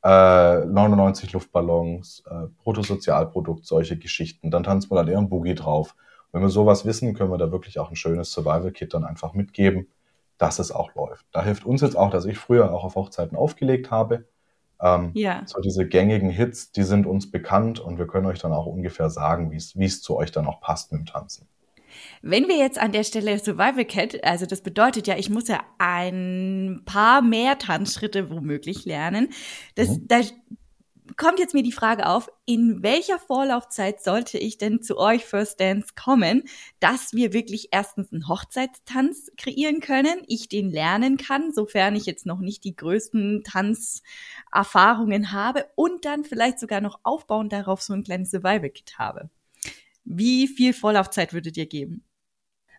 äh, 0.07 0.65
99 0.65 1.33
Luftballons, 1.33 2.23
äh, 2.31 2.47
Bruttosozialprodukt, 2.63 3.67
solche 3.67 3.97
Geschichten. 3.99 4.53
Dann 4.53 4.63
tanzt 4.63 4.89
man 4.89 4.99
dann 4.99 5.09
eher 5.09 5.19
ein 5.19 5.29
Boogie 5.29 5.57
drauf. 5.57 5.97
Wenn 6.31 6.43
wir 6.43 6.49
sowas 6.49 6.85
wissen, 6.85 7.15
können 7.15 7.33
wir 7.33 7.39
da 7.39 7.51
wirklich 7.51 7.81
auch 7.81 7.91
ein 7.91 7.97
schönes 7.97 8.31
Survival-Kit 8.31 8.95
dann 8.95 9.05
einfach 9.05 9.35
mitgeben, 9.35 9.89
dass 10.39 10.61
es 10.61 10.71
auch 10.71 10.95
läuft. 10.95 11.27
Da 11.33 11.43
hilft 11.43 11.65
uns 11.65 11.81
jetzt 11.81 11.97
auch, 11.97 12.11
dass 12.11 12.25
ich 12.25 12.39
früher 12.39 12.73
auch 12.73 12.85
auf 12.85 12.95
Hochzeiten 12.95 13.37
aufgelegt 13.37 13.91
habe. 13.91 14.29
Ähm, 14.81 15.11
Ja. 15.15 15.43
So 15.45 15.61
diese 15.61 15.89
gängigen 15.89 16.31
Hits, 16.31 16.71
die 16.71 16.85
sind 16.85 17.07
uns 17.07 17.29
bekannt 17.31 17.81
und 17.81 17.99
wir 17.99 18.07
können 18.07 18.27
euch 18.27 18.39
dann 18.39 18.53
auch 18.53 18.67
ungefähr 18.67 19.11
sagen, 19.11 19.51
wie 19.51 19.85
es 19.85 20.03
zu 20.03 20.17
euch 20.17 20.31
dann 20.31 20.47
auch 20.47 20.61
passt 20.61 20.93
mit 20.93 21.01
dem 21.01 21.07
Tanzen. 21.07 21.49
Wenn 22.22 22.49
wir 22.49 22.57
jetzt 22.57 22.78
an 22.78 22.92
der 22.92 23.05
Stelle 23.05 23.38
Survival 23.38 23.84
Cat, 23.84 24.22
also 24.24 24.47
das 24.47 24.62
bedeutet 24.62 25.07
ja, 25.07 25.16
ich 25.16 25.30
muss 25.30 25.49
ja 25.49 25.62
ein 25.78 26.82
paar 26.84 27.22
mehr 27.22 27.59
Tanzschritte 27.59 28.30
womöglich 28.30 28.84
lernen. 28.84 29.28
Das, 29.74 29.88
Mhm. 29.88 30.09
Da 30.09 30.20
kommt 31.16 31.38
jetzt 31.38 31.55
mir 31.55 31.62
die 31.62 31.72
Frage 31.72 32.07
auf, 32.07 32.30
in 32.44 32.82
welcher 32.82 33.18
Vorlaufzeit 33.18 34.03
sollte 34.03 34.38
ich 34.38 34.59
denn 34.59 34.82
zu 34.82 34.99
euch 34.99 35.24
First 35.24 35.61
Dance 35.61 35.94
kommen, 35.94 36.44
dass 36.80 37.12
wir 37.12 37.32
wirklich 37.32 37.68
erstens 37.70 38.12
einen 38.12 38.28
Hochzeitstanz 38.28 39.30
kreieren 39.36 39.80
können, 39.80 40.22
ich 40.26 40.49
den 40.49 40.70
lernen 40.70 41.16
kann, 41.16 41.53
sofern 41.53 41.94
ich 41.97 42.07
jetzt 42.07 42.26
noch 42.26 42.40
nicht 42.40 42.64
die 42.64 42.76
größten 42.76 43.44
Tanzerfahrungen 43.44 45.32
habe 45.32 45.66
und 45.76 46.05
dann 46.05 46.24
vielleicht 46.24 46.59
sogar 46.59 46.80
noch 46.80 47.01
aufbauend 47.03 47.53
darauf 47.53 47.82
so 47.82 47.92
ein 47.92 48.03
kleines 48.03 48.30
Survival 48.30 48.70
Kit 48.70 48.99
habe. 48.99 49.30
Wie 50.07 50.47
viel 50.47 50.73
Vorlaufzeit 50.73 51.35
würdet 51.35 51.57
ihr 51.57 51.67
geben? 51.67 52.05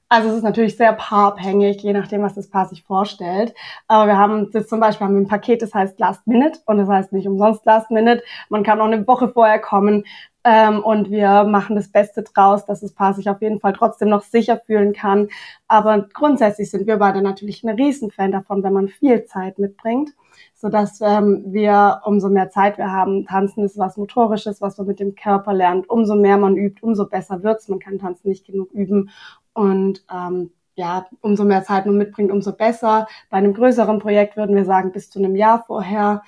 Also 0.10 0.30
es 0.30 0.38
ist 0.38 0.44
natürlich 0.44 0.78
sehr 0.78 0.94
paarabhängig, 0.94 1.84
je 1.84 1.92
nachdem, 1.92 2.22
was 2.22 2.34
das 2.34 2.50
Paar 2.50 2.66
sich 2.70 2.84
vorstellt. 2.84 3.54
Aber 3.90 4.08
wir 4.08 4.18
haben 4.18 4.50
jetzt 4.54 4.70
zum 4.70 4.80
Beispiel 4.80 5.06
haben 5.06 5.16
wir 5.16 5.22
ein 5.22 5.28
Paket, 5.28 5.62
das 5.62 5.74
heißt 5.74 6.00
Last 6.00 6.26
Minute 6.26 6.60
und 6.66 6.78
das 6.78 6.88
heißt 6.88 7.12
nicht 7.12 7.28
umsonst 7.28 7.66
Last 7.66 7.92
Minute. 7.92 8.24
Man 8.48 8.64
kann 8.64 8.80
auch 8.80 8.86
eine 8.86 9.06
Woche 9.06 9.28
vorher 9.28 9.60
kommen 9.60 10.06
ähm, 10.48 10.82
und 10.82 11.12
wir 11.12 11.44
machen 11.44 11.76
das 11.76 11.90
Beste 11.90 12.24
draus, 12.24 12.66
dass 12.66 12.80
das 12.80 12.94
Paar 12.94 13.14
sich 13.14 13.30
auf 13.30 13.42
jeden 13.42 13.60
Fall 13.60 13.74
trotzdem 13.74 14.08
noch 14.08 14.24
sicher 14.24 14.62
fühlen 14.66 14.94
kann. 14.94 15.28
Aber 15.68 16.08
grundsätzlich 16.14 16.72
sind 16.72 16.88
wir 16.88 16.98
beide 16.98 17.22
natürlich 17.22 17.64
ein 17.64 17.76
Riesenfan 17.76 18.32
davon, 18.32 18.64
wenn 18.64 18.74
man 18.74 18.88
viel 18.88 19.26
Zeit 19.26 19.60
mitbringt 19.60 20.14
sodass 20.54 21.02
ähm, 21.02 21.44
wir, 21.48 22.02
umso 22.06 22.30
mehr 22.30 22.50
Zeit 22.50 22.78
wir 22.78 22.92
haben, 22.92 23.26
Tanzen 23.26 23.64
ist 23.64 23.78
was 23.78 23.98
Motorisches, 23.98 24.60
was 24.60 24.78
man 24.78 24.88
mit 24.88 25.00
dem 25.00 25.16
Körper 25.16 25.54
lernt. 25.54 25.90
Umso 25.90 26.16
mehr 26.16 26.38
man 26.38 26.58
übt, 26.58 26.82
umso 26.82 27.06
besser 27.08 27.44
wird's. 27.44 27.68
Man 27.68 27.80
kann 27.80 28.00
Tanzen 28.00 28.30
nicht 28.30 28.46
genug 28.46 28.72
üben. 28.72 29.12
Und 29.54 30.04
ähm, 30.12 30.52
ja, 30.76 31.06
umso 31.22 31.44
mehr 31.44 31.64
Zeit 31.64 31.86
man 31.86 31.98
mitbringt, 31.98 32.32
umso 32.32 32.54
besser. 32.54 33.08
Bei 33.30 33.38
einem 33.38 33.54
größeren 33.54 34.00
Projekt 34.00 34.38
würden 34.38 34.56
wir 34.56 34.66
sagen, 34.66 34.92
bis 34.92 35.10
zu 35.10 35.20
einem 35.20 35.36
Jahr 35.36 35.64
vorher. 35.66 36.24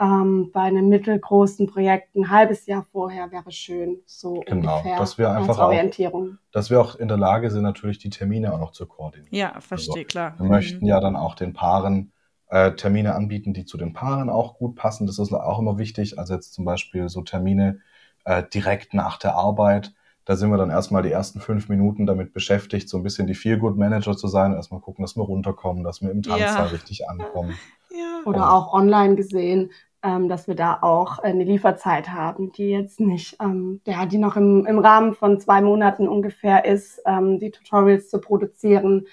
Ähm, 0.00 0.50
bei 0.52 0.62
einem 0.62 0.88
mittelgroßen 0.88 1.68
Projekt 1.68 2.16
ein 2.16 2.28
halbes 2.28 2.66
Jahr 2.66 2.84
vorher 2.90 3.30
wäre 3.30 3.52
schön, 3.52 3.98
so 4.06 4.40
Genau, 4.44 4.78
ungefähr 4.78 4.98
dass 4.98 5.18
wir 5.18 5.30
einfach 5.30 5.50
als 5.50 5.58
auch- 5.58 5.66
Orientierung. 5.68 6.38
Dass 6.50 6.68
wir 6.68 6.80
auch 6.80 6.96
in 6.96 7.06
der 7.06 7.16
Lage 7.16 7.48
sind, 7.50 7.62
natürlich 7.62 7.98
die 7.98 8.10
Termine 8.10 8.52
auch 8.52 8.58
noch 8.58 8.72
zu 8.72 8.86
koordinieren. 8.86 9.32
Ja, 9.32 9.60
verstehe, 9.60 10.04
klar. 10.04 10.34
Wir 10.38 10.46
möchten 10.48 10.84
ja 10.84 10.98
dann 10.98 11.14
auch 11.14 11.36
den 11.36 11.52
Paaren 11.52 12.10
äh, 12.48 12.72
Termine 12.72 13.14
anbieten, 13.14 13.54
die 13.54 13.64
zu 13.66 13.76
den 13.78 13.92
Paaren 13.92 14.30
auch 14.30 14.58
gut 14.58 14.74
passen. 14.74 15.06
Das 15.06 15.18
ist 15.20 15.32
auch 15.32 15.58
immer 15.60 15.78
wichtig. 15.78 16.18
Also 16.18 16.34
jetzt 16.34 16.52
zum 16.54 16.64
Beispiel 16.64 17.08
so 17.08 17.22
Termine 17.22 17.78
äh, 18.24 18.42
direkt 18.52 18.94
nach 18.94 19.18
der 19.18 19.34
Arbeit. 19.36 19.92
Da 20.24 20.36
sind 20.36 20.50
wir 20.50 20.56
dann 20.56 20.70
erstmal 20.70 21.02
die 21.02 21.10
ersten 21.12 21.40
fünf 21.40 21.68
Minuten 21.68 22.06
damit 22.06 22.32
beschäftigt, 22.32 22.88
so 22.88 22.96
ein 22.96 23.02
bisschen 23.02 23.26
die 23.26 23.34
Feel-Good-Manager 23.34 24.16
zu 24.16 24.26
sein. 24.26 24.54
Erstmal 24.54 24.80
gucken, 24.80 25.04
dass 25.04 25.16
wir 25.16 25.22
runterkommen, 25.22 25.84
dass 25.84 26.00
wir 26.02 26.10
im 26.10 26.22
Tanzsaal 26.22 26.66
Ja. 26.66 26.70
richtig 26.72 27.08
ankommen. 27.08 27.54
Ja. 27.96 28.22
Oder 28.24 28.52
auch 28.52 28.72
online 28.72 29.14
gesehen, 29.14 29.70
ähm, 30.02 30.28
dass 30.28 30.48
wir 30.48 30.54
da 30.54 30.78
auch 30.82 31.18
eine 31.18 31.44
Lieferzeit 31.44 32.10
haben, 32.10 32.52
die 32.52 32.68
jetzt 32.68 33.00
nicht, 33.00 33.36
ähm, 33.40 33.80
ja, 33.86 34.04
die 34.06 34.18
noch 34.18 34.36
im, 34.36 34.66
im 34.66 34.78
Rahmen 34.78 35.14
von 35.14 35.40
zwei 35.40 35.62
Monaten 35.62 36.08
ungefähr 36.08 36.64
ist, 36.64 37.00
ähm, 37.06 37.38
die 37.38 37.50
Tutorials 37.50 38.10
zu 38.10 38.18
produzieren, 38.20 39.06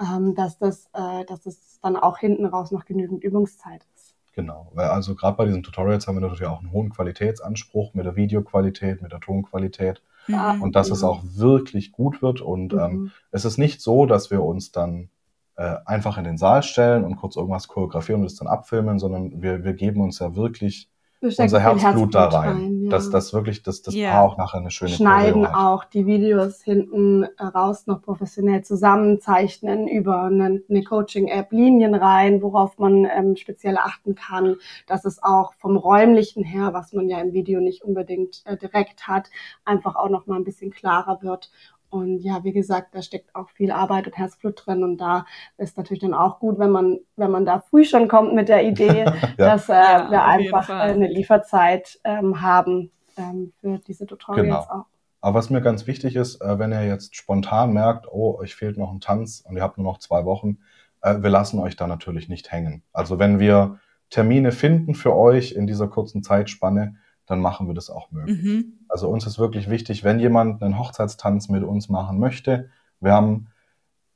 ähm, 0.00 0.34
dass 0.34 0.58
das, 0.58 0.86
äh, 0.94 1.24
dass 1.26 1.42
das 1.42 1.78
dann 1.80 1.96
auch 1.96 2.18
hinten 2.18 2.46
raus 2.46 2.72
noch 2.72 2.84
genügend 2.84 3.22
Übungszeit 3.22 3.86
ist. 3.94 4.14
Genau. 4.34 4.70
Weil 4.74 4.86
Also 4.88 5.14
gerade 5.14 5.36
bei 5.36 5.44
diesen 5.44 5.62
Tutorials 5.62 6.06
haben 6.08 6.16
wir 6.16 6.22
natürlich 6.22 6.46
auch 6.46 6.60
einen 6.60 6.72
hohen 6.72 6.90
Qualitätsanspruch 6.90 7.92
mit 7.94 8.06
der 8.06 8.16
Videoqualität, 8.16 9.02
mit 9.02 9.12
der 9.12 9.20
Tonqualität. 9.20 10.02
Mhm. 10.26 10.62
Und 10.62 10.74
dass 10.76 10.90
es 10.90 11.02
Mhm. 11.02 11.08
auch 11.08 11.20
wirklich 11.24 11.92
gut 11.92 12.22
wird. 12.22 12.40
Und 12.40 12.72
ähm, 12.72 12.78
Mhm. 12.78 13.10
es 13.30 13.44
ist 13.44 13.58
nicht 13.58 13.80
so, 13.82 14.06
dass 14.06 14.30
wir 14.30 14.42
uns 14.42 14.72
dann 14.72 15.10
äh, 15.56 15.76
einfach 15.84 16.18
in 16.18 16.24
den 16.24 16.38
Saal 16.38 16.62
stellen 16.62 17.04
und 17.04 17.16
kurz 17.16 17.36
irgendwas 17.36 17.68
choreografieren 17.68 18.22
und 18.22 18.26
es 18.26 18.36
dann 18.36 18.48
abfilmen, 18.48 18.98
sondern 18.98 19.42
wir, 19.42 19.64
wir 19.64 19.74
geben 19.74 20.00
uns 20.00 20.18
ja 20.18 20.34
wirklich 20.34 20.88
unser 21.22 21.60
viel 21.60 21.80
Herzblut 21.80 22.14
da 22.14 22.28
rein, 22.28 22.82
ja. 22.84 22.90
dass 22.90 23.10
das 23.10 23.32
wirklich 23.32 23.62
das, 23.62 23.82
das 23.82 23.94
Ja. 23.94 24.10
Paar 24.10 24.22
auch 24.22 24.36
nachher 24.38 24.58
eine 24.58 24.70
schöne 24.70 24.90
schneiden 24.90 25.46
auch 25.46 25.84
die 25.84 26.06
Videos 26.06 26.62
hinten 26.62 27.24
raus 27.40 27.86
noch 27.86 28.02
professionell 28.02 28.62
zusammenzeichnen 28.62 29.88
über 29.88 30.24
eine, 30.24 30.62
eine 30.68 30.82
Coaching-App, 30.82 31.52
Linien 31.52 31.94
rein, 31.94 32.42
worauf 32.42 32.78
man 32.78 33.04
ähm, 33.04 33.36
speziell 33.36 33.76
achten 33.76 34.14
kann, 34.14 34.56
dass 34.86 35.04
es 35.04 35.22
auch 35.22 35.54
vom 35.54 35.76
räumlichen 35.76 36.44
her, 36.44 36.72
was 36.72 36.92
man 36.92 37.08
ja 37.08 37.20
im 37.20 37.32
Video 37.32 37.60
nicht 37.60 37.82
unbedingt 37.82 38.42
äh, 38.44 38.56
direkt 38.56 39.06
hat, 39.06 39.28
einfach 39.64 39.96
auch 39.96 40.08
noch 40.08 40.26
mal 40.26 40.36
ein 40.36 40.44
bisschen 40.44 40.70
klarer 40.70 41.22
wird. 41.22 41.50
Und 41.92 42.20
ja, 42.20 42.42
wie 42.42 42.52
gesagt, 42.52 42.94
da 42.94 43.02
steckt 43.02 43.34
auch 43.34 43.50
viel 43.50 43.70
Arbeit 43.70 44.06
und 44.06 44.16
Herzblut 44.16 44.62
drin. 44.64 44.82
Und 44.82 44.96
da 44.96 45.26
ist 45.58 45.76
natürlich 45.76 46.00
dann 46.00 46.14
auch 46.14 46.38
gut, 46.38 46.58
wenn 46.58 46.70
man, 46.70 47.00
wenn 47.16 47.30
man 47.30 47.44
da 47.44 47.60
früh 47.60 47.84
schon 47.84 48.08
kommt 48.08 48.34
mit 48.34 48.48
der 48.48 48.64
Idee, 48.66 49.04
dass 49.36 49.68
äh, 49.68 49.74
Ja, 49.74 50.10
wir 50.10 50.24
einfach 50.24 50.70
eine 50.70 51.06
Lieferzeit 51.06 52.00
ähm, 52.04 52.40
haben 52.40 52.90
ähm, 53.18 53.52
für 53.60 53.78
diese 53.86 54.06
Tutorials 54.06 54.66
Genau. 54.66 54.80
auch. 54.80 54.86
Aber 55.20 55.38
was 55.38 55.50
mir 55.50 55.60
ganz 55.60 55.86
wichtig 55.86 56.16
ist, 56.16 56.40
äh, 56.40 56.58
wenn 56.58 56.72
ihr 56.72 56.86
jetzt 56.86 57.14
spontan 57.14 57.72
merkt, 57.74 58.06
oh, 58.10 58.38
euch 58.38 58.54
fehlt 58.54 58.78
noch 58.78 58.90
ein 58.90 59.00
Tanz 59.00 59.44
und 59.46 59.56
ihr 59.56 59.62
habt 59.62 59.76
nur 59.76 59.86
noch 59.86 59.98
zwei 59.98 60.24
Wochen, 60.24 60.58
äh, 61.02 61.18
wir 61.20 61.30
lassen 61.30 61.60
euch 61.60 61.76
da 61.76 61.86
natürlich 61.86 62.28
nicht 62.28 62.50
hängen. 62.50 62.82
Also 62.92 63.18
wenn 63.18 63.38
wir 63.38 63.78
Termine 64.08 64.50
finden 64.50 64.94
für 64.94 65.14
euch 65.14 65.52
in 65.52 65.66
dieser 65.66 65.88
kurzen 65.88 66.22
Zeitspanne, 66.22 66.96
dann 67.26 67.40
machen 67.40 67.66
wir 67.66 67.74
das 67.74 67.90
auch 67.90 68.10
möglich. 68.10 68.42
Mhm. 68.42 68.78
Also 68.88 69.08
uns 69.08 69.26
ist 69.26 69.38
wirklich 69.38 69.70
wichtig, 69.70 70.04
wenn 70.04 70.18
jemand 70.18 70.62
einen 70.62 70.78
Hochzeitstanz 70.78 71.48
mit 71.48 71.62
uns 71.62 71.88
machen 71.88 72.18
möchte, 72.18 72.70
wir 73.00 73.12
haben 73.12 73.48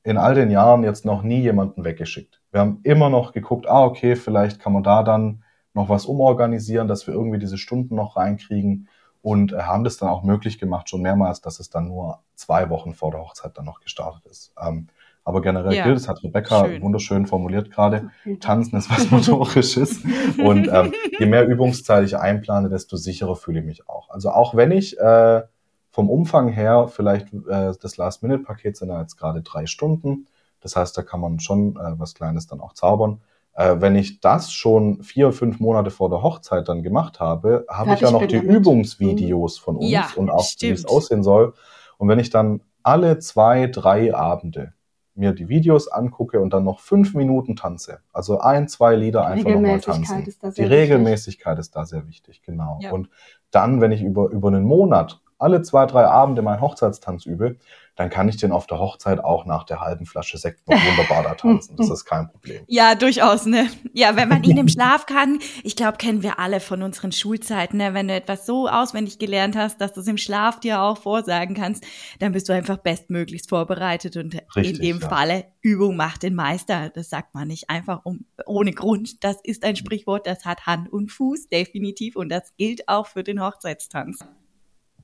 in 0.02 0.18
all 0.18 0.34
den 0.34 0.50
Jahren 0.50 0.84
jetzt 0.84 1.04
noch 1.04 1.22
nie 1.22 1.40
jemanden 1.40 1.84
weggeschickt. 1.84 2.40
Wir 2.52 2.60
haben 2.60 2.80
immer 2.84 3.10
noch 3.10 3.32
geguckt, 3.32 3.66
ah, 3.66 3.84
okay, 3.84 4.14
vielleicht 4.16 4.60
kann 4.60 4.72
man 4.72 4.84
da 4.84 5.02
dann 5.02 5.42
noch 5.74 5.88
was 5.88 6.06
umorganisieren, 6.06 6.88
dass 6.88 7.06
wir 7.06 7.14
irgendwie 7.14 7.38
diese 7.38 7.58
Stunden 7.58 7.96
noch 7.96 8.16
reinkriegen 8.16 8.88
und 9.20 9.52
äh, 9.52 9.62
haben 9.62 9.82
das 9.82 9.96
dann 9.96 10.08
auch 10.08 10.22
möglich 10.22 10.58
gemacht, 10.58 10.88
schon 10.88 11.02
mehrmals, 11.02 11.40
dass 11.40 11.58
es 11.58 11.70
dann 11.70 11.88
nur 11.88 12.20
zwei 12.36 12.70
Wochen 12.70 12.94
vor 12.94 13.10
der 13.10 13.20
Hochzeit 13.20 13.58
dann 13.58 13.64
noch 13.64 13.80
gestartet 13.80 14.24
ist. 14.26 14.54
Ähm, 14.60 14.86
aber 15.26 15.42
generell 15.42 15.74
Ja, 15.74 15.82
gilt, 15.82 15.96
das 15.96 16.08
hat 16.08 16.22
Rebecca 16.22 16.64
schön. 16.64 16.80
wunderschön 16.82 17.26
formuliert 17.26 17.72
gerade. 17.72 18.10
Tanzen 18.40 18.76
ist 18.76 18.88
was 18.88 19.10
Motorisches. 19.10 20.00
Und 20.38 20.68
ähm, 20.72 20.94
je 21.18 21.26
mehr 21.26 21.48
Übungszeit 21.48 22.04
ich 22.04 22.16
einplane, 22.16 22.68
desto 22.68 22.96
sicherer 22.96 23.34
fühle 23.34 23.58
ich 23.58 23.66
mich 23.66 23.88
auch. 23.88 24.08
Also 24.08 24.30
auch 24.30 24.54
wenn 24.54 24.70
ich 24.70 24.96
äh, 25.00 25.42
vom 25.90 26.10
Umfang 26.10 26.48
her 26.48 26.86
vielleicht 26.86 27.34
äh, 27.34 27.72
das 27.82 27.96
Last-Minute-Paket 27.96 28.76
sind 28.76 28.88
ja 28.88 29.00
jetzt 29.00 29.16
gerade 29.16 29.42
drei 29.42 29.66
Stunden. 29.66 30.28
Das 30.60 30.76
heißt, 30.76 30.96
da 30.96 31.02
kann 31.02 31.18
man 31.18 31.40
schon 31.40 31.74
äh, 31.74 31.98
was 31.98 32.14
Kleines 32.14 32.46
dann 32.46 32.60
auch 32.60 32.74
zaubern. 32.74 33.20
Äh, 33.54 33.80
wenn 33.80 33.96
ich 33.96 34.20
das 34.20 34.52
schon 34.52 35.02
vier, 35.02 35.32
fünf 35.32 35.58
Monate 35.58 35.90
vor 35.90 36.08
der 36.08 36.22
Hochzeit 36.22 36.68
dann 36.68 36.84
gemacht 36.84 37.18
habe, 37.18 37.66
habe 37.68 37.94
ich 37.94 38.00
ja 38.00 38.12
noch 38.12 38.24
die. 38.24 38.36
Übungsvideos 38.36 39.58
von 39.58 39.74
uns 39.78 39.90
Ja, 39.90 40.06
und 40.14 40.30
auch 40.30 40.46
wie 40.60 40.70
es 40.70 40.86
aussehen 40.86 41.24
soll. 41.24 41.52
Und 41.98 42.06
wenn 42.08 42.20
ich 42.20 42.30
dann 42.30 42.60
alle 42.84 43.18
zwei, 43.18 43.66
drei 43.66 44.14
Abende 44.14 44.72
mir 45.16 45.32
die 45.32 45.48
Videos 45.48 45.88
angucke 45.88 46.40
und 46.40 46.52
dann 46.52 46.64
noch 46.64 46.80
fünf 46.80 47.14
Minuten 47.14 47.56
tanze, 47.56 48.00
also 48.12 48.40
ein, 48.40 48.68
zwei 48.68 48.94
Lieder 48.94 49.26
einfach 49.26 49.50
nochmal 49.50 49.76
Regelmäßigkeit 49.76 50.06
tanzen. 50.08 50.26
ist 50.26 50.42
da 50.42 50.48
Die 50.48 50.54
sehr 50.54 50.64
wichtig. 50.64 50.78
Regelmäßigkeit 50.80 51.58
ist 51.58 51.76
da 51.76 51.84
sehr 51.86 52.06
wichtig, 52.06 52.42
genau. 52.42 52.78
Ja. 52.82 52.92
Und 52.92 53.08
dann, 53.50 53.80
wenn 53.80 53.92
ich 53.92 54.02
über, 54.02 54.30
über 54.30 54.48
einen 54.48 54.64
Monat 54.64 55.20
alle 55.38 55.62
zwei, 55.62 55.86
drei 55.86 56.06
Abende 56.06 56.42
meinen 56.42 56.60
Hochzeitstanz 56.60 57.26
übe, 57.26 57.56
dann 57.96 58.10
kann 58.10 58.28
ich 58.28 58.36
den 58.36 58.52
auf 58.52 58.66
der 58.66 58.78
Hochzeit 58.78 59.24
auch 59.24 59.46
nach 59.46 59.64
der 59.64 59.80
halben 59.80 60.04
Flasche 60.04 60.36
Sekt 60.36 60.68
noch 60.68 60.76
wunderbar 60.76 61.22
da 61.22 61.34
tanzen. 61.34 61.76
Das 61.76 61.88
ist 61.90 62.04
kein 62.04 62.28
Problem. 62.28 62.62
Ja, 62.66 62.94
durchaus, 62.94 63.46
ne? 63.46 63.68
Ja, 63.94 64.16
wenn 64.16 64.28
man 64.28 64.44
ihn 64.44 64.58
im 64.58 64.68
Schlaf 64.68 65.06
kann, 65.06 65.38
ich 65.64 65.76
glaube, 65.76 65.96
kennen 65.96 66.22
wir 66.22 66.38
alle 66.38 66.60
von 66.60 66.82
unseren 66.82 67.10
Schulzeiten, 67.10 67.78
ne? 67.78 67.94
Wenn 67.94 68.08
du 68.08 68.14
etwas 68.14 68.44
so 68.44 68.68
auswendig 68.68 69.18
gelernt 69.18 69.56
hast, 69.56 69.80
dass 69.80 69.94
du 69.94 70.00
es 70.00 70.06
im 70.08 70.18
Schlaf 70.18 70.60
dir 70.60 70.82
auch 70.82 70.98
vorsagen 70.98 71.56
kannst, 71.56 71.86
dann 72.18 72.32
bist 72.32 72.50
du 72.50 72.52
einfach 72.52 72.76
bestmöglichst 72.76 73.48
vorbereitet 73.48 74.16
und 74.18 74.36
Richtig, 74.54 74.76
in 74.76 74.82
dem 74.82 75.00
ja. 75.00 75.08
Falle 75.08 75.44
Übung 75.62 75.96
macht 75.96 76.22
den 76.22 76.34
Meister. 76.34 76.90
Das 76.90 77.08
sagt 77.08 77.34
man 77.34 77.48
nicht 77.48 77.70
einfach 77.70 78.04
um, 78.04 78.26
ohne 78.44 78.72
Grund. 78.72 79.24
Das 79.24 79.38
ist 79.42 79.64
ein 79.64 79.74
Sprichwort, 79.74 80.26
das 80.26 80.44
hat 80.44 80.66
Hand 80.66 80.92
und 80.92 81.10
Fuß, 81.10 81.48
definitiv. 81.48 82.14
Und 82.16 82.28
das 82.28 82.54
gilt 82.58 82.88
auch 82.88 83.06
für 83.06 83.24
den 83.24 83.42
Hochzeitstanz. 83.42 84.18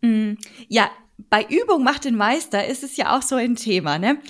Mm, 0.03 0.35
ja, 0.69 0.91
bei 1.31 1.45
Übung 1.45 1.83
macht 1.83 2.05
den 2.05 2.17
Meister 2.17 2.67
ist 2.67 2.83
es 2.83 2.97
ja 2.97 3.17
auch 3.17 3.23
so 3.23 3.37
ein 3.37 3.57
Thema, 3.57 3.99
ne? 3.99 4.21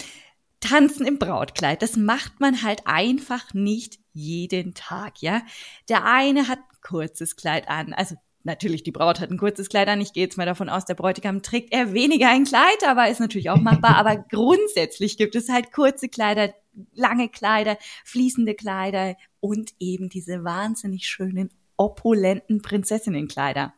Tanzen 0.60 1.06
im 1.06 1.18
Brautkleid, 1.18 1.82
das 1.82 1.96
macht 1.96 2.38
man 2.38 2.62
halt 2.62 2.86
einfach 2.86 3.52
nicht 3.52 3.98
jeden 4.12 4.74
Tag, 4.74 5.20
ja? 5.20 5.42
Der 5.88 6.04
eine 6.04 6.48
hat 6.48 6.58
ein 6.58 6.80
kurzes 6.82 7.36
Kleid 7.36 7.68
an, 7.68 7.92
also 7.92 8.14
natürlich 8.44 8.82
die 8.82 8.92
Braut 8.92 9.20
hat 9.20 9.30
ein 9.30 9.38
kurzes 9.38 9.68
Kleid 9.68 9.88
an. 9.88 10.00
Ich 10.00 10.12
gehe 10.12 10.24
jetzt 10.24 10.36
mal 10.36 10.46
davon 10.46 10.68
aus, 10.68 10.84
der 10.84 10.94
Bräutigam 10.94 11.42
trägt 11.42 11.72
eher 11.72 11.92
weniger 11.92 12.28
ein 12.28 12.44
Kleid, 12.44 12.86
aber 12.86 13.08
ist 13.08 13.20
natürlich 13.20 13.50
auch 13.50 13.60
machbar. 13.60 13.96
aber 13.96 14.16
grundsätzlich 14.30 15.16
gibt 15.16 15.34
es 15.34 15.48
halt 15.48 15.72
kurze 15.72 16.08
Kleider, 16.08 16.54
lange 16.92 17.28
Kleider, 17.28 17.78
fließende 18.04 18.54
Kleider 18.54 19.16
und 19.40 19.72
eben 19.78 20.08
diese 20.08 20.44
wahnsinnig 20.44 21.06
schönen, 21.06 21.50
opulenten 21.76 22.62
Prinzessinnenkleider 22.62 23.74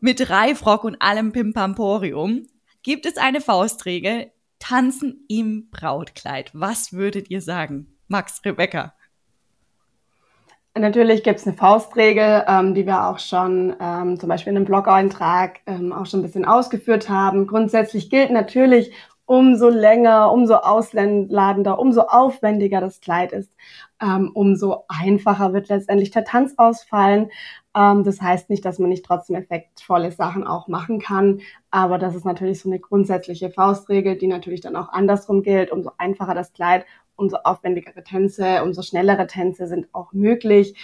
mit 0.00 0.30
Reifrock 0.30 0.84
und 0.84 1.00
allem 1.00 1.32
Pimpamporium, 1.32 2.46
gibt 2.82 3.06
es 3.06 3.16
eine 3.16 3.40
Faustregel, 3.40 4.32
tanzen 4.58 5.24
im 5.28 5.70
Brautkleid. 5.70 6.50
Was 6.54 6.92
würdet 6.92 7.30
ihr 7.30 7.40
sagen? 7.40 7.96
Max, 8.08 8.42
Rebecca? 8.44 8.94
Natürlich 10.78 11.24
gibt 11.24 11.40
es 11.40 11.46
eine 11.46 11.56
Faustregel, 11.56 12.44
ähm, 12.46 12.74
die 12.74 12.86
wir 12.86 13.08
auch 13.08 13.18
schon 13.18 13.74
ähm, 13.80 14.20
zum 14.20 14.28
Beispiel 14.28 14.52
in 14.52 14.56
einem 14.56 14.66
Blog-Eintrag 14.66 15.60
ähm, 15.66 15.92
auch 15.92 16.06
schon 16.06 16.20
ein 16.20 16.22
bisschen 16.22 16.44
ausgeführt 16.44 17.08
haben. 17.08 17.48
Grundsätzlich 17.48 18.08
gilt 18.08 18.30
natürlich, 18.30 18.92
umso 19.26 19.68
länger, 19.68 20.32
umso 20.32 20.56
ausladender, 20.56 21.78
umso 21.78 22.02
aufwendiger 22.02 22.80
das 22.80 23.00
Kleid 23.00 23.32
ist, 23.32 23.52
ähm, 24.00 24.30
umso 24.34 24.84
einfacher 24.88 25.52
wird 25.52 25.68
letztendlich 25.68 26.10
der 26.10 26.24
Tanz 26.24 26.54
ausfallen. 26.56 27.30
Ähm, 27.76 28.04
das 28.04 28.20
heißt 28.20 28.50
nicht, 28.50 28.64
dass 28.64 28.78
man 28.78 28.90
nicht 28.90 29.04
trotzdem 29.04 29.36
effektvolle 29.36 30.12
Sachen 30.12 30.44
auch 30.46 30.68
machen 30.68 30.98
kann, 31.00 31.40
aber 31.70 31.98
das 31.98 32.14
ist 32.14 32.24
natürlich 32.24 32.60
so 32.60 32.68
eine 32.68 32.80
grundsätzliche 32.80 33.50
Faustregel, 33.50 34.16
die 34.16 34.26
natürlich 34.26 34.60
dann 34.60 34.76
auch 34.76 34.88
andersrum 34.90 35.42
gilt. 35.42 35.70
Umso 35.70 35.92
einfacher 35.98 36.34
das 36.34 36.52
Kleid, 36.52 36.84
umso 37.16 37.36
aufwendigere 37.44 38.02
Tänze, 38.02 38.62
umso 38.64 38.82
schnellere 38.82 39.26
Tänze 39.26 39.66
sind 39.68 39.88
auch 39.92 40.12
möglich. 40.12 40.74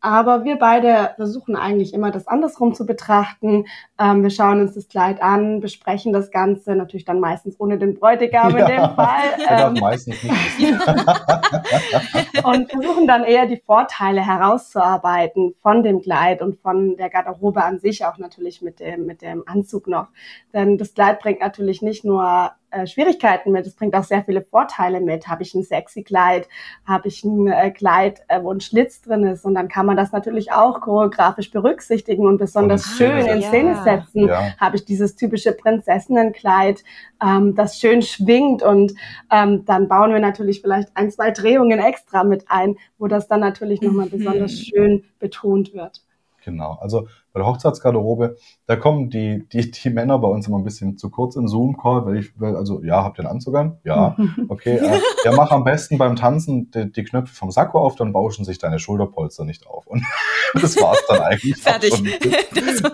Aber 0.00 0.44
wir 0.44 0.56
beide 0.56 1.10
versuchen 1.16 1.56
eigentlich 1.56 1.92
immer 1.92 2.12
das 2.12 2.28
andersrum 2.28 2.74
zu 2.74 2.86
betrachten. 2.86 3.66
Ähm, 3.98 4.22
wir 4.22 4.30
schauen 4.30 4.60
uns 4.60 4.74
das 4.74 4.88
Kleid 4.88 5.20
an, 5.20 5.60
besprechen 5.60 6.12
das 6.12 6.30
Ganze, 6.30 6.76
natürlich 6.76 7.04
dann 7.04 7.18
meistens 7.18 7.58
ohne 7.58 7.78
den 7.78 7.98
Bräutigam 7.98 8.56
in 8.56 8.66
dem 8.66 8.90
Fall. 8.94 9.24
Ähm, 9.48 9.74
meistens 9.80 10.22
nicht. 10.22 10.34
und 12.44 12.70
versuchen 12.70 13.06
dann 13.06 13.24
eher 13.24 13.46
die 13.46 13.60
Vorteile 13.64 14.24
herauszuarbeiten 14.24 15.54
von 15.62 15.82
dem 15.82 16.00
Kleid 16.00 16.42
und 16.42 16.60
von 16.60 16.96
der 16.96 17.10
Garderobe 17.10 17.64
an 17.64 17.80
sich, 17.80 18.04
auch 18.04 18.18
natürlich 18.18 18.62
mit 18.62 18.78
dem, 18.78 19.04
mit 19.06 19.22
dem 19.22 19.42
Anzug 19.46 19.88
noch. 19.88 20.08
Denn 20.52 20.78
das 20.78 20.94
Kleid 20.94 21.18
bringt 21.18 21.40
natürlich 21.40 21.82
nicht 21.82 22.04
nur 22.04 22.52
äh, 22.70 22.86
Schwierigkeiten 22.86 23.52
mit. 23.52 23.66
Es 23.66 23.74
bringt 23.74 23.94
auch 23.94 24.04
sehr 24.04 24.24
viele 24.24 24.42
Vorteile 24.42 25.00
mit. 25.00 25.28
Habe 25.28 25.42
ich 25.42 25.54
ein 25.54 25.62
sexy 25.62 26.02
Kleid, 26.02 26.48
habe 26.84 27.08
ich 27.08 27.24
ein 27.24 27.46
äh, 27.46 27.70
Kleid, 27.70 28.20
äh, 28.28 28.42
wo 28.42 28.52
ein 28.52 28.60
Schlitz 28.60 29.00
drin 29.00 29.24
ist 29.24 29.44
und 29.44 29.54
dann 29.54 29.68
kann 29.68 29.86
man 29.86 29.96
das 29.96 30.12
natürlich 30.12 30.52
auch 30.52 30.80
choreografisch 30.80 31.50
berücksichtigen 31.50 32.26
und 32.26 32.38
besonders 32.38 32.86
und 32.86 32.96
schön 32.96 33.26
in 33.26 33.42
Szene 33.42 33.70
ja. 33.70 33.82
setzen. 33.82 34.28
Ja. 34.28 34.56
Habe 34.58 34.76
ich 34.76 34.84
dieses 34.84 35.16
typische 35.16 35.52
Prinzessinnenkleid, 35.52 36.84
ähm, 37.22 37.54
das 37.54 37.78
schön 37.78 38.02
schwingt 38.02 38.62
und 38.62 38.92
ähm, 39.30 39.64
dann 39.64 39.88
bauen 39.88 40.12
wir 40.12 40.20
natürlich 40.20 40.60
vielleicht 40.60 40.90
ein, 40.94 41.10
zwei 41.10 41.30
Drehungen 41.30 41.78
extra 41.78 42.24
mit 42.24 42.44
ein, 42.48 42.76
wo 42.98 43.06
das 43.06 43.28
dann 43.28 43.40
natürlich 43.40 43.80
nochmal 43.80 44.06
mhm. 44.06 44.10
besonders 44.10 44.52
schön 44.52 45.04
betont 45.18 45.74
wird. 45.74 46.02
Genau. 46.44 46.78
Also 46.80 47.08
bei 47.38 47.44
der 47.44 47.52
Hochzeitsgarderobe, 47.52 48.36
da 48.66 48.76
kommen 48.76 49.10
die, 49.10 49.48
die, 49.48 49.70
die 49.70 49.90
Männer 49.90 50.18
bei 50.18 50.28
uns 50.28 50.48
immer 50.48 50.58
ein 50.58 50.64
bisschen 50.64 50.98
zu 50.98 51.08
kurz 51.08 51.36
im 51.36 51.46
Zoom-Call, 51.46 52.04
weil 52.04 52.16
ich, 52.18 52.32
weil, 52.40 52.56
also, 52.56 52.82
ja, 52.82 53.04
habt 53.04 53.18
ihr 53.18 53.24
einen 53.24 53.34
Anzug 53.34 53.54
an? 53.54 53.78
Ja, 53.84 54.16
okay. 54.48 54.76
Äh, 54.76 55.00
ja, 55.24 55.32
mach 55.32 55.52
am 55.52 55.62
besten 55.62 55.98
beim 55.98 56.16
Tanzen 56.16 56.70
die, 56.72 56.90
die, 56.90 57.04
Knöpfe 57.04 57.34
vom 57.34 57.50
Sakko 57.50 57.80
auf, 57.80 57.94
dann 57.94 58.12
bauschen 58.12 58.44
sich 58.44 58.58
deine 58.58 58.78
Schulterpolster 58.80 59.44
nicht 59.44 59.66
auf. 59.66 59.86
Und 59.86 60.04
das 60.54 60.80
war's 60.80 61.02
dann 61.08 61.20
eigentlich. 61.20 61.56
Fertig. 61.56 61.92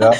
ja. 0.01 0.12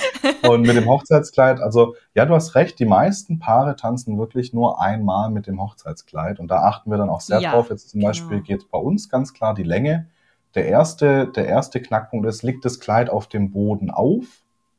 Und 0.49 0.63
mit 0.63 0.77
dem 0.77 0.89
Hochzeitskleid, 0.89 1.61
also, 1.61 1.95
ja, 2.15 2.25
du 2.25 2.35
hast 2.35 2.55
recht, 2.55 2.79
die 2.79 2.87
meisten 2.87 3.39
Paare 3.39 3.77
tanzen 3.77 4.19
wirklich 4.19 4.55
nur 4.55 4.81
einmal 4.81 5.31
mit 5.31 5.47
dem 5.47 5.61
Hochzeitskleid. 5.61 6.41
Und 6.41 6.49
da 6.49 6.63
achten 6.63 6.91
wir 6.91 6.97
dann 6.97 7.11
auch 7.11 7.21
sehr 7.21 7.41
ja, 7.41 7.53
drauf. 7.53 7.69
Jetzt 7.69 7.91
zum 7.91 8.01
genau. 8.01 8.11
Beispiel 8.11 8.41
geht 8.41 8.71
bei 8.71 8.79
uns 8.79 9.11
ganz 9.11 9.35
klar 9.35 9.53
die 9.55 9.65
Länge 9.65 10.07
der 10.55 10.67
erste, 10.67 11.29
der 11.29 11.47
erste 11.47 11.81
Knackpunkt 11.81 12.27
ist, 12.27 12.43
liegt 12.43 12.65
das 12.65 12.81
Kleid 12.81 13.11
auf 13.11 13.29
dem 13.29 13.51
Boden 13.51 13.91
auf 13.91 14.25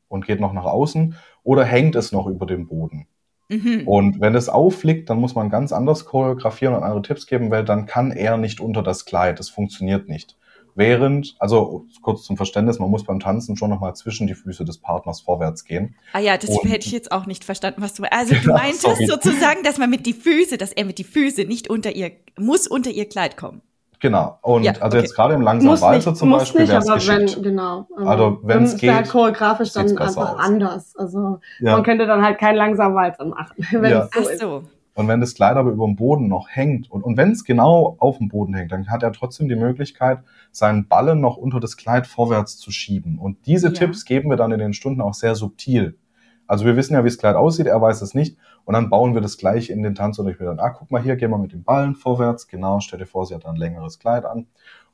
und 0.08 0.26
geht 0.26 0.40
noch 0.40 0.52
nach 0.52 0.64
außen 0.64 1.16
oder 1.42 1.64
hängt 1.64 1.96
es 1.96 2.12
noch 2.12 2.26
über 2.26 2.46
dem 2.46 2.66
Boden? 2.66 3.06
Mhm. 3.48 3.82
Und 3.86 4.20
wenn 4.20 4.34
es 4.34 4.48
aufliegt, 4.48 5.08
dann 5.08 5.20
muss 5.20 5.34
man 5.34 5.50
ganz 5.50 5.72
anders 5.72 6.04
choreografieren 6.04 6.74
und 6.74 6.82
andere 6.82 7.02
Tipps 7.02 7.26
geben, 7.26 7.50
weil 7.50 7.64
dann 7.64 7.86
kann 7.86 8.10
er 8.10 8.36
nicht 8.36 8.60
unter 8.60 8.82
das 8.82 9.04
Kleid. 9.04 9.38
Das 9.38 9.48
funktioniert 9.48 10.08
nicht. 10.08 10.36
Während, 10.74 11.36
also 11.38 11.86
kurz 12.02 12.24
zum 12.24 12.36
Verständnis, 12.36 12.78
man 12.78 12.90
muss 12.90 13.04
beim 13.04 13.18
Tanzen 13.18 13.56
schon 13.56 13.70
nochmal 13.70 13.96
zwischen 13.96 14.26
die 14.26 14.34
Füße 14.34 14.62
des 14.64 14.76
Partners 14.76 15.22
vorwärts 15.22 15.64
gehen. 15.64 15.94
Ah 16.12 16.18
ja, 16.18 16.36
das 16.36 16.50
und, 16.50 16.68
hätte 16.68 16.86
ich 16.86 16.92
jetzt 16.92 17.12
auch 17.12 17.24
nicht 17.24 17.44
verstanden, 17.44 17.80
was 17.80 17.94
du 17.94 18.02
Also 18.12 18.34
du 18.34 18.48
meintest 18.52 19.06
sozusagen, 19.06 19.62
dass 19.62 19.78
man 19.78 19.88
mit 19.88 20.04
die 20.04 20.12
Füße, 20.12 20.58
dass 20.58 20.72
er 20.72 20.84
mit 20.84 20.98
die 20.98 21.04
Füße 21.04 21.44
nicht 21.44 21.70
unter 21.70 21.96
ihr, 21.96 22.12
muss 22.38 22.66
unter 22.66 22.90
ihr 22.90 23.08
Kleid 23.08 23.38
kommen. 23.38 23.62
Genau. 24.06 24.38
Und 24.42 24.62
ja, 24.62 24.72
also 24.74 24.84
okay. 24.84 24.98
jetzt 24.98 25.16
gerade 25.16 25.34
im 25.34 25.40
langsamen 25.40 25.80
Walzer 25.80 26.14
zum 26.14 26.28
muss 26.28 26.42
Beispiel 26.42 26.68
wäre 26.68 26.78
es 26.78 26.86
geschickt. 26.86 27.36
Wenn, 27.36 27.42
genau. 27.42 27.88
Also, 27.96 28.08
also 28.08 28.40
wenn 28.44 28.62
es 28.62 28.76
geht, 28.76 28.94
halt 28.94 29.08
choreografisch 29.08 29.72
dann 29.72 29.98
einfach 29.98 30.34
aus. 30.34 30.38
anders. 30.38 30.94
Also 30.96 31.40
ja. 31.58 31.72
man 31.72 31.82
könnte 31.82 32.06
dann 32.06 32.22
halt 32.22 32.38
keinen 32.38 32.54
langsamen 32.54 32.94
Walzer 32.94 33.24
machen, 33.24 33.56
wenn 33.72 33.90
ja. 33.90 34.04
so, 34.04 34.20
Ach 34.20 34.38
so. 34.38 34.62
Und 34.94 35.08
wenn 35.08 35.20
das 35.20 35.34
Kleid 35.34 35.56
aber 35.56 35.72
über 35.72 35.84
dem 35.86 35.96
Boden 35.96 36.28
noch 36.28 36.46
hängt 36.48 36.88
und, 36.88 37.02
und 37.02 37.16
wenn 37.16 37.32
es 37.32 37.44
genau 37.44 37.96
auf 37.98 38.18
dem 38.18 38.28
Boden 38.28 38.54
hängt, 38.54 38.70
dann 38.70 38.88
hat 38.88 39.02
er 39.02 39.12
trotzdem 39.12 39.48
die 39.48 39.56
Möglichkeit, 39.56 40.20
seinen 40.52 40.86
Ballen 40.86 41.20
noch 41.20 41.36
unter 41.36 41.58
das 41.58 41.76
Kleid 41.76 42.06
vorwärts 42.06 42.56
zu 42.58 42.70
schieben. 42.70 43.18
Und 43.18 43.44
diese 43.46 43.66
ja. 43.68 43.72
Tipps 43.72 44.04
geben 44.04 44.30
wir 44.30 44.36
dann 44.36 44.52
in 44.52 44.60
den 44.60 44.72
Stunden 44.72 45.00
auch 45.00 45.14
sehr 45.14 45.34
subtil. 45.34 45.98
Also 46.46 46.64
wir 46.64 46.76
wissen 46.76 46.94
ja, 46.94 47.04
wie 47.04 47.08
das 47.08 47.18
Kleid 47.18 47.36
aussieht, 47.36 47.66
er 47.66 47.80
weiß 47.80 48.02
es 48.02 48.14
nicht. 48.14 48.38
Und 48.64 48.74
dann 48.74 48.90
bauen 48.90 49.14
wir 49.14 49.20
das 49.20 49.38
gleich 49.38 49.70
in 49.70 49.82
den 49.82 49.94
Tanzunterricht 49.94 50.40
wieder. 50.40 50.56
Ah, 50.58 50.70
guck 50.70 50.90
mal 50.90 51.02
hier, 51.02 51.16
gehen 51.16 51.30
wir 51.30 51.38
mit 51.38 51.52
den 51.52 51.64
Ballen 51.64 51.94
vorwärts. 51.94 52.48
Genau, 52.48 52.80
stell 52.80 52.98
dir 52.98 53.06
vor, 53.06 53.26
sie 53.26 53.34
hat 53.34 53.46
ein 53.46 53.56
längeres 53.56 53.98
Kleid 53.98 54.24
an. 54.24 54.46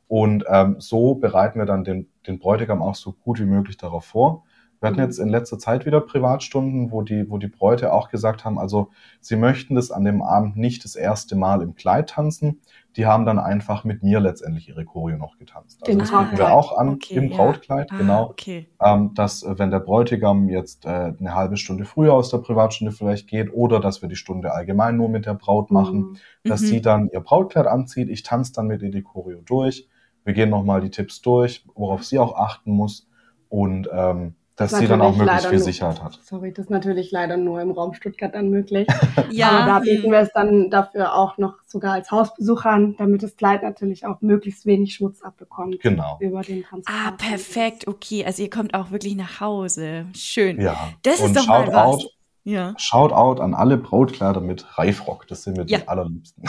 Und 0.09 0.45
ähm, 0.49 0.77
so 0.79 1.15
bereiten 1.15 1.59
wir 1.59 1.67
dann 1.67 1.85
den, 1.85 2.09
den 2.27 2.39
Bräutigam 2.39 2.83
auch 2.83 2.95
so 2.95 3.13
gut 3.13 3.41
wie 3.41 3.47
möglich 3.47 3.79
darauf 3.79 4.05
vor. 4.05 4.45
Wir 4.83 4.89
hatten 4.89 4.99
mhm. 4.99 5.07
jetzt 5.07 5.19
in 5.19 5.29
letzter 5.29 5.59
Zeit 5.59 5.87
wieder 5.87 6.01
Privatstunden, 6.01 6.91
wo 6.91 7.03
die, 7.03 7.31
wo 7.31 7.39
die 7.39 7.47
Bräute 7.47 7.93
auch 7.93 8.11
gesagt 8.11 8.45
haben, 8.45 8.59
also 8.59 8.89
sie 9.21 9.37
möchten 9.37 9.77
das 9.77 9.93
an 9.93 10.05
dem 10.05 10.23
Abend 10.23 10.57
nicht 10.57 10.85
das 10.85 10.97
erste 10.97 11.37
Mal 11.37 11.63
im 11.63 11.77
Kleid 11.77 12.11
tanzen. 12.11 12.61
Die 12.97 13.07
haben 13.07 13.25
dann 13.25 13.39
einfach 13.39 13.85
mit 13.85 14.03
mir 14.03 14.21
letztendlich 14.21 14.69
ihre 14.69 14.85
Choreo 14.85 15.17
noch 15.17 15.39
getanzt. 15.39 15.83
Also 15.87 15.99
das 15.99 16.11
bieten 16.11 16.37
wir 16.37 16.53
auch 16.53 16.77
an 16.77 16.91
okay, 16.91 17.15
im 17.15 17.31
Brautkleid, 17.31 17.91
ja. 17.91 17.97
genau. 17.97 18.27
Ah, 18.27 18.31
okay. 18.31 18.69
ähm, 18.83 19.15
dass, 19.15 19.43
äh, 19.43 19.59
wenn 19.59 19.71
der 19.71 19.81
Bräutigam 19.81 20.49
jetzt 20.49 20.85
äh, 20.85 21.15
eine 21.19 21.35
halbe 21.35 21.57
Stunde 21.57 21.85
früher 21.85 22.13
aus 22.13 22.31
der 22.31 22.39
Privatstunde 22.39 22.93
vielleicht 22.93 23.29
geht 23.29 23.53
oder 23.53 23.81
dass 23.81 24.03
wir 24.03 24.09
die 24.09 24.17
Stunde 24.17 24.53
allgemein 24.53 24.97
nur 24.97 25.09
mit 25.09 25.27
der 25.27 25.35
Braut 25.35 25.71
machen, 25.71 25.99
mhm. 25.99 26.17
dass 26.45 26.61
mhm. 26.61 26.67
sie 26.67 26.81
dann 26.83 27.09
ihr 27.09 27.21
Brautkleid 27.21 27.67
anzieht. 27.67 28.11
Ich 28.11 28.23
tanze 28.23 28.53
dann 28.53 28.67
mit 28.67 28.83
ihr 28.83 28.91
die 28.91 29.03
Choreo 29.03 29.41
durch. 29.41 29.89
Wir 30.25 30.35
gehen 30.35 30.51
nochmal 30.51 30.81
die 30.81 30.91
Tipps 30.91 31.21
durch, 31.23 31.65
worauf 31.75 32.05
sie 32.05 32.19
auch 32.19 32.37
achten 32.37 32.73
muss. 32.73 33.09
Und 33.49 33.89
ähm, 33.93 34.35
dass 34.71 34.79
sie 34.79 34.87
dann 34.87 35.01
auch 35.01 35.17
möglichst 35.17 35.47
viel 35.47 35.59
Sicherheit 35.59 36.03
hat. 36.03 36.19
Sorry, 36.23 36.53
das 36.53 36.67
ist 36.67 36.71
natürlich 36.71 37.11
leider 37.11 37.37
nur 37.37 37.61
im 37.61 37.71
Raum 37.71 37.95
Stuttgart 37.95 38.35
dann 38.35 38.51
möglich. 38.51 38.87
ja. 39.31 39.51
Aber 39.51 39.67
da 39.67 39.79
bieten 39.81 40.11
wir 40.11 40.21
es 40.21 40.33
dann 40.33 40.71
dafür 40.71 41.15
auch 41.15 41.39
noch 41.39 41.55
sogar 41.67 41.95
als 41.95 42.11
Hausbesuch 42.11 42.65
an, 42.65 42.95
damit 42.99 43.23
das 43.23 43.37
Kleid 43.37 43.63
natürlich 43.63 44.07
auch 44.07 44.21
möglichst 44.21 44.67
wenig 44.67 44.95
Schmutz 44.95 45.23
abbekommt. 45.23 45.81
Genau. 45.81 46.19
Über 46.21 46.43
den 46.43 46.63
Transport. 46.63 46.97
Ah, 46.97 47.13
perfekt. 47.13 47.87
Okay, 47.89 48.25
also 48.25 48.43
ihr 48.43 48.51
kommt 48.51 48.75
auch 48.75 48.91
wirklich 48.91 49.17
nach 49.17 49.41
Hause. 49.41 50.07
Schön. 50.15 50.61
Ja. 50.61 50.91
Das 51.03 51.21
ist 51.21 51.37
doch 51.37 51.47
mal 51.47 51.67
was. 51.69 51.75
Out, 51.75 52.11
ja. 52.45 52.75
Shoutout 52.77 53.41
an 53.41 53.55
alle 53.55 53.77
Brautkleider 53.77 54.41
mit 54.41 54.79
Reifrock. 54.79 55.27
Das 55.29 55.45
sind 55.45 55.57
mir 55.57 55.65
ja. 55.67 55.79
die 55.79 55.89
allerliebsten. 55.89 56.45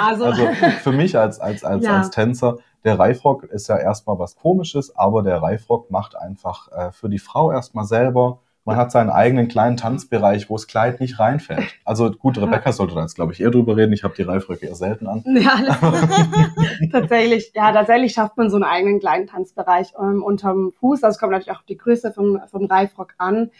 also, 0.00 0.24
also 0.24 0.46
für 0.82 0.92
mich 0.92 1.18
als, 1.18 1.40
als, 1.40 1.64
als, 1.64 1.84
ja. 1.84 1.98
als 1.98 2.10
Tänzer, 2.10 2.58
der 2.84 2.98
Reifrock 2.98 3.44
ist 3.44 3.68
ja 3.68 3.76
erstmal 3.76 4.18
was 4.18 4.36
Komisches, 4.36 4.96
aber 4.96 5.22
der 5.22 5.42
Reifrock 5.42 5.90
macht 5.90 6.16
einfach 6.16 6.70
äh, 6.70 6.92
für 6.92 7.08
die 7.08 7.18
Frau 7.18 7.50
erstmal 7.50 7.84
selber 7.84 8.40
man 8.66 8.76
hat 8.76 8.90
seinen 8.90 9.10
eigenen 9.10 9.46
kleinen 9.46 9.76
Tanzbereich, 9.76 10.50
wo 10.50 10.56
das 10.56 10.66
Kleid 10.66 10.98
nicht 10.98 11.20
reinfällt. 11.20 11.76
Also 11.84 12.10
gut, 12.10 12.36
Rebecca 12.36 12.72
sollte 12.72 12.96
da 12.96 13.02
jetzt, 13.02 13.14
glaube 13.14 13.32
ich, 13.32 13.40
eher 13.40 13.52
drüber 13.52 13.76
reden. 13.76 13.92
Ich 13.92 14.02
habe 14.02 14.14
die 14.16 14.22
Reifröcke 14.22 14.66
eher 14.66 14.74
selten 14.74 15.06
an. 15.06 15.24
Ja, 15.36 15.78
tatsächlich, 16.92 17.52
ja, 17.54 17.70
tatsächlich 17.70 18.12
schafft 18.12 18.36
man 18.36 18.50
so 18.50 18.56
einen 18.56 18.64
eigenen 18.64 18.98
kleinen 18.98 19.28
Tanzbereich 19.28 19.92
ähm, 20.00 20.22
unterm 20.22 20.72
Fuß. 20.80 21.00
Das 21.00 21.18
kommt 21.18 21.30
natürlich 21.30 21.52
auch 21.52 21.60
auf 21.60 21.66
die 21.66 21.76
Größe 21.76 22.12
vom, 22.12 22.40
vom 22.50 22.64
Reifrock 22.64 23.14
an. 23.18 23.50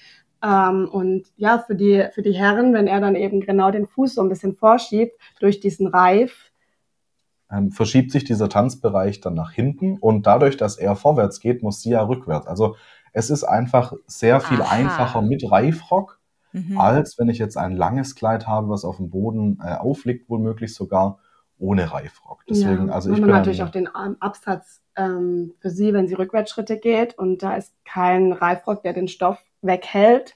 Ähm, 0.43 0.89
und 0.91 1.27
ja, 1.37 1.59
für 1.59 1.75
die, 1.75 2.07
für 2.13 2.23
die 2.23 2.35
Herren, 2.35 2.75
wenn 2.75 2.87
er 2.87 3.01
dann 3.01 3.17
eben 3.17 3.41
genau 3.41 3.71
den 3.71 3.87
Fuß 3.87 4.15
so 4.15 4.23
ein 4.23 4.29
bisschen 4.29 4.55
vorschiebt 4.55 5.19
durch 5.41 5.61
diesen 5.61 5.87
Reif, 5.87 6.53
ähm, 7.51 7.71
verschiebt 7.71 8.11
sich 8.11 8.25
dieser 8.25 8.49
Tanzbereich 8.49 9.21
dann 9.21 9.35
nach 9.35 9.53
hinten 9.53 9.99
und 9.99 10.27
dadurch, 10.27 10.57
dass 10.57 10.79
er 10.79 10.97
vorwärts 10.97 11.41
geht, 11.41 11.63
muss 11.63 11.81
sie 11.81 11.91
ja 11.91 12.03
rückwärts. 12.03 12.47
Also 12.47 12.77
es 13.13 13.31
ist 13.31 13.45
einfach 13.45 13.93
sehr 14.07 14.41
viel 14.41 14.61
Aha. 14.61 14.73
einfacher 14.73 15.23
mit 15.23 15.51
Reifrock, 15.51 16.21
mhm. 16.53 16.79
als 16.79 17.19
wenn 17.19 17.29
ich 17.29 17.39
jetzt 17.39 17.57
ein 17.57 17.73
langes 17.73 18.15
Kleid 18.15 18.47
habe, 18.47 18.69
was 18.69 18.85
auf 18.85 18.97
dem 18.97 19.11
Boden 19.11 19.59
äh, 19.65 19.75
aufliegt, 19.75 20.29
womöglich 20.29 20.75
sogar 20.75 21.19
ohne 21.59 21.91
Reifrock. 21.91 22.45
Deswegen, 22.49 22.89
ja, 22.89 22.95
also 22.95 23.11
ich 23.11 23.21
bin 23.21 23.31
natürlich 23.31 23.63
auch 23.63 23.71
den 23.71 23.89
Absatz 23.89 24.83
ähm, 24.97 25.55
für 25.61 25.71
sie, 25.71 25.95
wenn 25.95 26.09
sie 26.09 26.15
Rückwärtsschritte 26.15 26.79
geht 26.79 27.19
und 27.19 27.43
da 27.43 27.57
ist 27.57 27.73
kein 27.85 28.33
Reifrock, 28.33 28.83
der 28.83 28.93
den 28.93 29.09
Stoff 29.09 29.39
weghält. 29.63 30.35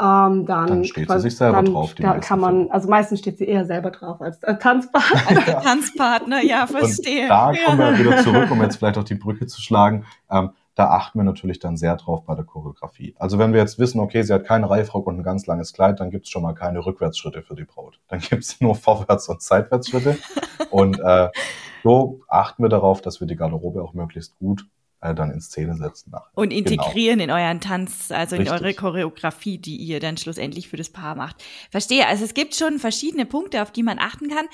Ähm, 0.00 0.46
dann, 0.46 0.66
dann 0.66 0.84
steht 0.84 1.08
sie 1.08 1.20
sich 1.20 1.36
selber 1.36 1.62
dann, 1.62 1.66
drauf. 1.66 1.94
da 1.94 2.18
kann 2.18 2.40
man, 2.40 2.70
also 2.70 2.88
meistens 2.88 3.20
steht 3.20 3.38
sie 3.38 3.44
eher 3.44 3.66
selber 3.66 3.90
drauf 3.90 4.20
als 4.20 4.42
äh, 4.42 4.56
Tanzpartner. 4.56 5.22
Als 5.28 5.44
der 5.44 5.60
Tanzpartner, 5.60 6.42
ja, 6.42 6.66
verstehe. 6.66 7.22
Und 7.22 7.28
da 7.28 7.52
kommen 7.66 7.78
wir 7.78 7.98
wieder 7.98 8.16
zurück, 8.18 8.50
um 8.50 8.62
jetzt 8.62 8.76
vielleicht 8.78 8.98
auch 8.98 9.04
die 9.04 9.14
Brücke 9.14 9.46
zu 9.46 9.60
schlagen. 9.60 10.04
Ähm, 10.30 10.50
da 10.74 10.88
achten 10.88 11.18
wir 11.18 11.24
natürlich 11.24 11.60
dann 11.60 11.76
sehr 11.76 11.94
drauf 11.96 12.24
bei 12.24 12.34
der 12.34 12.44
Choreografie. 12.44 13.14
Also 13.18 13.38
wenn 13.38 13.52
wir 13.52 13.60
jetzt 13.60 13.78
wissen, 13.78 14.00
okay, 14.00 14.22
sie 14.22 14.32
hat 14.32 14.44
keinen 14.44 14.64
Reifrock 14.64 15.06
und 15.06 15.18
ein 15.18 15.22
ganz 15.22 15.46
langes 15.46 15.72
Kleid, 15.72 16.00
dann 16.00 16.10
gibt's 16.10 16.30
schon 16.30 16.42
mal 16.42 16.54
keine 16.54 16.84
Rückwärtsschritte 16.84 17.42
für 17.42 17.54
die 17.54 17.64
Braut. 17.64 18.00
Dann 18.08 18.20
gibt's 18.20 18.60
nur 18.60 18.74
Vorwärts- 18.74 19.28
und 19.28 19.42
Seitwärtsschritte. 19.42 20.16
und 20.70 20.98
äh, 20.98 21.28
so 21.84 22.20
achten 22.26 22.64
wir 22.64 22.70
darauf, 22.70 23.02
dass 23.02 23.20
wir 23.20 23.26
die 23.26 23.36
Garderobe 23.36 23.82
auch 23.82 23.92
möglichst 23.92 24.38
gut 24.38 24.66
äh, 25.02 25.14
dann 25.14 25.30
in 25.30 25.40
Szene 25.40 25.76
setzen. 25.76 26.10
Nach. 26.12 26.28
Und 26.34 26.50
genau. 26.50 26.58
integrieren 26.58 27.18
genau. 27.18 27.36
in 27.36 27.42
euren 27.42 27.60
Tanz, 27.60 28.10
also 28.10 28.36
Richtig. 28.36 28.54
in 28.54 28.60
eure 28.60 28.74
Choreografie, 28.74 29.58
die 29.58 29.76
ihr 29.76 30.00
dann 30.00 30.16
schlussendlich 30.16 30.68
für 30.68 30.76
das 30.76 30.90
Paar 30.90 31.16
macht. 31.16 31.42
Verstehe. 31.70 32.06
Also 32.06 32.24
es 32.24 32.34
gibt 32.34 32.54
schon 32.54 32.78
verschiedene 32.78 33.26
Punkte, 33.26 33.62
auf 33.62 33.72
die 33.72 33.82
man 33.82 33.98
achten 33.98 34.28
kann. 34.28 34.46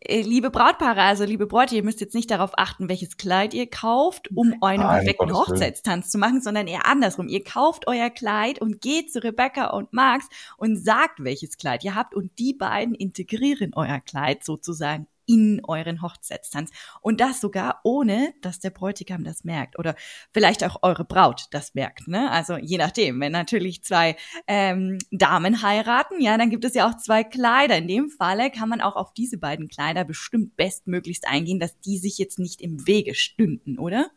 Äh, 0.00 0.22
liebe 0.22 0.50
Brautpaare, 0.50 1.02
also 1.02 1.24
liebe 1.24 1.46
Bräute, 1.46 1.76
ihr 1.76 1.84
müsst 1.84 2.00
jetzt 2.00 2.14
nicht 2.14 2.30
darauf 2.30 2.52
achten, 2.56 2.88
welches 2.88 3.18
Kleid 3.18 3.52
ihr 3.52 3.68
kauft, 3.68 4.30
um 4.34 4.54
einen 4.62 4.82
Nein, 4.82 5.04
perfekten 5.04 5.34
Hochzeitstanz 5.34 6.08
zu 6.08 6.16
machen, 6.16 6.40
sondern 6.40 6.66
eher 6.66 6.86
andersrum. 6.86 7.28
Ihr 7.28 7.44
kauft 7.44 7.86
euer 7.86 8.08
Kleid 8.08 8.60
und 8.60 8.80
geht 8.80 9.12
zu 9.12 9.22
Rebecca 9.22 9.66
und 9.66 9.92
Max 9.92 10.26
und 10.56 10.82
sagt, 10.82 11.22
welches 11.22 11.58
Kleid 11.58 11.84
ihr 11.84 11.94
habt 11.94 12.14
und 12.14 12.38
die 12.38 12.54
beiden 12.54 12.94
integrieren 12.94 13.72
euer 13.74 14.00
Kleid 14.00 14.44
sozusagen 14.44 15.06
in 15.30 15.60
euren 15.64 16.02
Hochzeitstanz. 16.02 16.72
Und 17.00 17.20
das 17.20 17.40
sogar 17.40 17.80
ohne, 17.84 18.34
dass 18.42 18.58
der 18.58 18.70
Bräutigam 18.70 19.22
das 19.22 19.44
merkt 19.44 19.78
oder 19.78 19.94
vielleicht 20.32 20.64
auch 20.64 20.82
eure 20.82 21.04
Braut 21.04 21.46
das 21.52 21.74
merkt. 21.74 22.08
Ne? 22.08 22.28
Also 22.32 22.56
je 22.56 22.78
nachdem, 22.78 23.20
wenn 23.20 23.30
natürlich 23.30 23.84
zwei 23.84 24.16
ähm, 24.48 24.98
Damen 25.12 25.62
heiraten, 25.62 26.20
ja, 26.20 26.36
dann 26.36 26.50
gibt 26.50 26.64
es 26.64 26.74
ja 26.74 26.88
auch 26.88 26.96
zwei 26.96 27.22
Kleider. 27.22 27.76
In 27.76 27.86
dem 27.86 28.10
Falle 28.10 28.50
kann 28.50 28.68
man 28.68 28.80
auch 28.80 28.96
auf 28.96 29.12
diese 29.12 29.38
beiden 29.38 29.68
Kleider 29.68 30.04
bestimmt 30.04 30.56
bestmöglichst 30.56 31.28
eingehen, 31.28 31.60
dass 31.60 31.78
die 31.78 31.98
sich 31.98 32.18
jetzt 32.18 32.40
nicht 32.40 32.60
im 32.60 32.88
Wege 32.88 33.14
stünden, 33.14 33.78
oder? 33.78 34.10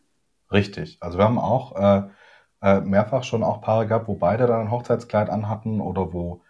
Richtig. 0.51 0.97
Also 0.99 1.20
wir 1.20 1.26
haben 1.26 1.38
auch 1.38 1.76
äh, 1.76 2.09
äh, 2.64 2.82
mehrfach 2.82 3.24
schon 3.24 3.43
auch 3.43 3.61
Paare 3.61 3.86
gehabt, 3.86 4.07
wo 4.07 4.16
beide 4.16 4.47
dann 4.47 4.61
ein 4.61 4.72
Hochzeitskleid 4.72 5.30
anhatten 5.30 5.80
oder 5.80 6.11
wo 6.11 6.41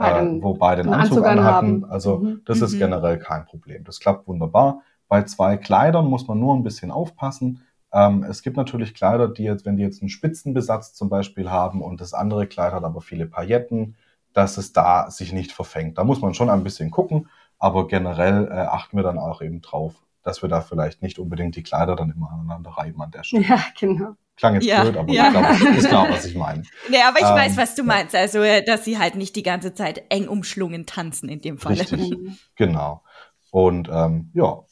äh, 0.00 0.42
wo 0.42 0.54
beide 0.54 0.82
einen 0.82 0.92
Anzug, 0.92 1.18
Anzug 1.18 1.26
anhatten. 1.26 1.84
Also 1.84 2.18
mhm. 2.18 2.42
das 2.44 2.60
ist 2.60 2.74
mhm. 2.74 2.78
generell 2.78 3.18
kein 3.18 3.44
Problem. 3.44 3.84
Das 3.84 4.00
klappt 4.00 4.26
wunderbar. 4.26 4.82
Bei 5.08 5.22
zwei 5.24 5.56
Kleidern 5.56 6.06
muss 6.06 6.28
man 6.28 6.38
nur 6.38 6.54
ein 6.54 6.62
bisschen 6.62 6.90
aufpassen. 6.90 7.62
Ähm, 7.92 8.24
es 8.24 8.42
gibt 8.42 8.56
natürlich 8.56 8.94
Kleider, 8.94 9.28
die 9.28 9.42
jetzt, 9.42 9.66
wenn 9.66 9.76
die 9.76 9.82
jetzt 9.82 10.02
einen 10.02 10.08
Spitzenbesatz 10.08 10.94
zum 10.94 11.08
Beispiel 11.08 11.50
haben 11.50 11.82
und 11.82 12.00
das 12.00 12.14
andere 12.14 12.46
Kleid 12.46 12.72
hat 12.72 12.84
aber 12.84 13.00
viele 13.00 13.26
Pailletten, 13.26 13.96
dass 14.32 14.56
es 14.58 14.72
da 14.72 15.10
sich 15.10 15.32
nicht 15.32 15.52
verfängt. 15.52 15.98
Da 15.98 16.04
muss 16.04 16.20
man 16.20 16.34
schon 16.34 16.50
ein 16.50 16.62
bisschen 16.62 16.90
gucken, 16.90 17.28
aber 17.58 17.88
generell 17.88 18.46
äh, 18.46 18.52
achten 18.52 18.96
wir 18.96 19.02
dann 19.02 19.18
auch 19.18 19.42
eben 19.42 19.60
drauf, 19.60 19.94
dass 20.22 20.42
wir 20.42 20.48
da 20.48 20.60
vielleicht 20.60 21.02
nicht 21.02 21.18
unbedingt 21.18 21.56
die 21.56 21.62
Kleider 21.62 21.96
dann 21.96 22.10
immer 22.10 22.30
aneinander 22.30 22.70
reiben 22.70 23.02
an 23.02 23.10
der 23.10 23.24
Stelle. 23.24 23.44
Ja, 23.48 23.60
genau. 23.78 24.14
Klang 24.40 24.54
jetzt 24.54 24.64
ja, 24.64 24.82
blöd, 24.82 24.96
aber 24.96 25.12
ja. 25.12 25.26
ich 25.26 25.32
glaube, 25.32 25.76
ist 25.76 25.88
klar, 25.88 26.08
was 26.10 26.24
ich 26.24 26.34
meine. 26.34 26.62
Ja, 26.90 27.08
aber 27.08 27.18
ich 27.18 27.26
ähm, 27.26 27.34
weiß, 27.34 27.56
was 27.58 27.74
du 27.74 27.84
meinst. 27.84 28.14
Also, 28.14 28.42
dass 28.66 28.84
sie 28.84 28.98
halt 28.98 29.14
nicht 29.14 29.36
die 29.36 29.42
ganze 29.42 29.74
Zeit 29.74 30.02
eng 30.08 30.28
umschlungen 30.28 30.86
tanzen 30.86 31.28
in 31.28 31.42
dem 31.42 31.58
Fall. 31.58 31.74
Richtig, 31.74 32.14
genau. 32.56 33.02
Und 33.50 33.88
ähm, 33.92 34.30
ja, 34.32 34.64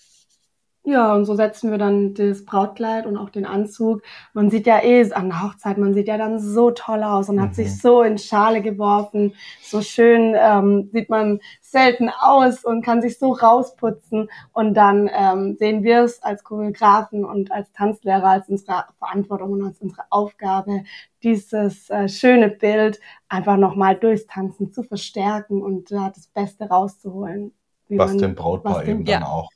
ja, 0.89 1.15
und 1.15 1.27
so 1.27 1.35
setzen 1.35 1.71
wir 1.71 1.77
dann 1.77 2.15
das 2.15 2.47
Brautkleid 2.47 3.05
und 3.05 3.19
auch 3.19 3.29
den 3.29 3.45
Anzug. 3.45 4.01
Man 4.33 4.49
sieht 4.49 4.67
ja 4.67 4.83
eh 4.83 5.13
an 5.13 5.29
der 5.29 5.43
Hochzeit, 5.43 5.77
man 5.77 5.93
sieht 5.93 6.09
ja 6.09 6.17
dann 6.17 6.41
so 6.41 6.71
toll 6.71 7.03
aus 7.03 7.29
und 7.29 7.37
mhm. 7.37 7.43
hat 7.43 7.55
sich 7.55 7.69
mhm. 7.69 7.75
so 7.83 8.03
in 8.03 8.17
Schale 8.17 8.63
geworfen. 8.63 9.35
So 9.63 9.83
schön 9.83 10.35
ähm, 10.35 10.89
sieht 10.91 11.11
man 11.11 11.41
selten 11.61 12.09
aus 12.09 12.65
und 12.65 12.83
kann 12.83 13.03
sich 13.03 13.19
so 13.19 13.33
rausputzen. 13.33 14.31
Und 14.53 14.73
dann 14.73 15.11
ähm, 15.13 15.57
sehen 15.59 15.83
wir 15.83 16.05
es 16.05 16.23
als 16.23 16.43
Choreografen 16.43 17.23
und 17.23 17.53
als 17.53 17.71
Tanzlehrer 17.73 18.25
als 18.25 18.49
unsere 18.49 18.87
Verantwortung 18.99 19.53
und 19.53 19.67
als 19.67 19.81
unsere 19.83 20.05
Aufgabe, 20.09 20.85
dieses 21.23 21.91
äh, 21.91 22.09
schöne 22.09 22.49
Bild 22.49 22.99
einfach 23.29 23.59
nochmal 23.59 23.95
durchs 23.95 24.27
Tanzen 24.27 24.73
zu 24.73 24.83
verstärken 24.83 25.61
und 25.61 25.91
da 25.91 26.09
das 26.09 26.29
Beste 26.29 26.65
rauszuholen. 26.65 27.53
Was 27.91 28.13
man, 28.13 28.19
dem 28.19 28.35
Brautpaar 28.35 28.77
was 28.77 28.85
eben 28.87 29.05
dann 29.05 29.23
ja. 29.23 29.27
auch 29.27 29.51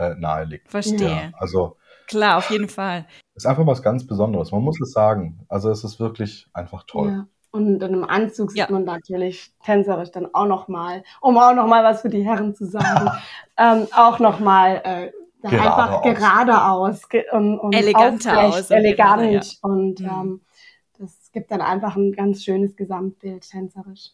äh, 0.00 0.14
nahe 0.16 0.44
liegt. 0.44 0.70
Verstehe. 0.70 1.08
Ja, 1.08 1.30
also 1.38 1.76
klar, 2.06 2.38
auf 2.38 2.50
jeden 2.50 2.68
Fall. 2.68 3.06
Ist 3.34 3.46
einfach 3.46 3.66
was 3.66 3.82
ganz 3.82 4.06
Besonderes. 4.06 4.52
Man 4.52 4.62
muss 4.62 4.80
es 4.80 4.92
sagen. 4.92 5.44
Also 5.48 5.70
es 5.70 5.84
ist 5.84 6.00
wirklich 6.00 6.46
einfach 6.52 6.84
toll. 6.86 7.10
Ja. 7.10 7.26
Und 7.52 7.82
in 7.82 7.82
einem 7.82 8.04
Anzug 8.04 8.52
sieht 8.52 8.60
ja. 8.60 8.70
man 8.70 8.84
natürlich 8.84 9.52
tänzerisch 9.64 10.12
dann 10.12 10.32
auch 10.34 10.46
noch 10.46 10.68
mal, 10.68 11.02
um 11.20 11.36
auch 11.36 11.52
noch 11.52 11.66
mal 11.66 11.82
was 11.82 12.02
für 12.02 12.08
die 12.08 12.22
Herren 12.22 12.54
zu 12.54 12.64
sagen, 12.64 13.10
ähm, 13.56 13.88
auch 13.92 14.20
noch 14.20 14.38
mal 14.38 14.80
äh, 14.84 15.10
gerade 15.42 15.62
einfach 15.62 15.90
aus. 15.90 16.02
geradeaus 16.04 17.08
ge 17.08 17.24
und, 17.32 17.58
und 17.58 17.74
eleganter 17.74 18.44
aus, 18.44 18.70
elegant 18.70 19.32
ja. 19.32 19.40
und 19.62 19.98
mhm. 19.98 20.06
ähm, 20.06 20.40
das 20.98 21.32
gibt 21.32 21.50
dann 21.50 21.60
einfach 21.60 21.96
ein 21.96 22.12
ganz 22.12 22.44
schönes 22.44 22.76
Gesamtbild 22.76 23.48
tänzerisch. 23.48 24.12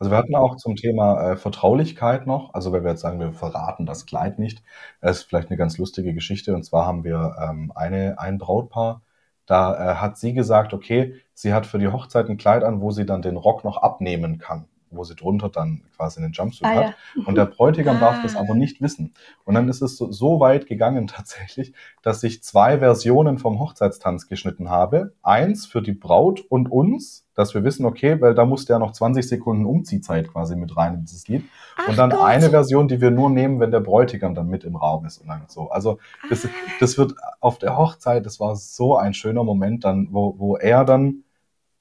Also 0.00 0.10
wir 0.12 0.18
hatten 0.18 0.34
auch 0.36 0.56
zum 0.56 0.76
Thema 0.76 1.32
äh, 1.32 1.36
Vertraulichkeit 1.36 2.26
noch, 2.26 2.54
also 2.54 2.72
wenn 2.72 2.84
wir 2.84 2.90
jetzt 2.92 3.00
sagen, 3.00 3.18
wir 3.18 3.32
verraten 3.32 3.84
das 3.86 4.06
Kleid 4.06 4.38
nicht, 4.38 4.62
das 5.00 5.18
ist 5.18 5.22
vielleicht 5.24 5.48
eine 5.50 5.56
ganz 5.56 5.76
lustige 5.78 6.14
Geschichte. 6.14 6.54
Und 6.54 6.62
zwar 6.64 6.86
haben 6.86 7.02
wir 7.04 7.36
ähm, 7.40 7.72
eine, 7.74 8.18
ein 8.18 8.38
Brautpaar, 8.38 9.02
da 9.46 9.92
äh, 9.92 9.94
hat 9.96 10.16
sie 10.18 10.34
gesagt, 10.34 10.72
okay, 10.72 11.16
sie 11.34 11.52
hat 11.52 11.66
für 11.66 11.78
die 11.78 11.88
Hochzeit 11.88 12.28
ein 12.28 12.36
Kleid 12.36 12.62
an, 12.64 12.80
wo 12.80 12.90
sie 12.92 13.06
dann 13.06 13.22
den 13.22 13.36
Rock 13.36 13.64
noch 13.64 13.78
abnehmen 13.78 14.38
kann 14.38 14.66
wo 14.90 15.04
sie 15.04 15.14
drunter 15.14 15.48
dann 15.48 15.82
quasi 15.96 16.20
einen 16.20 16.32
Jumpsuit 16.32 16.66
ah, 16.66 16.74
hat. 16.74 16.94
Ja. 17.16 17.22
Und 17.26 17.36
der 17.36 17.46
Bräutigam 17.46 17.96
ah. 17.96 18.00
darf 18.00 18.22
das 18.22 18.36
aber 18.36 18.54
nicht 18.54 18.80
wissen. 18.80 19.14
Und 19.44 19.54
dann 19.54 19.68
ist 19.68 19.82
es 19.82 19.96
so, 19.96 20.10
so, 20.10 20.40
weit 20.40 20.66
gegangen 20.66 21.06
tatsächlich, 21.08 21.72
dass 22.02 22.22
ich 22.22 22.42
zwei 22.42 22.78
Versionen 22.78 23.38
vom 23.38 23.58
Hochzeitstanz 23.58 24.28
geschnitten 24.28 24.70
habe. 24.70 25.12
Eins 25.22 25.66
für 25.66 25.82
die 25.82 25.92
Braut 25.92 26.40
und 26.48 26.70
uns, 26.70 27.26
dass 27.34 27.54
wir 27.54 27.62
wissen, 27.62 27.86
okay, 27.86 28.20
weil 28.20 28.34
da 28.34 28.44
musste 28.44 28.72
ja 28.72 28.78
noch 28.78 28.92
20 28.92 29.28
Sekunden 29.28 29.64
Umziehzeit 29.64 30.32
quasi 30.32 30.56
mit 30.56 30.76
rein 30.76 30.94
in 30.94 31.00
dieses 31.04 31.28
Lied. 31.28 31.44
Ach 31.76 31.88
und 31.88 31.96
dann 31.96 32.10
Gott. 32.10 32.24
eine 32.24 32.50
Version, 32.50 32.88
die 32.88 33.00
wir 33.00 33.10
nur 33.10 33.30
nehmen, 33.30 33.60
wenn 33.60 33.70
der 33.70 33.80
Bräutigam 33.80 34.34
dann 34.34 34.48
mit 34.48 34.64
im 34.64 34.76
Raum 34.76 35.04
ist 35.04 35.18
und 35.18 35.28
dann 35.28 35.44
so. 35.46 35.70
Also 35.70 35.98
das, 36.28 36.46
ah. 36.46 36.48
das 36.80 36.98
wird 36.98 37.14
auf 37.40 37.58
der 37.58 37.76
Hochzeit, 37.76 38.26
das 38.26 38.40
war 38.40 38.56
so 38.56 38.96
ein 38.96 39.14
schöner 39.14 39.44
Moment 39.44 39.84
dann, 39.84 40.08
wo, 40.10 40.34
wo 40.38 40.56
er 40.56 40.84
dann 40.84 41.22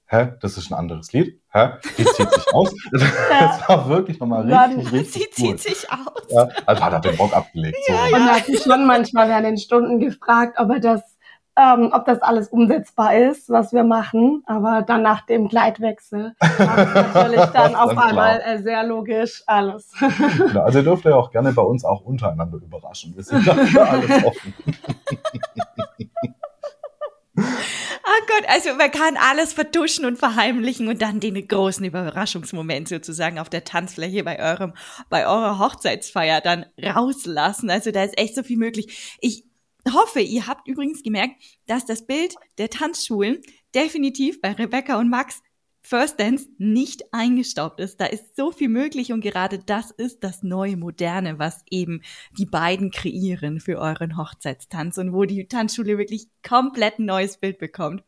hä, 0.07 0.33
das 0.41 0.57
ist 0.57 0.71
ein 0.71 0.73
anderes 0.73 1.11
Lied, 1.13 1.41
hä, 1.51 1.69
die 1.97 2.05
zieht 2.05 2.31
sich 2.31 2.53
aus. 2.53 2.73
das 2.91 3.69
war 3.69 3.89
wirklich 3.89 4.19
nochmal 4.19 4.41
richtig, 4.43 4.91
richtig 4.91 5.13
Sie 5.13 5.29
zieht 5.31 5.59
sich 5.59 5.91
aus. 5.91 6.23
Ja, 6.29 6.47
also 6.65 6.83
hat 6.83 6.93
er 6.93 6.99
den 6.99 7.17
Bock 7.17 7.35
abgelegt. 7.35 7.77
Ja, 7.87 7.95
so. 7.95 8.01
ja. 8.11 8.17
Und 8.17 8.27
er 8.27 8.35
hat 8.35 8.45
sich 8.45 8.61
schon 8.61 8.85
manchmal 8.85 9.29
während 9.29 9.45
den 9.45 9.57
Stunden 9.57 9.99
gefragt, 9.99 10.57
ob 10.59 10.69
er 10.69 10.79
das, 10.79 11.01
ähm, 11.57 11.89
ob 11.91 12.05
das 12.05 12.21
alles 12.21 12.47
umsetzbar 12.49 13.17
ist, 13.17 13.49
was 13.49 13.73
wir 13.73 13.83
machen. 13.83 14.43
Aber 14.45 14.81
dann 14.81 15.01
nach 15.01 15.25
dem 15.25 15.49
Gleitwechsel 15.49 16.35
war 16.39 16.85
natürlich 16.85 17.45
dann 17.53 17.75
auf 17.75 17.93
dann 17.93 17.99
einmal 17.99 18.41
äh, 18.45 18.61
sehr 18.61 18.83
logisch 18.83 19.43
alles. 19.45 19.91
Genau, 20.37 20.61
also 20.61 20.79
ihr 20.79 20.85
dürft 20.85 21.05
ja 21.05 21.15
auch 21.15 21.31
gerne 21.31 21.51
bei 21.51 21.61
uns 21.61 21.83
auch 21.83 22.01
untereinander 22.01 22.57
überraschen. 22.57 23.15
Wir 23.15 23.23
sind 23.23 23.45
dafür 23.45 23.89
alles 23.89 24.23
offen. 24.23 24.53
Gott, 28.27 28.45
also 28.47 28.73
man 28.75 28.91
kann 28.91 29.17
alles 29.17 29.53
vertuschen 29.53 30.05
und 30.05 30.17
verheimlichen 30.17 30.87
und 30.87 31.01
dann 31.01 31.19
den 31.19 31.47
großen 31.47 31.85
Überraschungsmoment 31.85 32.87
sozusagen 32.87 33.39
auf 33.39 33.49
der 33.49 33.63
Tanzfläche 33.63 34.23
bei 34.23 34.39
eurem, 34.39 34.73
bei 35.09 35.27
eurer 35.27 35.59
Hochzeitsfeier 35.59 36.41
dann 36.41 36.65
rauslassen. 36.81 37.69
Also 37.69 37.91
da 37.91 38.03
ist 38.03 38.17
echt 38.17 38.35
so 38.35 38.43
viel 38.43 38.57
möglich. 38.57 39.17
Ich 39.19 39.45
hoffe, 39.93 40.19
ihr 40.19 40.47
habt 40.47 40.67
übrigens 40.67 41.03
gemerkt, 41.03 41.35
dass 41.67 41.85
das 41.85 42.05
Bild 42.05 42.35
der 42.57 42.69
Tanzschulen 42.69 43.41
definitiv 43.75 44.41
bei 44.41 44.53
Rebecca 44.53 44.97
und 44.99 45.09
Max 45.09 45.41
First 45.87 46.19
Dance 46.19 46.49
nicht 46.57 47.13
eingestaubt 47.13 47.79
ist. 47.79 48.01
Da 48.01 48.07
ist 48.07 48.35
so 48.35 48.51
viel 48.51 48.67
möglich 48.67 49.13
und 49.13 49.21
gerade 49.21 49.57
das 49.57 49.91
ist 49.91 50.21
das 50.21 50.43
neue 50.43 50.75
Moderne, 50.75 51.39
was 51.39 51.63
eben 51.69 52.01
die 52.37 52.45
beiden 52.45 52.91
kreieren 52.91 53.61
für 53.61 53.79
euren 53.79 54.17
Hochzeitstanz 54.17 54.97
und 54.97 55.13
wo 55.13 55.23
die 55.23 55.47
Tanzschule 55.47 55.97
wirklich 55.97 56.27
komplett 56.45 56.99
ein 56.99 57.05
neues 57.05 57.37
Bild 57.37 57.57
bekommt. 57.57 58.03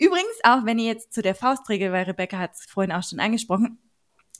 Übrigens, 0.00 0.34
auch 0.42 0.64
wenn 0.64 0.80
ihr 0.80 0.86
jetzt 0.86 1.12
zu 1.12 1.22
der 1.22 1.36
Faustregel, 1.36 1.92
weil 1.92 2.06
Rebecca 2.06 2.38
hat 2.38 2.54
es 2.54 2.66
vorhin 2.66 2.90
auch 2.90 3.04
schon 3.04 3.20
angesprochen, 3.20 3.78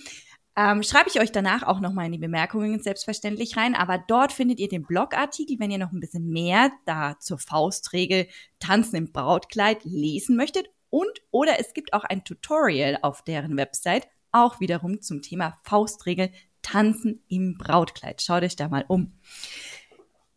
ähm, 0.58 0.82
schreibe 0.82 1.08
ich 1.08 1.20
euch 1.20 1.30
danach 1.30 1.62
auch 1.62 1.78
nochmal 1.78 2.06
in 2.06 2.12
die 2.12 2.18
Bemerkungen 2.18 2.82
selbstverständlich 2.82 3.56
rein. 3.56 3.76
Aber 3.76 3.96
dort 3.96 4.32
findet 4.32 4.58
ihr 4.58 4.68
den 4.68 4.82
Blogartikel, 4.82 5.60
wenn 5.60 5.70
ihr 5.70 5.78
noch 5.78 5.92
ein 5.92 6.00
bisschen 6.00 6.28
mehr 6.30 6.72
da 6.84 7.16
zur 7.20 7.38
Faustregel 7.38 8.26
Tanzen 8.58 8.96
im 8.96 9.12
Brautkleid 9.12 9.84
lesen 9.84 10.34
möchtet. 10.36 10.68
Und 10.90 11.22
oder 11.30 11.60
es 11.60 11.74
gibt 11.74 11.92
auch 11.92 12.02
ein 12.02 12.24
Tutorial 12.24 12.98
auf 13.02 13.22
deren 13.22 13.56
Website, 13.56 14.08
auch 14.32 14.58
wiederum 14.58 15.00
zum 15.00 15.22
Thema 15.22 15.60
Faustregel 15.62 16.32
Tanzen 16.60 17.22
im 17.28 17.56
Brautkleid. 17.56 18.20
Schaut 18.20 18.42
euch 18.42 18.56
da 18.56 18.68
mal 18.68 18.84
um. 18.88 19.12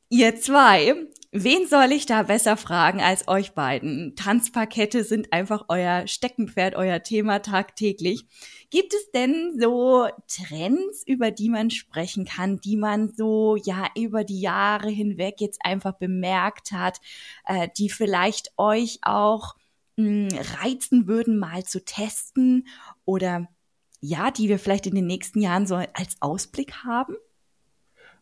Ihr 0.10 0.36
zwei, 0.36 1.08
wen 1.32 1.68
soll 1.68 1.92
ich 1.92 2.06
da 2.06 2.24
besser 2.24 2.58
fragen 2.58 3.02
als 3.02 3.28
euch 3.28 3.54
beiden? 3.54 4.16
Tanzparkette 4.16 5.04
sind 5.04 5.32
einfach 5.32 5.66
euer 5.70 6.08
Steckenpferd, 6.08 6.76
euer 6.76 7.04
Thema 7.04 7.40
tagtäglich. 7.40 8.26
Gibt 8.70 8.94
es 8.94 9.12
denn 9.12 9.58
so 9.60 10.08
Trends, 10.28 11.04
über 11.06 11.32
die 11.32 11.50
man 11.50 11.70
sprechen 11.70 12.26
kann, 12.26 12.60
die 12.60 12.78
man 12.78 13.14
so 13.16 13.56
ja 13.56 13.88
über 13.96 14.24
die 14.24 14.42
Jahre 14.42 14.90
hinweg 14.90 15.36
jetzt 15.40 15.60
einfach 15.64 15.94
bemerkt 15.94 16.72
hat, 16.72 17.00
äh, 17.46 17.70
die 17.78 17.90
vielleicht 17.90 18.52
euch 18.58 19.00
auch 19.02 19.56
mh, 19.96 20.30
hm, 20.32 20.40
reizen 20.62 21.08
würden, 21.08 21.40
mal 21.40 21.64
zu 21.64 21.84
testen 21.84 22.68
oder 23.06 23.48
ja, 24.02 24.32
die 24.32 24.50
wir 24.50 24.60
vielleicht 24.60 24.88
in 24.88 24.96
den 24.96 25.06
nächsten 25.06 25.40
Jahren 25.42 25.68
so 25.68 25.76
als 25.76 26.18
Ausblick 26.20 26.84
haben? 26.84 27.16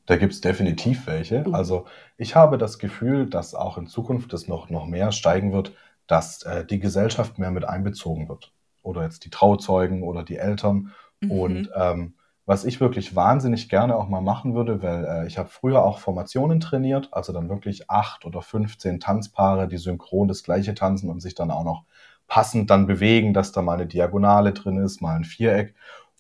Da 0.05 0.16
gibt 0.18 0.34
es 0.34 0.41
definitiv 0.41 1.05
welche. 1.05 1.47
Mhm. 1.47 1.55
Also 1.55 1.86
ich 2.20 2.36
habe 2.36 2.57
das 2.57 2.80
Gefühl, 2.80 3.28
dass 3.28 3.55
auch 3.55 3.78
in 3.78 3.88
Zukunft 3.88 4.34
es 4.34 4.49
noch, 4.49 4.70
noch 4.70 4.86
mehr 4.86 5.13
steigen 5.13 5.53
wird, 5.53 5.74
dass 6.05 6.43
äh, 6.43 6.65
die 6.65 6.80
Gesellschaft 6.80 7.39
mehr 7.39 7.49
mit 7.49 7.63
einbezogen 7.63 8.28
wird. 8.28 8.51
Oder 8.84 9.03
jetzt 9.03 9.24
die 9.24 9.30
Trauzeugen 9.30 10.03
oder 10.03 10.24
die 10.24 10.36
Eltern. 10.36 10.91
Mhm. 11.22 11.32
Und 11.32 11.70
ähm, 11.76 12.13
was 12.45 12.65
ich 12.65 12.82
wirklich 12.82 13.15
wahnsinnig 13.15 13.70
gerne 13.70 13.95
auch 13.95 14.09
mal 14.09 14.20
machen 14.20 14.53
würde, 14.53 14.84
weil 14.84 15.05
äh, 15.05 15.28
ich 15.28 15.38
habe 15.38 15.47
früher 15.47 15.82
auch 15.86 15.99
Formationen 15.99 16.59
trainiert, 16.59 17.07
also 17.13 17.32
dann 17.32 17.47
wirklich 17.47 17.89
acht 17.89 18.26
oder 18.26 18.41
15 18.41 18.99
Tanzpaare, 18.99 19.70
die 19.70 19.78
synchron 19.78 20.28
das 20.28 20.43
gleiche 20.43 20.74
tanzen 20.74 21.09
und 21.09 21.22
sich 21.22 21.36
dann 21.36 21.51
auch 21.51 21.63
noch 21.63 21.86
passend 22.28 22.70
dann 22.70 22.86
bewegen, 22.86 23.34
dass 23.34 23.53
da 23.53 23.61
mal 23.61 23.76
eine 23.76 23.88
Diagonale 23.88 24.51
drin 24.51 24.78
ist, 24.78 25.01
mal 25.01 25.15
ein 25.15 25.24
Viereck. 25.24 25.74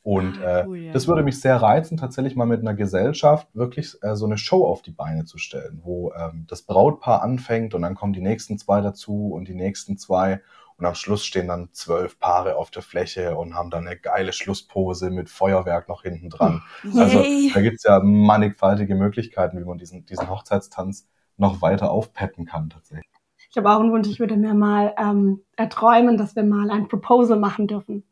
Und 0.09 0.41
ah, 0.41 0.63
cool, 0.65 0.77
äh, 0.77 0.85
ja. 0.87 0.91
das 0.91 1.07
würde 1.07 1.21
mich 1.21 1.39
sehr 1.39 1.57
reizen, 1.57 1.95
tatsächlich 1.95 2.35
mal 2.35 2.47
mit 2.47 2.61
einer 2.61 2.73
Gesellschaft 2.73 3.47
wirklich 3.53 3.95
äh, 4.01 4.15
so 4.15 4.25
eine 4.25 4.39
Show 4.39 4.65
auf 4.65 4.81
die 4.81 4.89
Beine 4.89 5.25
zu 5.25 5.37
stellen, 5.37 5.81
wo 5.83 6.11
ähm, 6.13 6.47
das 6.49 6.63
Brautpaar 6.63 7.21
anfängt 7.21 7.75
und 7.75 7.83
dann 7.83 7.93
kommen 7.93 8.13
die 8.13 8.21
nächsten 8.21 8.57
zwei 8.57 8.81
dazu 8.81 9.29
und 9.31 9.47
die 9.47 9.53
nächsten 9.53 9.99
zwei. 9.99 10.41
Und 10.77 10.87
am 10.87 10.95
Schluss 10.95 11.23
stehen 11.23 11.47
dann 11.47 11.69
zwölf 11.73 12.17
Paare 12.17 12.55
auf 12.55 12.71
der 12.71 12.81
Fläche 12.81 13.37
und 13.37 13.53
haben 13.53 13.69
dann 13.69 13.85
eine 13.85 13.97
geile 13.97 14.33
Schlusspose 14.33 15.11
mit 15.11 15.29
Feuerwerk 15.29 15.87
noch 15.87 16.01
hinten 16.01 16.31
dran. 16.31 16.63
Yay. 16.83 17.01
Also 17.03 17.23
da 17.53 17.61
gibt's 17.61 17.83
ja 17.83 17.99
mannigfaltige 17.99 18.95
Möglichkeiten, 18.95 19.59
wie 19.59 19.65
man 19.65 19.77
diesen, 19.77 20.07
diesen 20.07 20.27
Hochzeitstanz 20.27 21.07
noch 21.37 21.61
weiter 21.61 21.91
aufpeppen 21.91 22.47
kann 22.47 22.71
tatsächlich. 22.71 23.05
Ich 23.51 23.57
habe 23.57 23.69
auch 23.69 23.79
einen 23.79 23.91
Wunsch, 23.91 24.07
ich 24.07 24.19
würde 24.19 24.37
mir 24.37 24.55
mal 24.55 24.95
ähm, 24.97 25.43
erträumen, 25.55 26.17
dass 26.17 26.35
wir 26.35 26.43
mal 26.43 26.71
ein 26.71 26.87
Proposal 26.87 27.37
machen 27.37 27.67
dürfen. 27.67 28.05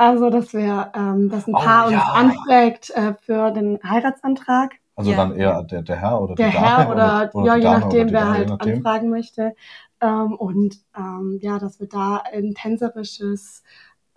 Also, 0.00 0.30
dass 0.30 0.54
wir, 0.54 0.90
ähm, 0.94 1.28
dass 1.28 1.46
ein 1.46 1.54
oh, 1.54 1.58
Paar 1.58 1.90
ja. 1.90 1.98
uns 1.98 2.08
anfragt 2.14 2.88
äh, 2.94 3.12
für 3.20 3.50
den 3.50 3.78
Heiratsantrag. 3.84 4.76
Also 4.96 5.10
ja. 5.10 5.16
dann 5.18 5.36
eher 5.36 5.62
der, 5.62 5.82
der 5.82 5.96
Herr 5.96 6.22
oder 6.22 6.34
der 6.36 6.48
die 6.48 6.54
Dame? 6.54 6.66
Der 6.66 6.76
Herr 6.78 6.90
oder, 6.90 7.30
oder, 7.34 7.34
oder 7.34 7.46
ja, 7.46 7.56
je 7.56 7.80
nachdem, 7.80 8.10
wer 8.10 8.30
halt 8.30 8.50
anfragen 8.50 9.10
möchte. 9.10 9.54
Ähm, 10.00 10.32
und 10.36 10.76
ähm, 10.96 11.38
ja, 11.42 11.58
dass 11.58 11.80
wir 11.80 11.86
da 11.86 12.22
ein 12.32 12.54
tänzerisches 12.54 13.62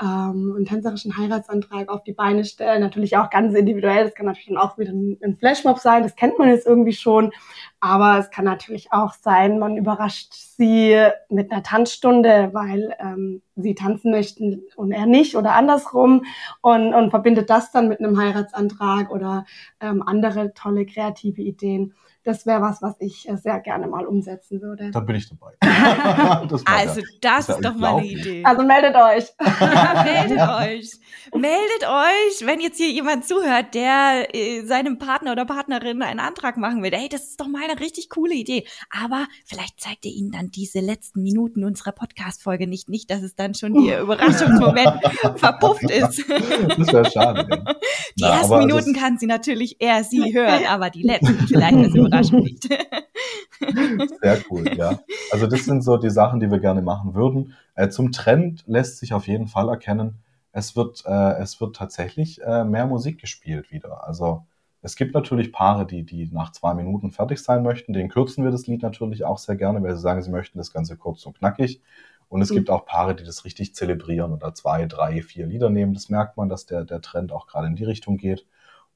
ähm, 0.02 0.54
einen 0.56 0.66
tänzerischen 0.66 1.18
Heiratsantrag 1.18 1.90
auf 1.90 2.04
die 2.04 2.14
Beine 2.14 2.46
stellen. 2.46 2.82
Natürlich 2.82 3.18
auch 3.18 3.30
ganz 3.30 3.54
individuell. 3.54 4.06
Das 4.06 4.16
kann 4.16 4.26
natürlich 4.26 4.48
dann 4.48 4.58
auch 4.58 4.78
wieder 4.78 4.92
ein 4.92 5.38
Flashmob 5.38 5.80
sein. 5.80 6.04
Das 6.04 6.16
kennt 6.16 6.40
man 6.40 6.50
jetzt 6.50 6.66
irgendwie 6.66 6.94
schon. 6.94 7.32
Aber 7.80 8.18
es 8.18 8.32
kann 8.32 8.46
natürlich 8.46 8.92
auch 8.92 9.14
sein, 9.14 9.60
man 9.60 9.78
überrascht 9.78 10.34
sie 10.34 10.98
mit 11.30 11.52
einer 11.52 11.64
Tanzstunde, 11.64 12.50
weil 12.54 12.96
ähm, 13.00 13.42
sie 13.56 13.76
tanzen 13.76 14.12
möchten 14.12 14.64
und 14.76 14.92
er 14.92 15.06
nicht 15.06 15.36
oder 15.36 15.54
andersrum 15.54 16.24
und, 16.62 16.94
und 16.94 17.10
verbindet 17.10 17.50
das 17.50 17.72
dann 17.72 17.90
mit 17.90 18.00
einem 18.00 18.18
Heiratsantrag 18.18 19.12
oder 19.12 19.46
ähm, 19.80 20.02
andere 20.02 20.54
tolle 20.54 20.86
kreative 20.86 21.42
Ideen 21.42 21.94
das 22.24 22.46
wäre 22.46 22.62
was, 22.62 22.82
was 22.82 22.96
ich 23.00 23.28
äh, 23.28 23.36
sehr 23.36 23.60
gerne 23.60 23.88
mal 23.88 24.06
umsetzen 24.06 24.62
würde. 24.62 24.92
Da 24.92 25.02
bin 25.02 25.18
ich 25.18 25.30
dabei. 25.30 25.54
das 26.48 26.66
also 26.66 27.02
das, 27.22 27.48
das 27.48 27.50
ist 27.50 27.66
doch 27.66 27.76
mal 27.76 27.98
eine 27.98 28.06
Idee. 28.06 28.44
Also 28.46 28.64
meldet 28.64 28.96
euch. 28.96 29.26
meldet 30.04 30.40
euch. 30.40 30.92
Meldet 31.36 31.84
euch, 31.84 32.48
wenn 32.48 32.62
jetzt 32.62 32.78
hier 32.78 32.90
jemand 32.92 33.26
zuhört, 33.26 33.74
der 33.74 34.34
äh, 34.34 34.62
seinem 34.66 35.00
Partner 35.00 35.34
oder 35.34 35.46
Partnerin 35.46 36.02
einen 36.02 36.20
Antrag 36.20 36.58
machen 36.58 36.82
will. 36.82 36.92
Hey, 36.92 37.10
das 37.10 37.24
ist 37.24 37.42
doch 37.42 37.48
mal 37.48 37.64
eine 37.70 37.80
richtig 37.80 38.10
coole 38.10 38.36
Idee. 38.36 38.66
Aber 38.90 39.28
vielleicht 39.46 39.82
zeigt 39.82 40.06
ihr 40.06 40.12
ihnen 40.14 40.32
dann 40.32 40.50
diese 40.50 40.80
letzten 40.80 41.24
Minuten 41.24 41.66
unserer 41.66 41.92
Podcast-Folge 41.92 42.68
nicht, 42.68 42.90
nicht, 42.90 43.12
dass 43.12 43.22
es 43.22 43.36
dann 43.36 43.54
schon 43.54 43.74
der 43.86 44.02
Überraschungsmoment 44.02 44.92
verpufft 45.36 45.90
ist. 45.90 46.24
das 46.30 46.94
wäre 46.94 47.12
schade. 47.12 47.66
Die 48.18 48.24
Na, 48.24 48.38
ersten 48.38 48.60
Minuten 48.60 48.94
kann 48.94 49.18
sie 49.18 49.26
natürlich 49.26 49.78
eher 49.82 50.04
sie 50.04 50.34
hören, 50.34 50.66
aber 50.68 50.90
die 50.90 51.04
letzten 51.04 51.48
vielleicht 51.48 51.74
überrascht 52.14 52.34
nicht. 52.34 52.64
Sehr 54.22 54.40
cool, 54.50 54.66
ja. 54.76 55.00
Also 55.32 55.48
das 55.48 55.66
sind 55.66 55.84
so 55.84 55.98
die 55.98 56.10
Sachen, 56.10 56.40
die 56.40 56.52
wir 56.52 56.60
gerne 56.60 56.82
machen 56.82 57.14
würden. 57.14 57.54
Äh, 57.76 57.90
zum 57.90 58.12
Trend 58.12 58.64
lässt 58.68 59.00
sich 59.00 59.14
auf 59.14 59.28
jeden 59.28 59.48
Fall 59.48 59.70
erkennen, 59.70 60.20
es 60.52 60.76
wird, 60.76 61.04
äh, 61.06 61.34
es 61.40 61.60
wird 61.60 61.76
tatsächlich 61.76 62.42
äh, 62.42 62.64
mehr 62.64 62.86
Musik 62.86 63.20
gespielt 63.20 63.72
wieder. 63.72 64.08
Also 64.08 64.46
es 64.82 64.96
gibt 64.96 65.16
natürlich 65.16 65.52
Paare, 65.52 65.86
die, 65.88 66.04
die 66.04 66.30
nach 66.32 66.52
zwei 66.52 66.74
Minuten 66.74 67.12
fertig 67.12 67.42
sein 67.42 67.64
möchten. 67.64 67.94
Den 67.94 68.10
kürzen 68.10 68.44
wir 68.44 68.52
das 68.52 68.68
Lied 68.68 68.84
natürlich 68.84 69.26
auch 69.26 69.40
sehr 69.40 69.56
gerne, 69.56 69.82
weil 69.82 69.96
sie 69.96 70.02
sagen, 70.02 70.22
sie 70.22 70.30
möchten 70.30 70.60
das 70.60 70.72
Ganze 70.72 70.96
kurz 70.96 71.26
und 71.26 71.38
knackig. 71.40 71.82
Und 72.28 72.42
es 72.42 72.52
mhm. 72.52 72.56
gibt 72.56 72.70
auch 72.70 72.86
Paare, 72.86 73.16
die 73.16 73.24
das 73.24 73.46
richtig 73.46 73.74
zelebrieren 73.74 74.32
oder 74.32 74.54
zwei, 74.54 74.86
drei, 74.86 75.22
vier 75.22 75.48
Lieder 75.48 75.70
nehmen. 75.70 75.94
Das 75.94 76.10
merkt 76.10 76.38
man, 76.38 76.50
dass 76.50 76.66
der, 76.66 76.84
der 76.84 77.02
Trend 77.02 77.32
auch 77.32 77.48
gerade 77.48 77.68
in 77.68 77.76
die 77.76 77.84
Richtung 77.84 78.18
geht. 78.18 78.46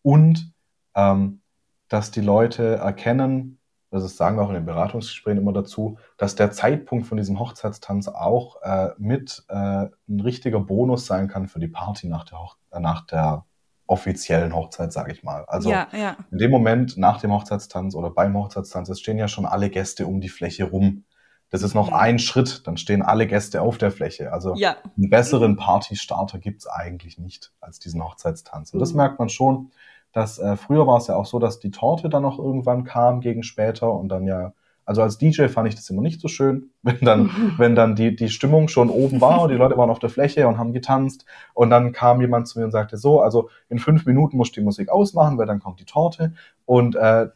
Und 0.03 0.51
ähm, 0.93 1.41
dass 1.89 2.11
die 2.11 2.21
Leute 2.21 2.75
erkennen, 2.75 3.59
das 3.89 4.17
sagen 4.17 4.37
wir 4.37 4.43
auch 4.43 4.49
in 4.49 4.55
den 4.55 4.65
Beratungsgesprächen 4.65 5.39
immer 5.39 5.53
dazu, 5.53 5.97
dass 6.17 6.35
der 6.35 6.51
Zeitpunkt 6.51 7.07
von 7.07 7.17
diesem 7.17 7.39
Hochzeitstanz 7.39 8.07
auch 8.09 8.61
äh, 8.61 8.89
mit 8.97 9.45
äh, 9.47 9.87
ein 10.09 10.19
richtiger 10.19 10.59
Bonus 10.59 11.05
sein 11.05 11.27
kann 11.27 11.47
für 11.47 11.59
die 11.59 11.69
Party 11.69 12.07
nach 12.07 12.25
der, 12.25 12.41
Hoch 12.41 12.57
äh, 12.71 12.79
nach 12.79 13.05
der 13.05 13.45
offiziellen 13.87 14.53
Hochzeit, 14.53 14.91
sage 14.91 15.13
ich 15.13 15.23
mal. 15.23 15.45
Also 15.45 15.69
ja, 15.71 15.87
ja. 15.93 16.17
in 16.31 16.37
dem 16.37 16.51
Moment 16.51 16.97
nach 16.97 17.21
dem 17.21 17.31
Hochzeitstanz 17.31 17.95
oder 17.95 18.09
beim 18.09 18.35
Hochzeitstanz, 18.35 18.89
es 18.89 18.99
stehen 18.99 19.17
ja 19.17 19.29
schon 19.29 19.45
alle 19.45 19.69
Gäste 19.69 20.05
um 20.05 20.19
die 20.19 20.29
Fläche 20.29 20.65
rum. 20.65 21.05
Das 21.49 21.61
ist 21.61 21.73
noch 21.73 21.91
mhm. 21.91 21.95
ein 21.95 22.19
Schritt, 22.19 22.67
dann 22.67 22.75
stehen 22.75 23.01
alle 23.01 23.25
Gäste 23.25 23.61
auf 23.61 23.77
der 23.77 23.91
Fläche. 23.91 24.33
Also 24.33 24.55
ja. 24.55 24.75
einen 24.97 25.09
besseren 25.09 25.55
Partystarter 25.55 26.39
gibt's 26.39 26.67
eigentlich 26.67 27.17
nicht 27.17 27.53
als 27.61 27.79
diesen 27.79 28.03
Hochzeitstanz. 28.03 28.73
Und 28.73 28.81
das 28.81 28.91
mhm. 28.91 28.97
merkt 28.97 29.19
man 29.19 29.29
schon 29.29 29.71
dass 30.17 30.39
äh, 30.39 30.55
früher 30.55 30.87
war 30.87 30.97
es 30.97 31.05
ja 31.05 31.15
auch 31.15 31.27
so, 31.27 31.37
dass 31.37 31.59
die 31.59 31.69
Torte 31.69 32.09
dann 32.09 32.23
noch 32.23 32.39
irgendwann 32.39 32.85
kam 32.85 33.21
gegen 33.21 33.43
später 33.43 33.93
und 33.93 34.09
dann 34.09 34.25
ja, 34.25 34.51
also 34.83 35.03
als 35.03 35.19
DJ 35.19 35.45
fand 35.45 35.67
ich 35.67 35.75
das 35.75 35.87
immer 35.91 36.01
nicht 36.01 36.19
so 36.19 36.27
schön, 36.27 36.71
wenn 36.81 36.97
dann, 37.01 37.29
wenn 37.59 37.75
dann 37.75 37.95
die, 37.95 38.15
die 38.15 38.29
Stimmung 38.29 38.67
schon 38.67 38.89
oben 38.89 39.21
war 39.21 39.43
und 39.43 39.51
die 39.51 39.57
Leute 39.57 39.77
waren 39.77 39.91
auf 39.91 39.99
der 39.99 40.09
Fläche 40.09 40.47
und 40.47 40.57
haben 40.57 40.73
getanzt 40.73 41.25
und 41.53 41.69
dann 41.69 41.91
kam 41.91 42.19
jemand 42.19 42.47
zu 42.47 42.57
mir 42.57 42.65
und 42.65 42.71
sagte 42.71 42.97
so, 42.97 43.21
also 43.21 43.51
in 43.69 43.77
fünf 43.77 44.07
Minuten 44.07 44.37
musst 44.37 44.57
du 44.57 44.61
die 44.61 44.65
Musik 44.65 44.89
ausmachen, 44.89 45.37
weil 45.37 45.45
dann 45.45 45.59
kommt 45.59 45.79
die 45.79 45.85
Torte 45.85 46.33
und 46.65 46.95
äh, 46.95 47.27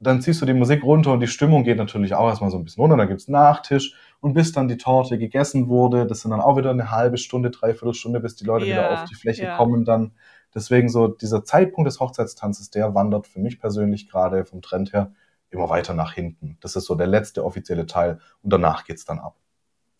dann 0.00 0.22
ziehst 0.22 0.40
du 0.40 0.46
die 0.46 0.54
Musik 0.54 0.82
runter 0.82 1.12
und 1.12 1.20
die 1.20 1.26
Stimmung 1.26 1.64
geht 1.64 1.76
natürlich 1.76 2.14
auch 2.14 2.28
erstmal 2.28 2.50
so 2.50 2.56
ein 2.56 2.64
bisschen 2.64 2.80
runter. 2.80 2.96
Dann 2.96 3.08
gibt's 3.08 3.28
Nachtisch 3.28 3.94
und 4.20 4.32
bis 4.32 4.52
dann 4.52 4.68
die 4.68 4.78
Torte 4.78 5.18
gegessen 5.18 5.68
wurde, 5.68 6.06
das 6.06 6.22
sind 6.22 6.30
dann 6.30 6.40
auch 6.40 6.56
wieder 6.56 6.70
eine 6.70 6.90
halbe 6.90 7.18
Stunde, 7.18 7.50
dreiviertel 7.50 7.92
Stunde, 7.92 8.20
bis 8.20 8.36
die 8.36 8.44
Leute 8.44 8.64
ja, 8.64 8.72
wieder 8.72 8.90
auf 8.92 9.04
die 9.04 9.14
Fläche 9.14 9.44
ja. 9.44 9.56
kommen 9.58 9.84
dann. 9.84 10.12
Deswegen 10.54 10.88
so 10.88 11.08
dieser 11.08 11.44
Zeitpunkt 11.44 11.88
des 11.88 12.00
Hochzeitstanzes, 12.00 12.70
der 12.70 12.94
wandert 12.94 13.26
für 13.26 13.40
mich 13.40 13.58
persönlich 13.58 14.08
gerade 14.08 14.44
vom 14.44 14.62
Trend 14.62 14.92
her 14.92 15.12
immer 15.50 15.68
weiter 15.68 15.94
nach 15.94 16.14
hinten. 16.14 16.58
Das 16.60 16.76
ist 16.76 16.86
so 16.86 16.94
der 16.94 17.06
letzte 17.06 17.44
offizielle 17.44 17.86
Teil 17.86 18.20
und 18.42 18.52
danach 18.52 18.84
geht's 18.84 19.04
dann 19.04 19.18
ab. 19.18 19.36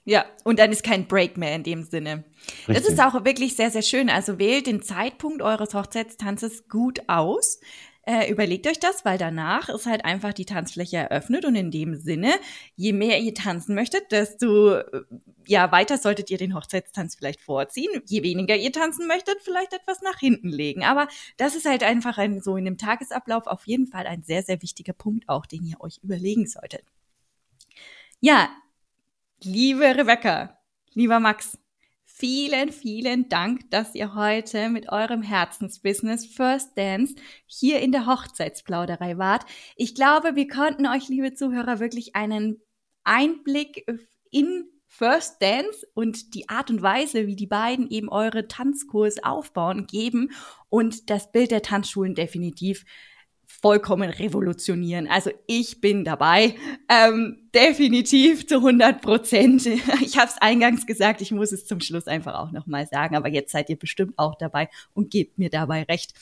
Ja, 0.04 0.24
und 0.42 0.58
dann 0.58 0.72
ist 0.72 0.82
kein 0.82 1.06
Break 1.06 1.36
mehr 1.36 1.54
in 1.54 1.62
dem 1.62 1.84
Sinne. 1.84 2.24
Richtig. 2.66 2.76
Das 2.76 2.88
ist 2.88 3.00
auch 3.00 3.24
wirklich 3.24 3.54
sehr, 3.54 3.70
sehr 3.70 3.82
schön. 3.82 4.10
Also 4.10 4.38
wählt 4.38 4.66
den 4.66 4.82
Zeitpunkt 4.82 5.42
eures 5.42 5.74
Hochzeitstanzes 5.74 6.68
gut 6.68 7.02
aus. 7.06 7.60
Äh, 8.04 8.30
überlegt 8.30 8.66
euch 8.66 8.80
das, 8.80 9.04
weil 9.04 9.16
danach 9.16 9.68
ist 9.68 9.86
halt 9.86 10.04
einfach 10.04 10.32
die 10.32 10.44
Tanzfläche 10.44 10.96
eröffnet 10.96 11.44
und 11.44 11.54
in 11.54 11.70
dem 11.70 11.94
Sinne, 11.94 12.34
je 12.74 12.92
mehr 12.92 13.20
ihr 13.20 13.32
tanzen 13.32 13.76
möchtet, 13.76 14.10
desto 14.10 14.74
äh, 14.74 15.02
ja 15.46 15.70
weiter 15.70 15.98
solltet 15.98 16.28
ihr 16.30 16.38
den 16.38 16.54
Hochzeitstanz 16.54 17.14
vielleicht 17.14 17.40
vorziehen. 17.40 18.02
Je 18.06 18.24
weniger 18.24 18.56
ihr 18.56 18.72
tanzen 18.72 19.06
möchtet, 19.06 19.40
vielleicht 19.42 19.72
etwas 19.72 20.02
nach 20.02 20.18
hinten 20.18 20.48
legen. 20.48 20.82
Aber 20.84 21.06
das 21.36 21.54
ist 21.54 21.64
halt 21.64 21.84
einfach 21.84 22.18
ein, 22.18 22.40
so 22.40 22.56
in 22.56 22.64
dem 22.64 22.76
Tagesablauf 22.76 23.46
auf 23.46 23.66
jeden 23.66 23.86
Fall 23.86 24.06
ein 24.08 24.24
sehr, 24.24 24.42
sehr 24.42 24.60
wichtiger 24.62 24.94
Punkt 24.94 25.28
auch, 25.28 25.46
den 25.46 25.64
ihr 25.64 25.80
euch 25.80 26.00
überlegen 26.02 26.46
solltet. 26.46 26.84
Ja, 28.20 28.50
liebe 29.42 29.84
Rebecca, 29.96 30.58
lieber 30.92 31.20
Max, 31.20 31.56
vielen, 32.22 32.70
vielen 32.70 33.28
Dank, 33.28 33.68
dass 33.72 33.96
ihr 33.96 34.14
heute 34.14 34.68
mit 34.68 34.92
eurem 34.92 35.22
Herzensbusiness 35.22 36.24
First 36.24 36.78
Dance 36.78 37.16
hier 37.46 37.80
in 37.80 37.90
der 37.90 38.06
Hochzeitsplauderei 38.06 39.18
wart. 39.18 39.44
Ich 39.74 39.96
glaube, 39.96 40.36
wir 40.36 40.46
konnten 40.46 40.86
euch, 40.86 41.08
liebe 41.08 41.34
Zuhörer, 41.34 41.80
wirklich 41.80 42.14
einen 42.14 42.62
Einblick 43.02 43.84
in 44.30 44.66
First 44.86 45.42
Dance 45.42 45.84
und 45.94 46.36
die 46.36 46.48
Art 46.48 46.70
und 46.70 46.80
Weise, 46.80 47.26
wie 47.26 47.34
die 47.34 47.48
beiden 47.48 47.90
eben 47.90 48.08
eure 48.08 48.46
Tanzkurs 48.46 49.24
aufbauen, 49.24 49.88
geben 49.88 50.30
und 50.68 51.10
das 51.10 51.32
Bild 51.32 51.50
der 51.50 51.62
Tanzschulen 51.62 52.14
definitiv 52.14 52.84
vollkommen 53.60 54.10
revolutionieren. 54.10 55.06
Also 55.08 55.30
ich 55.46 55.80
bin 55.80 56.04
dabei, 56.04 56.54
ähm, 56.88 57.48
definitiv 57.54 58.46
zu 58.46 58.56
100 58.56 59.00
Prozent. 59.02 59.68
Ich 60.02 60.18
habe 60.18 60.28
es 60.28 60.40
eingangs 60.40 60.86
gesagt, 60.86 61.20
ich 61.20 61.30
muss 61.30 61.52
es 61.52 61.66
zum 61.66 61.80
Schluss 61.80 62.06
einfach 62.06 62.34
auch 62.34 62.50
nochmal 62.50 62.86
sagen, 62.86 63.14
aber 63.14 63.28
jetzt 63.28 63.52
seid 63.52 63.70
ihr 63.70 63.78
bestimmt 63.78 64.14
auch 64.16 64.34
dabei 64.34 64.68
und 64.94 65.10
gebt 65.10 65.38
mir 65.38 65.48
dabei 65.48 65.84
recht. 65.84 66.12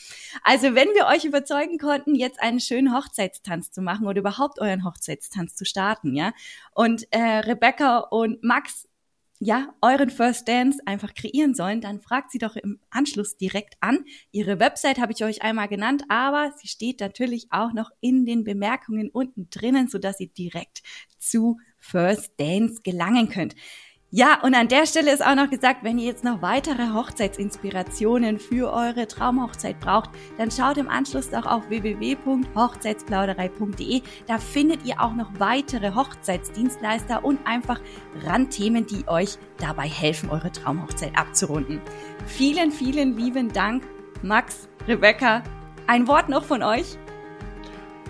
Also 0.42 0.74
wenn 0.74 0.88
wir 0.88 1.06
euch 1.06 1.24
überzeugen 1.24 1.78
konnten, 1.78 2.14
jetzt 2.14 2.40
einen 2.40 2.60
schönen 2.60 2.94
Hochzeitstanz 2.94 3.70
zu 3.70 3.80
machen 3.80 4.06
oder 4.06 4.20
überhaupt 4.20 4.60
euren 4.60 4.84
Hochzeitstanz 4.84 5.54
zu 5.54 5.64
starten, 5.64 6.14
ja, 6.14 6.32
und 6.74 7.06
äh, 7.12 7.18
Rebecca 7.18 7.98
und 7.98 8.42
Max 8.42 8.88
ja, 9.42 9.74
euren 9.80 10.10
First 10.10 10.46
Dance 10.48 10.78
einfach 10.84 11.14
kreieren 11.14 11.54
sollen, 11.54 11.80
dann 11.80 12.00
fragt 12.00 12.30
sie 12.30 12.38
doch 12.38 12.56
im 12.56 12.78
Anschluss 12.90 13.38
direkt 13.38 13.74
an. 13.80 14.04
Ihre 14.32 14.60
Website 14.60 15.00
habe 15.00 15.12
ich 15.12 15.24
euch 15.24 15.40
einmal 15.40 15.66
genannt, 15.66 16.04
aber 16.10 16.52
sie 16.60 16.68
steht 16.68 17.00
natürlich 17.00 17.46
auch 17.50 17.72
noch 17.72 17.90
in 18.00 18.26
den 18.26 18.44
Bemerkungen 18.44 19.08
unten 19.08 19.48
drinnen, 19.48 19.88
sodass 19.88 20.20
ihr 20.20 20.28
direkt 20.28 20.82
zu 21.18 21.56
First 21.78 22.38
Dance 22.38 22.82
gelangen 22.82 23.30
könnt. 23.30 23.54
Ja, 24.12 24.40
und 24.42 24.56
an 24.56 24.66
der 24.66 24.86
Stelle 24.86 25.12
ist 25.12 25.24
auch 25.24 25.36
noch 25.36 25.50
gesagt, 25.50 25.84
wenn 25.84 25.96
ihr 25.96 26.06
jetzt 26.06 26.24
noch 26.24 26.42
weitere 26.42 26.92
Hochzeitsinspirationen 26.92 28.40
für 28.40 28.72
eure 28.72 29.06
Traumhochzeit 29.06 29.78
braucht, 29.78 30.10
dann 30.36 30.50
schaut 30.50 30.78
im 30.78 30.88
Anschluss 30.88 31.30
doch 31.30 31.46
auf 31.46 31.68
www.hochzeitsplauderei.de. 31.68 34.02
Da 34.26 34.38
findet 34.38 34.84
ihr 34.84 35.00
auch 35.00 35.14
noch 35.14 35.30
weitere 35.38 35.94
Hochzeitsdienstleister 35.94 37.24
und 37.24 37.38
einfach 37.46 37.80
Randthemen, 38.24 38.84
die 38.84 39.06
euch 39.06 39.38
dabei 39.58 39.86
helfen, 39.86 40.28
eure 40.28 40.50
Traumhochzeit 40.50 41.16
abzurunden. 41.16 41.80
Vielen, 42.26 42.72
vielen 42.72 43.16
lieben 43.16 43.52
Dank, 43.52 43.84
Max, 44.22 44.68
Rebecca. 44.88 45.44
Ein 45.86 46.08
Wort 46.08 46.28
noch 46.28 46.42
von 46.42 46.64
euch? 46.64 46.98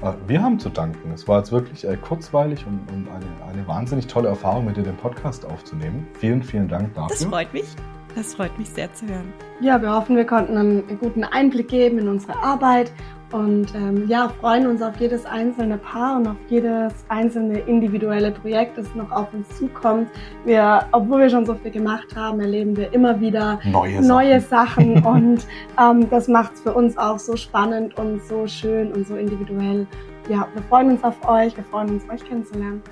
Äh, 0.03 0.12
wir 0.26 0.42
haben 0.42 0.59
zu 0.59 0.70
danken. 0.70 1.12
Es 1.12 1.28
war 1.28 1.38
jetzt 1.38 1.53
wirklich 1.53 1.86
äh, 1.86 1.96
kurzweilig 1.96 2.64
und, 2.66 2.80
und 2.92 3.09
eine, 3.09 3.53
eine, 3.53 3.66
wahnsinnig 3.68 4.07
tolle 4.07 4.28
Erfahrung, 4.28 4.64
mit 4.64 4.76
dir 4.76 4.82
den 4.82 4.96
Podcast 4.96 5.44
aufzunehmen. 5.44 6.07
Vielen, 6.14 6.42
vielen 6.42 6.68
Dank 6.68 6.94
dafür. 6.94 7.09
Das 7.09 7.24
freut 7.24 7.53
mich. 7.53 7.66
Das 8.14 8.34
freut 8.34 8.59
mich 8.59 8.68
sehr 8.70 8.92
zu 8.92 9.07
hören. 9.07 9.32
Ja, 9.61 9.80
wir 9.80 9.94
hoffen, 9.94 10.16
wir 10.16 10.26
konnten 10.26 10.57
einen 10.57 10.98
guten 10.98 11.22
Einblick 11.22 11.68
geben 11.68 11.98
in 11.98 12.09
unsere 12.09 12.36
Arbeit 12.42 12.90
und 13.33 13.74
ähm, 13.74 14.07
ja, 14.09 14.28
freuen 14.41 14.66
uns 14.66 14.83
auf 14.83 14.97
jedes 14.99 15.24
einzelne 15.26 15.78
Paar 15.78 16.16
und 16.16 16.28
auf 16.28 16.37
jedes 16.49 16.93
einzelne 17.09 17.59
individuelle 17.61 18.31
Projekt, 18.33 18.78
das 18.78 18.95
noch 18.95 19.11
auf 19.11 19.33
uns 19.33 19.49
zukommt. 19.57 20.09
Wir, 20.45 20.87
obwohl 20.93 21.20
wir 21.20 21.31
schon 21.31 21.47
so 21.47 21.55
viel 21.55 21.70
gemacht 21.70 22.14
haben, 22.16 22.41
erleben 22.41 22.76
wir 22.76 22.93
immer 22.93 23.20
wieder 23.20 23.61
neue, 23.64 24.01
neue 24.03 24.41
Sachen, 24.41 24.61
Sachen 24.61 25.05
und 25.05 25.47
ähm, 25.78 26.11
das 26.11 26.28
macht 26.28 26.55
es 26.55 26.61
für 26.61 26.72
uns 26.72 26.97
auch 26.99 27.18
so 27.18 27.37
spannend 27.37 27.97
und 27.99 28.22
so 28.24 28.47
schön 28.47 28.93
und 28.93 29.07
so 29.07 29.16
individuell. 29.16 29.87
Ja, 30.28 30.47
wir 30.55 30.62
freuen 30.68 30.91
uns 30.91 31.05
auf 31.05 31.16
euch, 31.28 31.57
wir 31.57 31.64
freuen 31.64 31.91
uns, 31.91 32.09
euch 32.11 32.24
kennenzulernen. 32.24 32.83